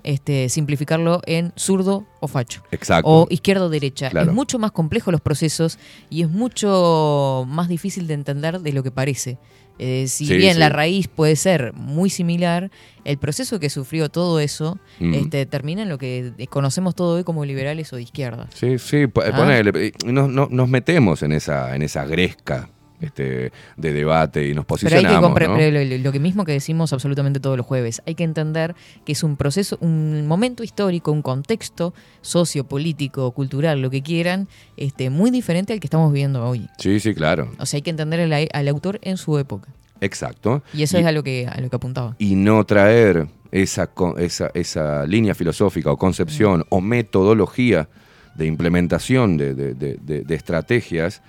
[0.03, 2.63] este, simplificarlo en zurdo o facho.
[2.71, 3.09] Exacto.
[3.09, 4.09] O izquierda o derecha.
[4.09, 4.29] Claro.
[4.31, 5.79] Es mucho más complejo los procesos
[6.09, 9.37] y es mucho más difícil de entender de lo que parece.
[9.79, 10.59] Eh, si Sí, bien sí.
[10.59, 12.69] la raíz puede ser muy similar,
[13.03, 15.13] el proceso que sufrió todo eso Mm.
[15.15, 18.47] este, termina en lo que conocemos todo hoy como liberales o de izquierda.
[18.53, 19.31] Sí, sí, Ah.
[19.35, 22.69] ponele, y nos, no- nos metemos en esa, en esa gresca
[23.01, 25.33] este, de debate y nos Pero hay que posicionamos.
[25.35, 28.75] pero lo, que mismo que decimos absolutamente todos los jueves, hay que entender
[29.05, 34.47] que es un proceso, un momento histórico, un contexto sociopolítico, cultural, lo que quieran,
[34.77, 36.67] este, muy diferente al que estamos viviendo hoy.
[36.77, 37.51] Sí, sí, claro.
[37.59, 39.69] O sea, hay que entender al, al autor en su época.
[40.01, 40.63] Exacto.
[40.73, 42.15] Y eso es a lo que a lo que apuntaba.
[42.17, 47.87] y no traer esa, esa, esa línea filosófica o concepción o metodología
[48.35, 51.21] de implementación de- de- de estrategias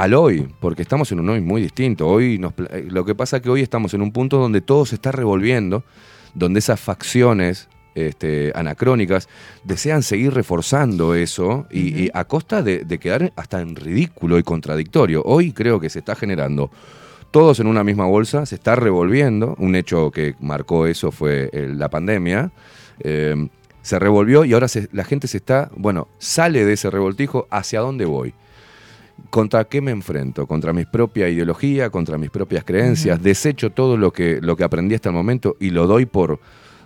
[0.00, 2.08] al hoy, porque estamos en un hoy muy distinto.
[2.08, 4.86] Hoy nos eh, lo que pasa es que hoy estamos en un punto donde todo
[4.86, 5.84] se está revolviendo,
[6.34, 9.28] donde esas facciones este, anacrónicas
[9.62, 14.42] desean seguir reforzando eso y, y a costa de, de quedar hasta en ridículo y
[14.42, 15.22] contradictorio.
[15.26, 16.70] Hoy creo que se está generando
[17.30, 19.54] todos en una misma bolsa, se está revolviendo.
[19.58, 22.52] Un hecho que marcó eso fue eh, la pandemia.
[23.00, 23.48] Eh,
[23.82, 27.80] se revolvió y ahora se- la gente se está, bueno, sale de ese revoltijo, ¿hacia
[27.80, 28.32] dónde voy?
[29.28, 30.46] ¿Contra qué me enfrento?
[30.46, 31.90] ¿Contra mi propia ideología?
[31.90, 33.22] ¿Contra mis propias creencias?
[33.22, 36.40] Desecho todo lo que, lo que aprendí hasta el momento y lo doy por,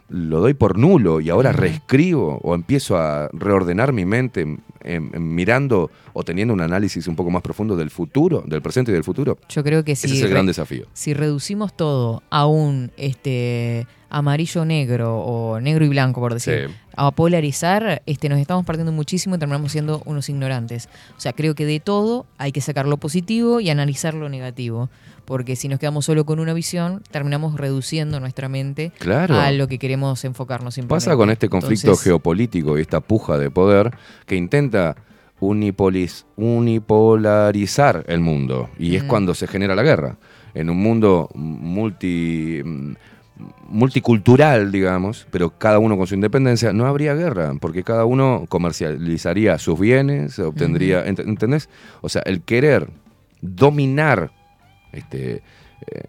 [0.08, 5.10] lo doy por nulo y ahora reescribo o empiezo a reordenar mi mente en- en-
[5.14, 8.94] en mirando o teniendo un análisis un poco más profundo del futuro, del presente y
[8.94, 9.38] del futuro.
[9.48, 10.86] Yo creo que si Ese es el gran desafío.
[10.92, 13.86] Si reducimos todo a un este
[14.16, 16.74] amarillo negro o negro y blanco, por decir, Sí.
[16.96, 20.88] a polarizar, este nos estamos partiendo muchísimo y terminamos siendo unos ignorantes.
[21.16, 24.88] O sea, creo que de todo hay que sacar lo positivo y analizar lo negativo.
[25.24, 29.40] Porque si nos quedamos solo con una visión, terminamos reduciendo nuestra mente Claro.
[29.40, 31.06] a lo que queremos enfocarnos simplemente.
[31.06, 33.90] Pasa con este conflicto Entonces, geopolítico y esta puja de poder
[34.26, 34.96] que intenta
[35.40, 38.68] unipolis- unipolarizar el mundo.
[38.78, 40.16] Y es cuando se genera la guerra.
[40.54, 42.62] En un mundo multi,
[43.68, 49.58] multicultural, digamos, pero cada uno con su independencia, no habría guerra, porque cada uno comercializaría
[49.58, 51.68] sus bienes, obtendría, ent- ¿entendés?
[52.00, 52.88] O sea, el querer
[53.40, 54.30] dominar
[54.92, 55.42] este,
[55.86, 56.02] eh,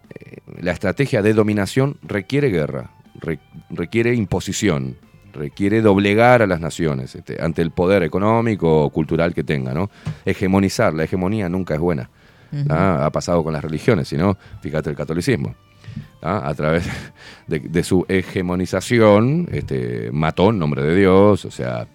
[0.60, 2.90] la estrategia de dominación requiere guerra,
[3.20, 3.40] re-
[3.70, 4.96] requiere imposición,
[5.32, 9.90] requiere doblegar a las naciones este, ante el poder económico o cultural que tenga, ¿no?
[10.24, 12.08] Hegemonizar, la hegemonía nunca es buena.
[12.70, 13.04] ¿ah?
[13.04, 15.54] Ha pasado con las religiones, si no, fíjate el catolicismo.
[16.22, 16.42] ¿Ah?
[16.48, 16.88] A través
[17.46, 21.86] de, de su hegemonización, este, mató en nombre de Dios, o sea,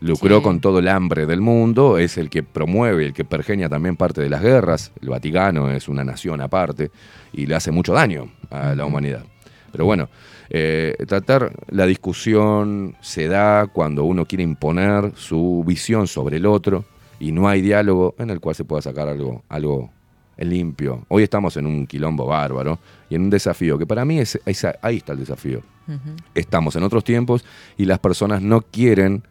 [0.00, 0.42] lucró Sí.
[0.42, 4.20] con todo el hambre del mundo, es el que promueve, el que pergeña también parte
[4.22, 4.92] de las guerras.
[5.02, 6.90] El Vaticano es una nación aparte
[7.32, 9.24] y le hace mucho daño a la humanidad.
[9.72, 10.08] Pero bueno,
[10.48, 16.84] eh, tratar la discusión se da cuando uno quiere imponer su visión sobre el otro
[17.20, 19.90] y no hay diálogo en el cual se pueda sacar algo, algo
[20.48, 21.04] limpio.
[21.08, 24.66] Hoy estamos en un quilombo bárbaro y en un desafío que para mí es, es-
[24.82, 25.62] ahí está el desafío.
[26.34, 27.44] Estamos en otros tiempos
[27.76, 29.24] y las personas no quieren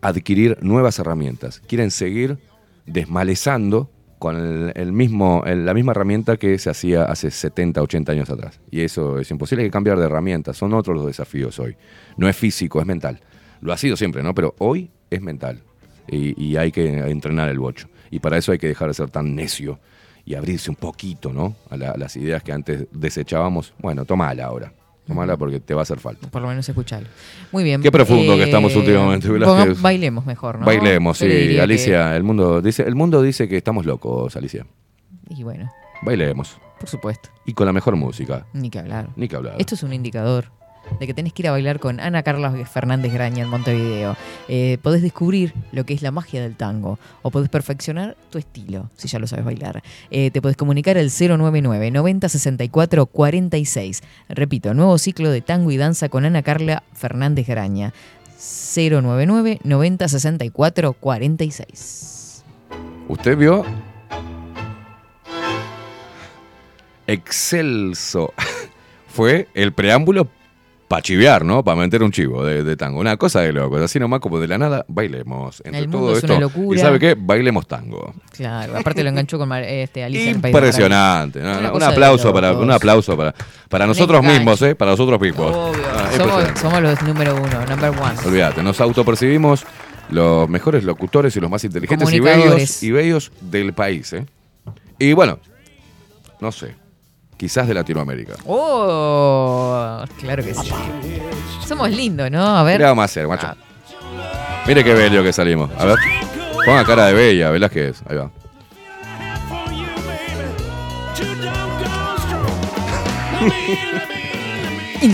[0.00, 2.38] adquirir nuevas herramientas, quieren seguir
[2.86, 8.12] desmalezando con el, el mismo, el- la misma herramienta que se hacía hace 70, 80
[8.12, 8.60] años atrás.
[8.70, 10.52] Y eso es imposible, hay que cambiar de herramienta.
[10.54, 11.76] Son otros los desafíos hoy.
[12.16, 13.20] No es físico, es mental.
[13.60, 14.34] Lo ha sido siempre, ¿no?
[14.34, 15.62] Pero hoy es mental.
[16.08, 17.88] Y, y hay que entrenar el bocho.
[18.10, 19.78] Y para eso hay que dejar de ser tan necio
[20.24, 21.54] y abrirse un poquito, ¿no?
[21.70, 23.72] A, la- a las ideas que antes desechábamos.
[23.78, 24.72] Bueno, tomala ahora.
[25.06, 26.28] Tomala porque te va a hacer falta.
[26.28, 27.08] Por lo menos escuchalo.
[27.50, 27.82] Muy bien.
[27.82, 29.28] Qué profundo que estamos últimamente,
[29.80, 30.66] bailemos mejor, ¿no?
[30.66, 31.32] Bailemos, Yo sí.
[31.32, 34.64] que- Alicia, el mundo dice, el mundo dice que estamos locos, Alicia.
[35.28, 35.70] Y bueno,
[36.02, 36.56] Bailemos.
[36.78, 37.30] por supuesto.
[37.46, 38.46] Y con la mejor música.
[38.52, 39.08] Ni que hablar.
[39.16, 39.56] Ni que hablar.
[39.58, 40.52] Esto es un indicador
[40.98, 44.16] de que tenés que ir a bailar con Ana Carla Fernández Graña en Montevideo.
[44.48, 48.90] Eh, podés descubrir lo que es la magia del tango o podés perfeccionar tu estilo,
[48.96, 49.82] si ya lo sabes bailar.
[50.10, 54.02] Eh, te podés comunicar al 099 90 64 46.
[54.28, 57.92] Repito, nuevo ciclo de tango y danza con Ana Carla Fernández Graña.
[58.74, 62.44] 099 90 64 46.
[63.08, 63.64] ¿Usted vio?
[67.06, 68.32] Excelso.
[69.08, 70.28] Fue el preámbulo
[70.92, 71.64] para chivear, ¿no?
[71.64, 73.00] Para meter un chivo de, de tango.
[73.00, 73.80] Una cosa de locos.
[73.80, 75.62] Así nomás como de la nada, bailemos.
[75.64, 76.34] Entre El mundo todo es esto.
[76.34, 76.78] una locura.
[76.78, 77.16] ¿Y sabe qué?
[77.18, 78.12] Bailemos tango.
[78.30, 81.40] Claro, aparte lo enganchó con este, Alicia Impresionante.
[81.40, 81.60] ¿no?
[81.60, 83.34] Una Un aplauso para, un aplauso para,
[83.70, 84.74] para nosotros mismos, ¿eh?
[84.74, 85.56] Para nosotros mismos.
[85.56, 85.82] Obvio.
[85.94, 88.18] Ah, somos, los número uno, number one.
[88.26, 89.64] Olvídate, nos autopercibimos
[90.10, 92.82] los mejores locutores y los más inteligentes y bellos, Comunicadores.
[92.82, 94.12] y bellos del país.
[94.12, 94.26] ¿eh?
[94.98, 95.38] Y bueno,
[96.38, 96.74] no sé,
[97.42, 98.34] quizás de Latinoamérica.
[98.46, 100.70] Oh, claro que sí.
[101.66, 102.40] Somos lindos, ¿no?
[102.40, 102.78] A ver.
[102.78, 103.48] ¿Qué vamos a hacer, macho?
[104.64, 105.68] Mire qué bello que salimos.
[105.76, 105.96] A ver,
[106.64, 108.00] ponga cara de bella, Velázquez.
[108.08, 108.30] Ahí va.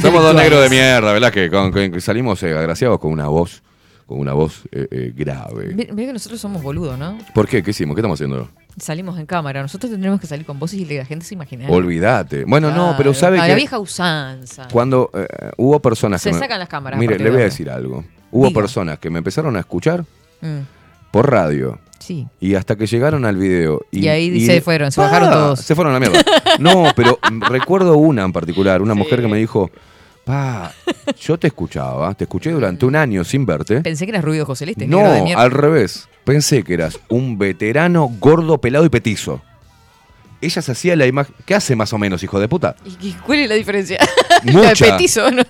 [0.02, 1.50] Somos dos negros de mierda, Velázquez.
[1.50, 3.62] Con, con- salimos eh, agraciados con una voz,
[4.06, 5.72] con una voz eh, eh, grave.
[5.74, 7.16] Ve, ve que nosotros somos boludos, ¿no?
[7.34, 7.62] ¿Por qué?
[7.62, 7.94] ¿Qué hicimos?
[7.94, 8.48] ¿Qué estamos haciendo?
[8.80, 9.62] Salimos en cámara.
[9.62, 11.66] Nosotros tendremos que salir con voces y la gente se imagine.
[11.68, 12.44] Olvídate.
[12.44, 14.68] Bueno, no, pero sabe a que La vieja usanza.
[14.72, 15.26] cuando eh,
[15.56, 18.04] hubo personas Se que me- sacan las cámaras Mire, le voy a decir algo.
[18.30, 18.60] Hubo Diga.
[18.60, 20.04] personas que me empezaron a escuchar
[20.40, 20.60] Mm,
[21.10, 21.78] por radio.
[21.98, 22.26] sí.
[22.40, 23.80] Y hasta que llegaron al video.
[23.90, 25.60] Y, Y ahí se fueron, se bajaron todos.
[25.60, 26.22] Se fueron a la mierda.
[26.60, 27.18] No, pero
[27.48, 29.70] recuerdo una en particular, una mujer que me dijo,
[30.24, 30.72] pa,
[31.20, 33.80] yo te escuchaba, te escuché durante un año sin verte.
[33.80, 34.86] Pensé que eras Rubio José Celeste.
[34.86, 35.42] No, negro de mierda.
[35.42, 36.08] al revés.
[36.24, 39.40] Pensé que eras un veterano gordo, pelado y petizo.
[40.40, 41.34] Ella se hacía la imagen.
[41.44, 42.76] ¿Qué hace más o menos, hijo de puta?
[43.00, 43.98] ¿Y cuál es la diferencia?
[44.44, 44.60] Mucha.
[44.62, 45.42] La de petizo, ¿no?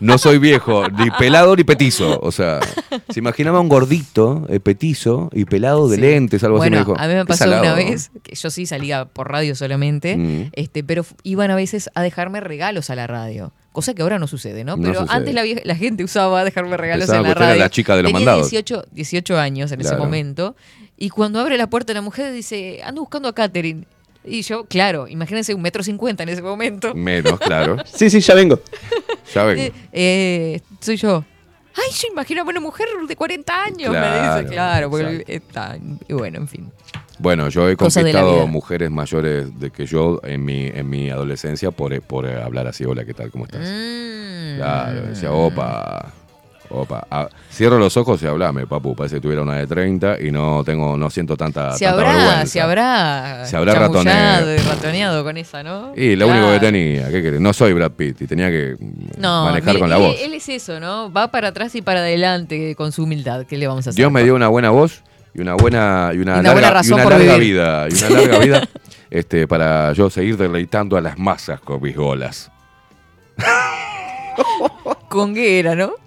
[0.00, 2.18] No soy viejo, ni pelado ni petizo.
[2.20, 2.58] O sea,
[3.10, 6.02] se imaginaba un gordito, eh, petizo y pelado de Sí.
[6.02, 7.00] lentes, algo bueno, así me dijo.
[7.00, 7.62] a mí me "Es pasó salado".
[7.62, 10.50] una vez, que yo sí salía por radio solamente, Mm.
[10.54, 13.52] este, pero f- iban a veces a dejarme regalos a la radio.
[13.74, 14.76] Cosa que ahora no sucede, ¿no?
[14.76, 15.16] No Pero sucede.
[15.16, 17.64] antes la, gente usaba dejarme regalos Pensaban en la que usted era radio.
[17.64, 18.50] la chica de los Tenía mandados.
[18.52, 20.54] 18, 18 años en ese momento.
[20.96, 23.84] Y cuando abre la puerta la mujer dice, ando buscando a Katherine.
[24.24, 26.94] Y yo, claro, imagínense un metro cincuenta en ese momento.
[26.94, 27.76] Menos, claro.
[27.92, 28.60] Sí, sí, ya vengo.
[29.34, 29.60] Ya vengo.
[29.60, 31.24] Eh, eh, soy yo.
[31.74, 35.76] Ay, yo imaginaba una mujer de 40 años, me Claro, dice, claro, porque está,
[36.08, 36.70] y bueno, en fin.
[37.18, 42.00] Bueno, yo he conquistado mujeres mayores de que yo en mi, en mi adolescencia por,
[42.02, 43.30] por hablar así, hola, ¿qué tal?
[43.30, 43.60] ¿Cómo estás?
[43.60, 44.56] Mm.
[44.56, 46.12] Claro, decía, opa,
[46.70, 47.06] opa.
[47.10, 48.94] Ah, cierro los ojos y hablame, papu.
[48.96, 52.16] Parece que tuviera una de 30 y no tengo, no siento tanta, Se tanta habrá,
[52.16, 52.46] vergüenza.
[52.46, 54.52] se habrá, Se habrá ratoneado.
[54.54, 55.92] y ratoneado con esa, ¿no?
[55.96, 57.40] Y lo único que tenía, ¿qué querés?
[57.40, 58.76] No soy Brad Pitt y tenía que
[59.18, 60.16] No, manejar con la él, voz.
[60.20, 61.12] él es eso, ¿no?
[61.12, 63.46] Va para atrás y para adelante con su humildad.
[63.46, 63.96] ¿Qué le vamos a hacer?
[63.98, 65.02] Dios me dio una buena voz
[65.34, 67.52] y una buena y una Y una larga, buena y una por larga vivir.
[67.52, 68.68] vida y una larga vida
[69.10, 72.50] este para yo seguir deleitando a las masas con mis golas.
[75.08, 75.92] Con qué era, ¿no?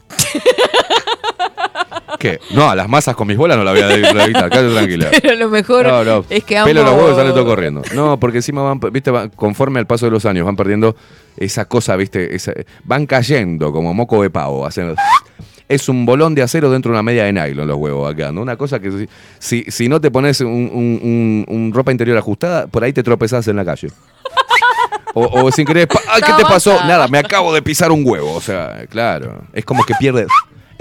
[2.20, 2.40] ¿Qué?
[2.52, 5.10] No, a las masas con mis bolas no la voy a deleitar, quédate tranquila.
[5.22, 6.26] Pero lo mejor No, no.
[6.30, 6.70] es que ambos...
[6.72, 7.82] Pelo los huevos sale todo corriendo.
[7.94, 10.96] No, porque encima van, viste, van- conforme al paso de los años, van perdiendo
[11.38, 14.66] esa cosa, viste, esa- van cayendo como moco de pavo.
[14.66, 14.96] hacen-
[15.70, 18.42] es un bolón de acero dentro de una media de nylon los huevos acá, ¿no?
[18.42, 22.18] Una cosa que si, si, si no te pones un, un- un- un ropa interior
[22.18, 23.90] ajustada, por ahí te tropezás en la calle.
[25.14, 26.74] O, o sin querer, ay, ¿qué te pasó?
[26.86, 28.34] Nada, me acabo de pisar un huevo.
[28.36, 29.42] O sea, claro.
[29.52, 30.28] Es como que pierde.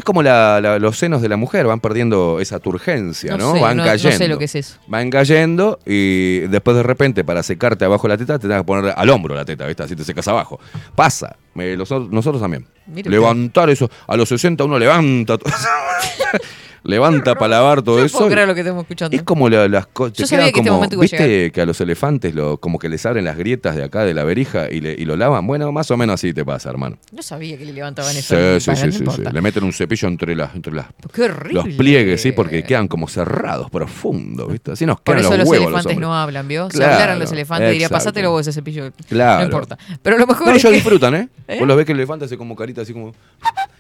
[0.07, 3.53] Como la- la- los senos de la mujer, van perdiendo esa turgencia, No ¿no?
[3.57, 4.17] sé, van no- no cayendo.
[4.17, 4.79] sé lo que es eso.
[4.87, 8.95] Van cayendo y después de repente, para secarte abajo la teta, te tenés que poner
[8.97, 9.83] al hombro la teta, ¿viste?
[9.83, 10.61] Así te secas abajo.
[10.95, 11.35] Pasa.
[11.55, 12.67] Me- los- nosotros también.
[12.95, 13.91] Levantar eso.
[14.07, 15.37] A los 60 uno levanta.
[16.87, 18.19] levanta para lavar todo no eso.
[18.19, 19.17] puedo creer lo que estamos escuchando.
[19.17, 20.17] Es como la- las cosas.
[20.19, 21.53] Yo sabía que este a ¿Viste llegar.
[21.53, 24.25] que a los elefantes lo, como que les abren las grietas de acá de la
[24.25, 25.47] verija y, le- y lo lavan?
[25.47, 26.97] Bueno, más o menos así te pasa, hermano.
[27.13, 28.61] No sabía que le levantaban Sí, eso.
[28.61, 29.31] sí, sí, no sí, sí.
[29.33, 31.55] Le meten un cepillo entre las, entre las Qué horrible.
[31.65, 34.73] los pliegues, sí, porque quedan como cerrados, profundos, ¿viste?
[34.73, 36.71] Así nos Por quedan eso los huevos elefantes no hablan, ¿vio?
[36.71, 38.91] si Claro, hablaran los elefantes, diría, pasátelo vos ese cepillo.
[39.09, 39.39] Claro.
[39.41, 39.79] No importa.
[40.03, 41.29] Pero lo mejor No, es ellos que- disfrutan, ¿eh?
[41.49, 41.57] ¿Eh?
[41.59, 43.15] Vos los ves que el elefante hace como carita así como...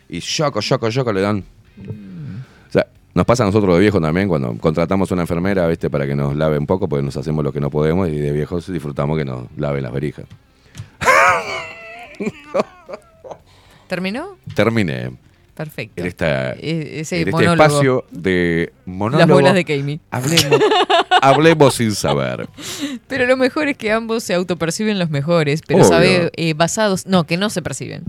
[0.08, 1.44] Y choco, choco, choco le dan.
[2.68, 5.88] O sea, nos pasa a nosotros de viejos también cuando contratamos una enfermera, ¿viste?
[5.90, 8.32] Para que nos lave un poco, porque nos hacemos lo que no podemos y de
[8.32, 10.26] viejos disfrutamos que nos laven las verijas.
[13.88, 14.36] ¿Terminó?
[14.54, 15.12] Terminé
[15.54, 16.02] Perfecto.
[16.02, 19.18] en, esta, E- ese en este espacio de monólogo.
[19.18, 20.00] Las bolas de Kami.
[20.10, 20.60] Hablemos,
[21.22, 22.48] hablemos sin saber.
[23.06, 25.88] Pero lo mejor es que ambos se autoperciben los mejores, pero Obvio.
[25.88, 28.02] sabe eh, basados, no, que no se perciben.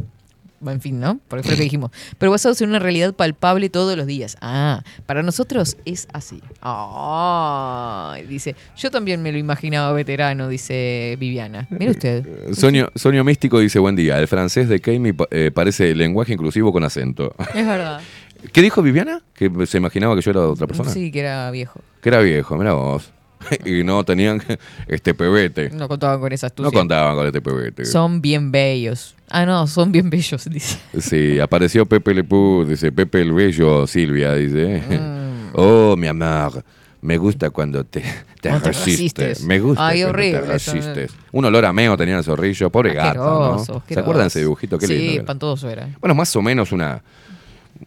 [0.65, 1.19] En fin, ¿no?
[1.27, 1.91] Porque fue lo que dijimos.
[2.17, 4.37] Pero basados en una realidad palpable todos los días.
[4.41, 6.41] Ah, para nosotros es así.
[6.61, 11.67] Ah, dice, yo también me lo imaginaba veterano, dice Viviana.
[11.69, 12.53] Mire usted.
[12.53, 16.83] Soño, Soño Místico dice, buen día, el francés de Kami eh, parece lenguaje inclusivo con
[16.83, 17.35] acento.
[17.53, 18.01] Es verdad.
[18.53, 19.21] ¿Qué dijo Viviana?
[19.33, 20.89] Que se imaginaba que yo era otra persona.
[20.89, 21.81] Sí, que era viejo.
[22.01, 23.11] Que era viejo, mira vos.
[23.65, 24.41] y no tenían
[24.87, 25.69] este pebete.
[25.69, 27.85] No contaban con esa No contaban con este pebete.
[27.85, 29.15] Son bien bellos.
[29.29, 30.77] Ah, no, son bien bellos, dice.
[30.99, 34.81] Sí, apareció Pepe Le Pew, dice Pepe el Bello, Silvia, dice.
[34.89, 35.49] Mm.
[35.53, 36.63] Oh, mi amor,
[37.01, 38.03] me gusta cuando te,
[38.41, 38.85] te resistes.
[38.85, 39.43] resistes.
[39.43, 41.11] Me gusta Ay, cuando horrible te resistes.
[41.31, 43.53] Un olor a meo tenía en el zorrillo, pobre gato, ¿no?
[43.55, 44.77] Asqueroso, ¿Se acuerdan ese dibujito?
[44.77, 45.21] Qué sí, lindo.
[45.21, 45.89] espantoso era.
[45.99, 47.01] Bueno, más o menos una,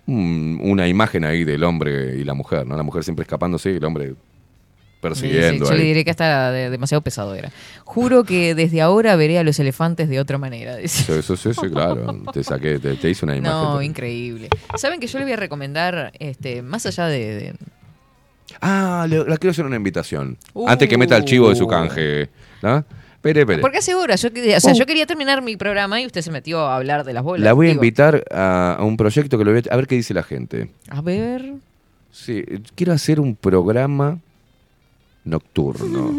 [0.06, 2.76] un- una imagen ahí del hombre y la mujer, ¿no?
[2.76, 4.14] La mujer siempre escapándose y el hombre
[5.00, 5.64] persiguiendo.
[5.66, 7.50] Sí, sí, yo le diré que hasta de- demasiado pesado era.
[7.84, 10.76] Juro que desde ahora veré a los elefantes de otra manera.
[10.86, 12.22] sí, sí, sí, claro.
[12.32, 13.52] Te saqué, te, te hice una imagen.
[13.52, 14.48] No, increíble.
[14.76, 17.18] ¿Saben que yo le voy a recomendar, este, más allá de...
[17.34, 17.54] de-
[18.60, 20.36] Ah, le, la quiero hacer una invitación.
[20.66, 22.28] Antes que meta el chivo de su canje.
[22.62, 22.84] ¿no?
[23.14, 23.60] Espere, espere.
[23.60, 26.60] Porque hace horas, yo, o sea, yo quería terminar mi programa y usted se metió
[26.66, 27.44] a hablar de las bolas.
[27.44, 29.94] La voy a invitar a, a un proyecto que lo voy a, a ver qué
[29.94, 30.70] dice la gente.
[30.88, 31.52] A ver...
[32.10, 32.42] Sí,
[32.74, 34.18] quiero hacer un programa
[35.30, 36.12] nocturno.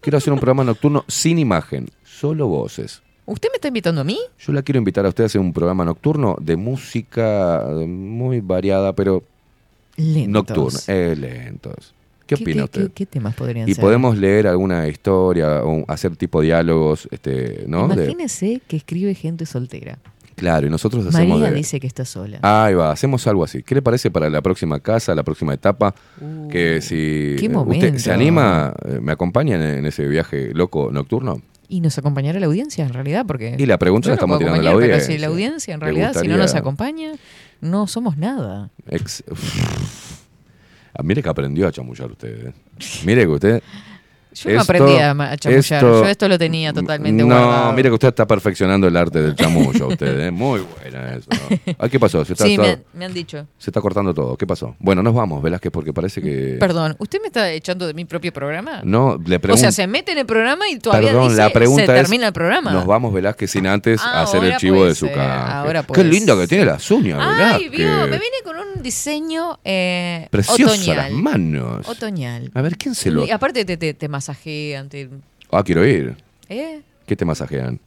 [0.00, 3.02] quiero hacer un programa nocturno sin imagen, solo voces.
[3.24, 4.18] ¿Usted me está invitando a mí?
[4.38, 8.92] Yo la quiero invitar a usted a hacer un programa nocturno de música muy variada,
[8.94, 9.22] pero
[9.96, 10.32] Lentos.
[10.32, 10.78] nocturna.
[10.88, 11.94] Eh, lentos.
[12.26, 12.86] ¿Qué opina qué- usted?
[12.88, 13.80] qué- qué temas podrían y ser?
[13.82, 17.86] podemos leer alguna historia o hacer tipo diálogos, este, ¿no?
[17.88, 19.98] De- Imagínese que escribe gente soltera.
[20.42, 22.38] Claro, y nosotros hacemos María de- dice que está sola.
[22.42, 23.62] Ahí va, hacemos algo así.
[23.62, 25.94] ¿Qué le parece para la próxima casa, la próxima etapa?
[26.50, 30.90] que si Uh, qué eh, usted se anima, eh, me acompaña en, ese viaje loco
[30.92, 31.40] nocturno.
[31.68, 33.54] Y nos acompañará la audiencia, en realidad, porque...
[33.58, 35.14] Y la pregunta la estamos tirando a la acompañar, pero audiencia.
[35.16, 37.12] si la audiencia, en ¿Le realidad, si no nos acompaña,
[37.60, 38.68] no somos nada.
[38.90, 39.24] Ex-
[40.94, 42.48] Ah, mire que aprendió a chamullar usted.
[42.48, 42.52] eh.
[43.06, 43.62] Mire que usted.
[44.34, 47.72] Yo no aprendí a chamullar, yo esto lo tenía totalmente No, guardado.
[47.72, 50.20] mire que usted está perfeccionando el arte del chamullo, usted.
[50.26, 50.30] ¿eh?
[50.30, 51.28] Muy buena eso.
[51.78, 52.24] Ay, ¿Qué pasó?
[52.24, 53.46] Se está, Sí, me han, me han dicho.
[53.58, 54.36] se está cortando todo.
[54.36, 54.74] ¿Qué pasó?
[54.78, 56.56] Bueno, nos vamos, Velázquez, porque parece que.
[56.58, 58.80] Perdón, ¿usted me está echando de mi propio programa?
[58.84, 59.60] No, le o pregunto.
[59.60, 62.26] sea, se mete en el programa y todavía Perdón, dice, la pregunta se es, termina
[62.28, 62.72] el programa.
[62.72, 66.46] Nos vamos, Velázquez, sin antes Ah, hacer el chivo de su ahora Qué lindo que
[66.46, 67.70] tiene las uñas, Ay, Velázquez.
[67.70, 70.96] vio, me viene con un diseño eh, Precioso otoñal.
[70.96, 71.88] las manos.
[71.88, 72.50] Otoñal.
[72.54, 73.24] A ver, ¿quién se lo...?
[73.26, 75.08] Y aparte te, te, te masajean, te,
[75.50, 76.16] Ah, quiero ir.
[76.48, 76.80] ¿eh?
[77.06, 77.78] ¿Qué te masajean?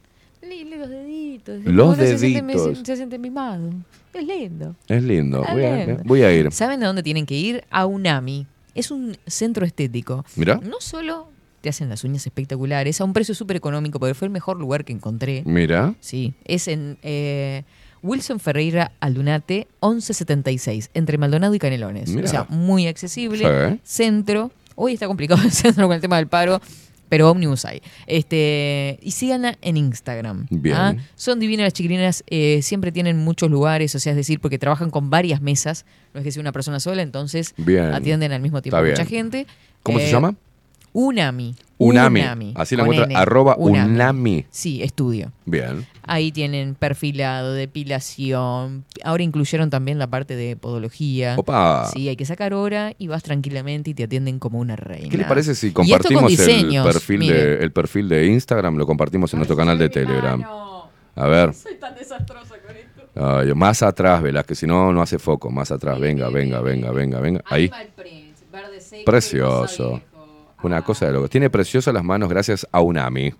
[0.42, 1.64] Los deditos.
[1.64, 2.78] Los Uno se siente- deditos.
[2.86, 3.70] Se, siente mimado.
[4.12, 4.76] Es lindo.
[4.88, 5.42] Es lindo.
[5.50, 6.52] Voy a, voy a ir.
[6.52, 7.64] ¿Saben de dónde tienen que ir?
[7.70, 8.46] A UNAMI.
[8.74, 10.24] Es un centro estético.
[10.36, 10.56] Mirá.
[10.62, 11.28] No solo
[11.62, 14.84] te hacen las uñas espectaculares, a un precio súper económico, porque fue el mejor lugar
[14.84, 15.42] que encontré.
[15.46, 15.94] Mira.
[16.00, 17.64] Sí, es en eh,
[18.02, 22.10] Wilson Ferreira Aldunate 1176, entre Maldonado y Canelones.
[22.10, 22.26] Mirá.
[22.26, 23.38] O sea, muy accesible.
[23.72, 23.80] Sí.
[23.82, 24.50] Centro.
[24.76, 25.40] Hoy está complicado
[25.74, 26.60] con el tema del paro.
[27.08, 27.82] Pero Omnibus hay.
[28.08, 30.48] Este, y síganla en Instagram.
[30.50, 30.76] Bien.
[30.76, 30.96] ¿ah?
[31.14, 34.90] Son divinas las chiquilinas, eh, siempre tienen muchos lugares, o sea, es decir, porque trabajan
[34.90, 35.84] con varias mesas,
[36.14, 37.94] no es que sea una persona sola, entonces Bien.
[37.94, 39.06] atienden al mismo tiempo a mucha bien.
[39.06, 39.46] gente.
[39.84, 40.34] ¿Cómo se Eh, llama?
[40.92, 41.54] Unami.
[41.78, 42.52] Unami.
[42.54, 43.16] Así la con encuentra, N.
[43.16, 44.46] arroba Unami.
[44.50, 45.32] Sí, estudio.
[45.44, 45.86] Bien.
[46.02, 48.84] Ahí tienen perfilado, depilación.
[49.04, 51.34] Ahora incluyeron también la parte de podología.
[51.36, 51.88] Opa.
[51.92, 55.10] Sí, hay que sacar hora y vas tranquilamente y te atienden como una reina.
[55.10, 58.76] ¿Qué le parece si compartimos el perfil, de, el perfil de Instagram?
[58.76, 60.42] Lo compartimos en nuestro canal de Telegram.
[61.14, 61.54] A ver.
[61.54, 63.02] Soy tan desastrosa con esto.
[63.14, 65.50] Ay, más atrás, Velázquez, si no, no hace foco.
[65.50, 67.42] Más atrás, venga, venga, venga, venga, venga.
[67.46, 67.70] Ahí.
[69.04, 70.00] Precioso.
[70.66, 71.28] Una cosa de loco.
[71.28, 73.32] Tiene preciosas las manos gracias a Unami.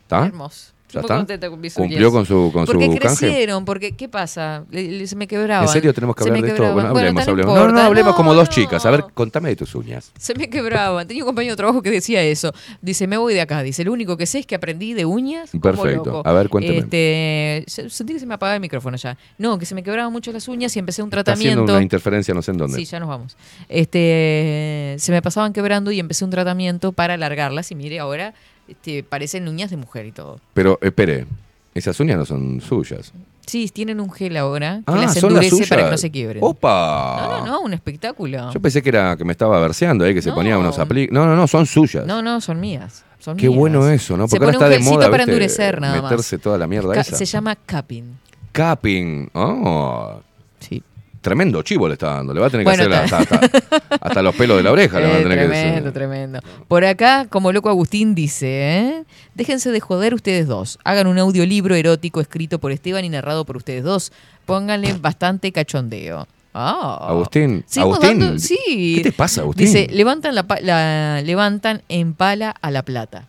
[0.00, 0.26] ¿Está?
[0.26, 0.72] Hermoso.
[0.90, 1.16] Ya muy está.
[1.16, 3.26] contenta con mis Cumplió con su, con porque su canje.
[3.26, 4.64] crecieron, porque ¿qué pasa?
[4.70, 5.66] Le- le- se me quebraban.
[5.66, 6.72] ¿En serio tenemos que hablar de esto?
[6.72, 7.54] Bueno, hablemos, tan hablemos.
[7.54, 8.54] No, no, hablemos como dos no.
[8.54, 8.84] chicas.
[8.86, 10.12] A ver, contame de tus uñas.
[10.18, 11.06] Se me quebraban.
[11.06, 12.52] Tenía un compañero de trabajo que decía eso.
[12.80, 13.62] Dice, me voy de acá.
[13.62, 15.50] Dice, lo único que sé es que aprendí de uñas.
[15.50, 16.04] como Perfecto.
[16.10, 16.22] loco".
[16.28, 16.78] A ver, cuénteme.
[16.78, 19.16] Este, se- sentí que se me apagaba el micrófono ya.
[19.36, 21.34] No, que se me quebraban mucho las uñas y empecé un Está haciendo
[21.64, 21.72] tratamiento.
[21.74, 22.76] una interferencia no sé en dónde.
[22.78, 23.36] Sí, ya nos vamos.
[23.68, 28.34] Este, se me pasaban quebrando y empecé un tratamiento para alargarlas y mire, ahora
[28.68, 30.40] este, parecen uñas de mujer y todo.
[30.54, 31.26] Pero, espere,
[31.74, 33.12] esas uñas no son suyas.
[33.46, 35.68] Sí, tienen un gel ahora que Ah, las son las endurece suyas.
[35.70, 36.42] para que no se quiebren.
[36.44, 37.16] ¡Opa!
[37.20, 38.52] No, no, no, un espectáculo.
[38.52, 40.34] Yo pensé que era que me estaba verseando ahí, que se No.
[40.34, 41.08] ponía unos apli...
[41.10, 42.04] No, no, no, son suyas.
[42.06, 43.04] No, no, son mías.
[43.18, 43.58] Son Qué mías.
[43.58, 44.28] bueno eso, ¿no?
[44.28, 45.32] Se Porque ahora pone está un de moda para ¿viste?
[45.32, 46.10] endurecer nada más.
[46.10, 47.16] meterse toda la mierda Ca- esa.
[47.16, 48.04] Se llama capping.
[48.52, 49.30] Capping.
[49.34, 50.20] Oh.
[50.60, 50.82] Sí.
[51.28, 52.32] Tremendo chivo le está dando.
[52.32, 54.98] Le va a tener que Bueno, hacer hasta, hasta- hasta los pelos de la oreja.
[55.00, 56.40] le van a Eh, tener tremendo, que tremendo.
[56.68, 58.46] Por acá, como loco Agustín dice,
[58.78, 59.04] ¿eh?
[59.34, 60.78] déjense de joder ustedes dos.
[60.84, 64.12] Hagan un audiolibro erótico escrito por Esteban y narrado por ustedes dos.
[64.46, 66.26] Pónganle bastante cachondeo.
[66.54, 67.06] Ah.
[67.10, 68.94] Agustín, Seguimos Agustín, dando- sí.
[68.96, 69.66] ¿qué te pasa, Agustín?
[69.66, 73.26] Dice, levantan, la, levantan en pala a la plata.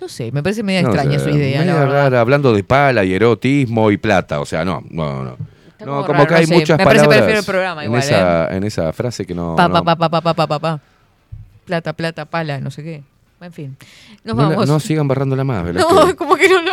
[0.00, 3.12] No sé, me parece media No extraña su idea, media rara, hablando de pala y
[3.14, 4.40] erotismo y plata.
[4.40, 5.36] O sea, no, no, no.
[5.82, 6.54] Está No, como como raro, que no hay sé.
[6.54, 8.04] muchas Me parece palabras prefiero el programa en, igual, ¿eh?
[8.06, 9.56] esa, en esa frase que no...
[9.56, 10.80] Pa, no- pa, pa, pa, pa, pa, pa.
[11.64, 13.02] Plata, plata, pala, no sé qué.
[13.40, 13.76] En fin.
[14.22, 14.68] Nos no, la- vamos.
[14.68, 15.84] no sigan barrándola más, ¿verdad?
[15.90, 16.70] No, como que no, no.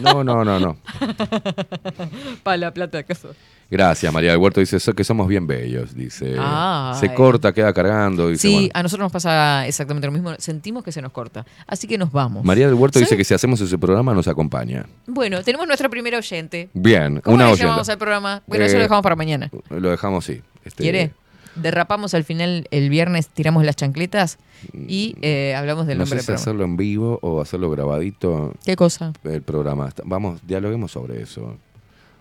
[0.00, 0.76] No, no, no, no.
[2.42, 3.34] Pala, plata, ¿acaso?
[3.70, 6.36] Gracias, María del Huerto dice "So- que somos bien bellos, dice.
[6.38, 6.98] Ay.
[7.00, 8.28] Se corta, queda cargando.
[8.28, 8.70] Dice, Sí, bueno.
[8.72, 10.34] a nosotros nos pasa exactamente lo mismo.
[10.38, 11.44] Sentimos que se nos corta.
[11.66, 12.44] Así que nos vamos.
[12.44, 14.86] María del Huerto dice que si hacemos ese programa nos acompaña.
[15.06, 16.70] Bueno, tenemos nuestra primera oyente.
[16.72, 17.64] Bien, ¿Cómo una le oyenta.
[17.66, 18.42] llamamos al programa?
[18.46, 19.50] Bueno, eso Eh, lo dejamos para mañana.
[19.68, 20.40] Lo dejamos, sí.
[20.64, 21.12] Este, ¿Quiere?
[21.54, 24.38] Derrapamos al final el viernes, tiramos las chancletas
[24.74, 26.42] y eh, hablamos del No nombre sé del si programa.
[26.42, 29.12] hacerlo en vivo o hacerlo grabadito ¿Qué cosa?
[29.24, 29.90] el programa.
[30.04, 31.56] Vamos, dialoguemos sobre eso.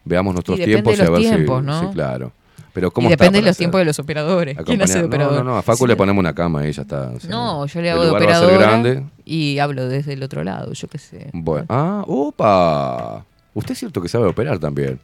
[0.06, 1.80] Veamos nuestros Y tiempos de y a los ver tiempos, si, ¿no?
[1.82, 2.32] sí, claro.
[2.74, 3.58] Pero ¿cómo y depende de los hacer?
[3.60, 4.58] tiempos de los operadores.
[4.66, 5.34] ¿Quién hace de operador?
[5.34, 5.88] No, no, no, a Facu Sí.
[5.88, 7.10] le ponemos una cama y ya está.
[7.16, 9.04] o sea, No, yo le hago de grande.
[9.26, 11.30] y hablo desde el otro lado, yo qué sé.
[11.34, 13.26] Bueno, ah, opa.
[13.54, 15.00] Usted es cierto que sabe operar también.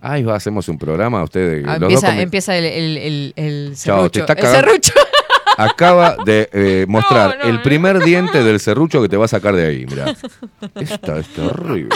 [0.00, 1.64] Ahí va, hacemos un programa, usted.
[1.66, 1.78] Ah,
[2.20, 4.20] empieza el, el, el, el Chao, te serrucho.
[4.20, 4.68] está el cagando.
[4.68, 4.92] serrucho.
[5.58, 9.28] Acaba de eh, mostrar No, no, el primer diente del serrucho que te va a
[9.28, 10.14] sacar de ahí, mira.
[10.76, 11.88] Esta es terrible.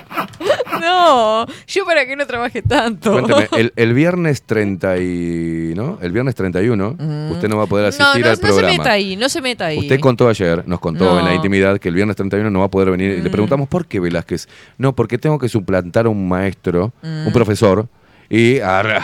[0.80, 3.12] no, yo para que no trabaje tanto.
[3.12, 5.98] Cuénteme, el, el viernes 30 y, ¿no?
[6.02, 6.96] El viernes 31,
[7.30, 8.76] usted no va a poder asistir no, no, al no se programa.
[8.78, 9.78] meta ahí, no se meta ahí.
[9.78, 12.70] Usted contó ayer, nos contó en la intimidad que el viernes 31 no va a
[12.70, 13.12] poder venir.
[13.12, 13.32] Y le Mm.
[13.32, 14.48] preguntamos por qué Velázquez.
[14.78, 17.26] No, porque tengo que suplantar a un maestro, Mm.
[17.28, 17.86] un profesor.
[18.28, 18.58] Y.
[18.60, 19.02] arra-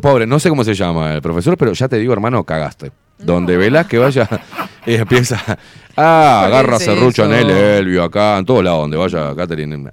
[0.00, 2.92] Pobre, no sé cómo se llama el profesor, pero ya te digo, hermano, cagaste.
[3.18, 4.28] Donde Velázquez vaya
[4.86, 5.36] y empieza.
[5.96, 7.58] Ah, ¿Por qué agarra serrucho en el eso?
[7.58, 9.90] Elvio, acá, en todos lados, donde vaya Catherine.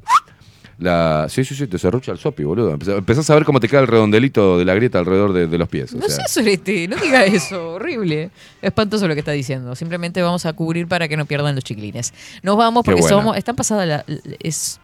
[0.77, 2.71] La, sí, sí, sí, te serrucha el sopi, boludo.
[2.77, 5.69] Empezás- a ver cómo te queda el redondelito de la grieta alrededor de, de los
[5.69, 5.93] pies.
[5.93, 6.27] o No sea.
[6.27, 8.29] sé, Sorete, no diga eso, horrible.
[8.61, 9.73] Espantoso lo que está diciendo.
[9.75, 12.13] Simplemente vamos a cubrir para que no pierdan los chiquilines.
[12.43, 13.37] Nos vamos porque somos.
[13.37, 14.05] Están pasadas la.
[14.39, 14.79] Es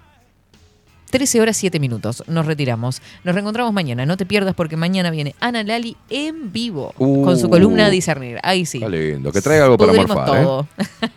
[1.12, 2.24] 13 horas 7 minutos.
[2.28, 3.02] Nos retiramos.
[3.24, 4.06] Nos reencontramos mañana.
[4.08, 7.24] No te pierdas porque mañana viene Ana Lali en vivo Uh.
[7.24, 8.40] con su columna Discernir.
[8.42, 8.78] Ahí sí.
[8.80, 9.32] Está lindo.
[9.32, 10.44] Que traiga algo para morfar, ¿eh?
[10.44, 10.68] todo.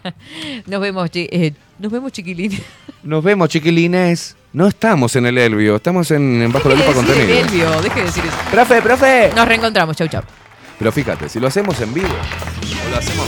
[0.66, 2.60] nos vemos, eh, nos vemos, chiquilines.
[3.04, 4.34] Nos vemos, chiquilines.
[4.54, 7.38] No estamos en el Elvio, estamos en, en Bajo la Lupa Contenido.
[7.38, 8.36] Elvio, deje de decir eso.
[8.50, 9.30] Profe, profe.
[9.36, 9.94] Nos reencontramos.
[9.96, 10.22] Chau, chau.
[10.78, 13.26] Pero fíjate, si lo hacemos en vivo o lo hacemos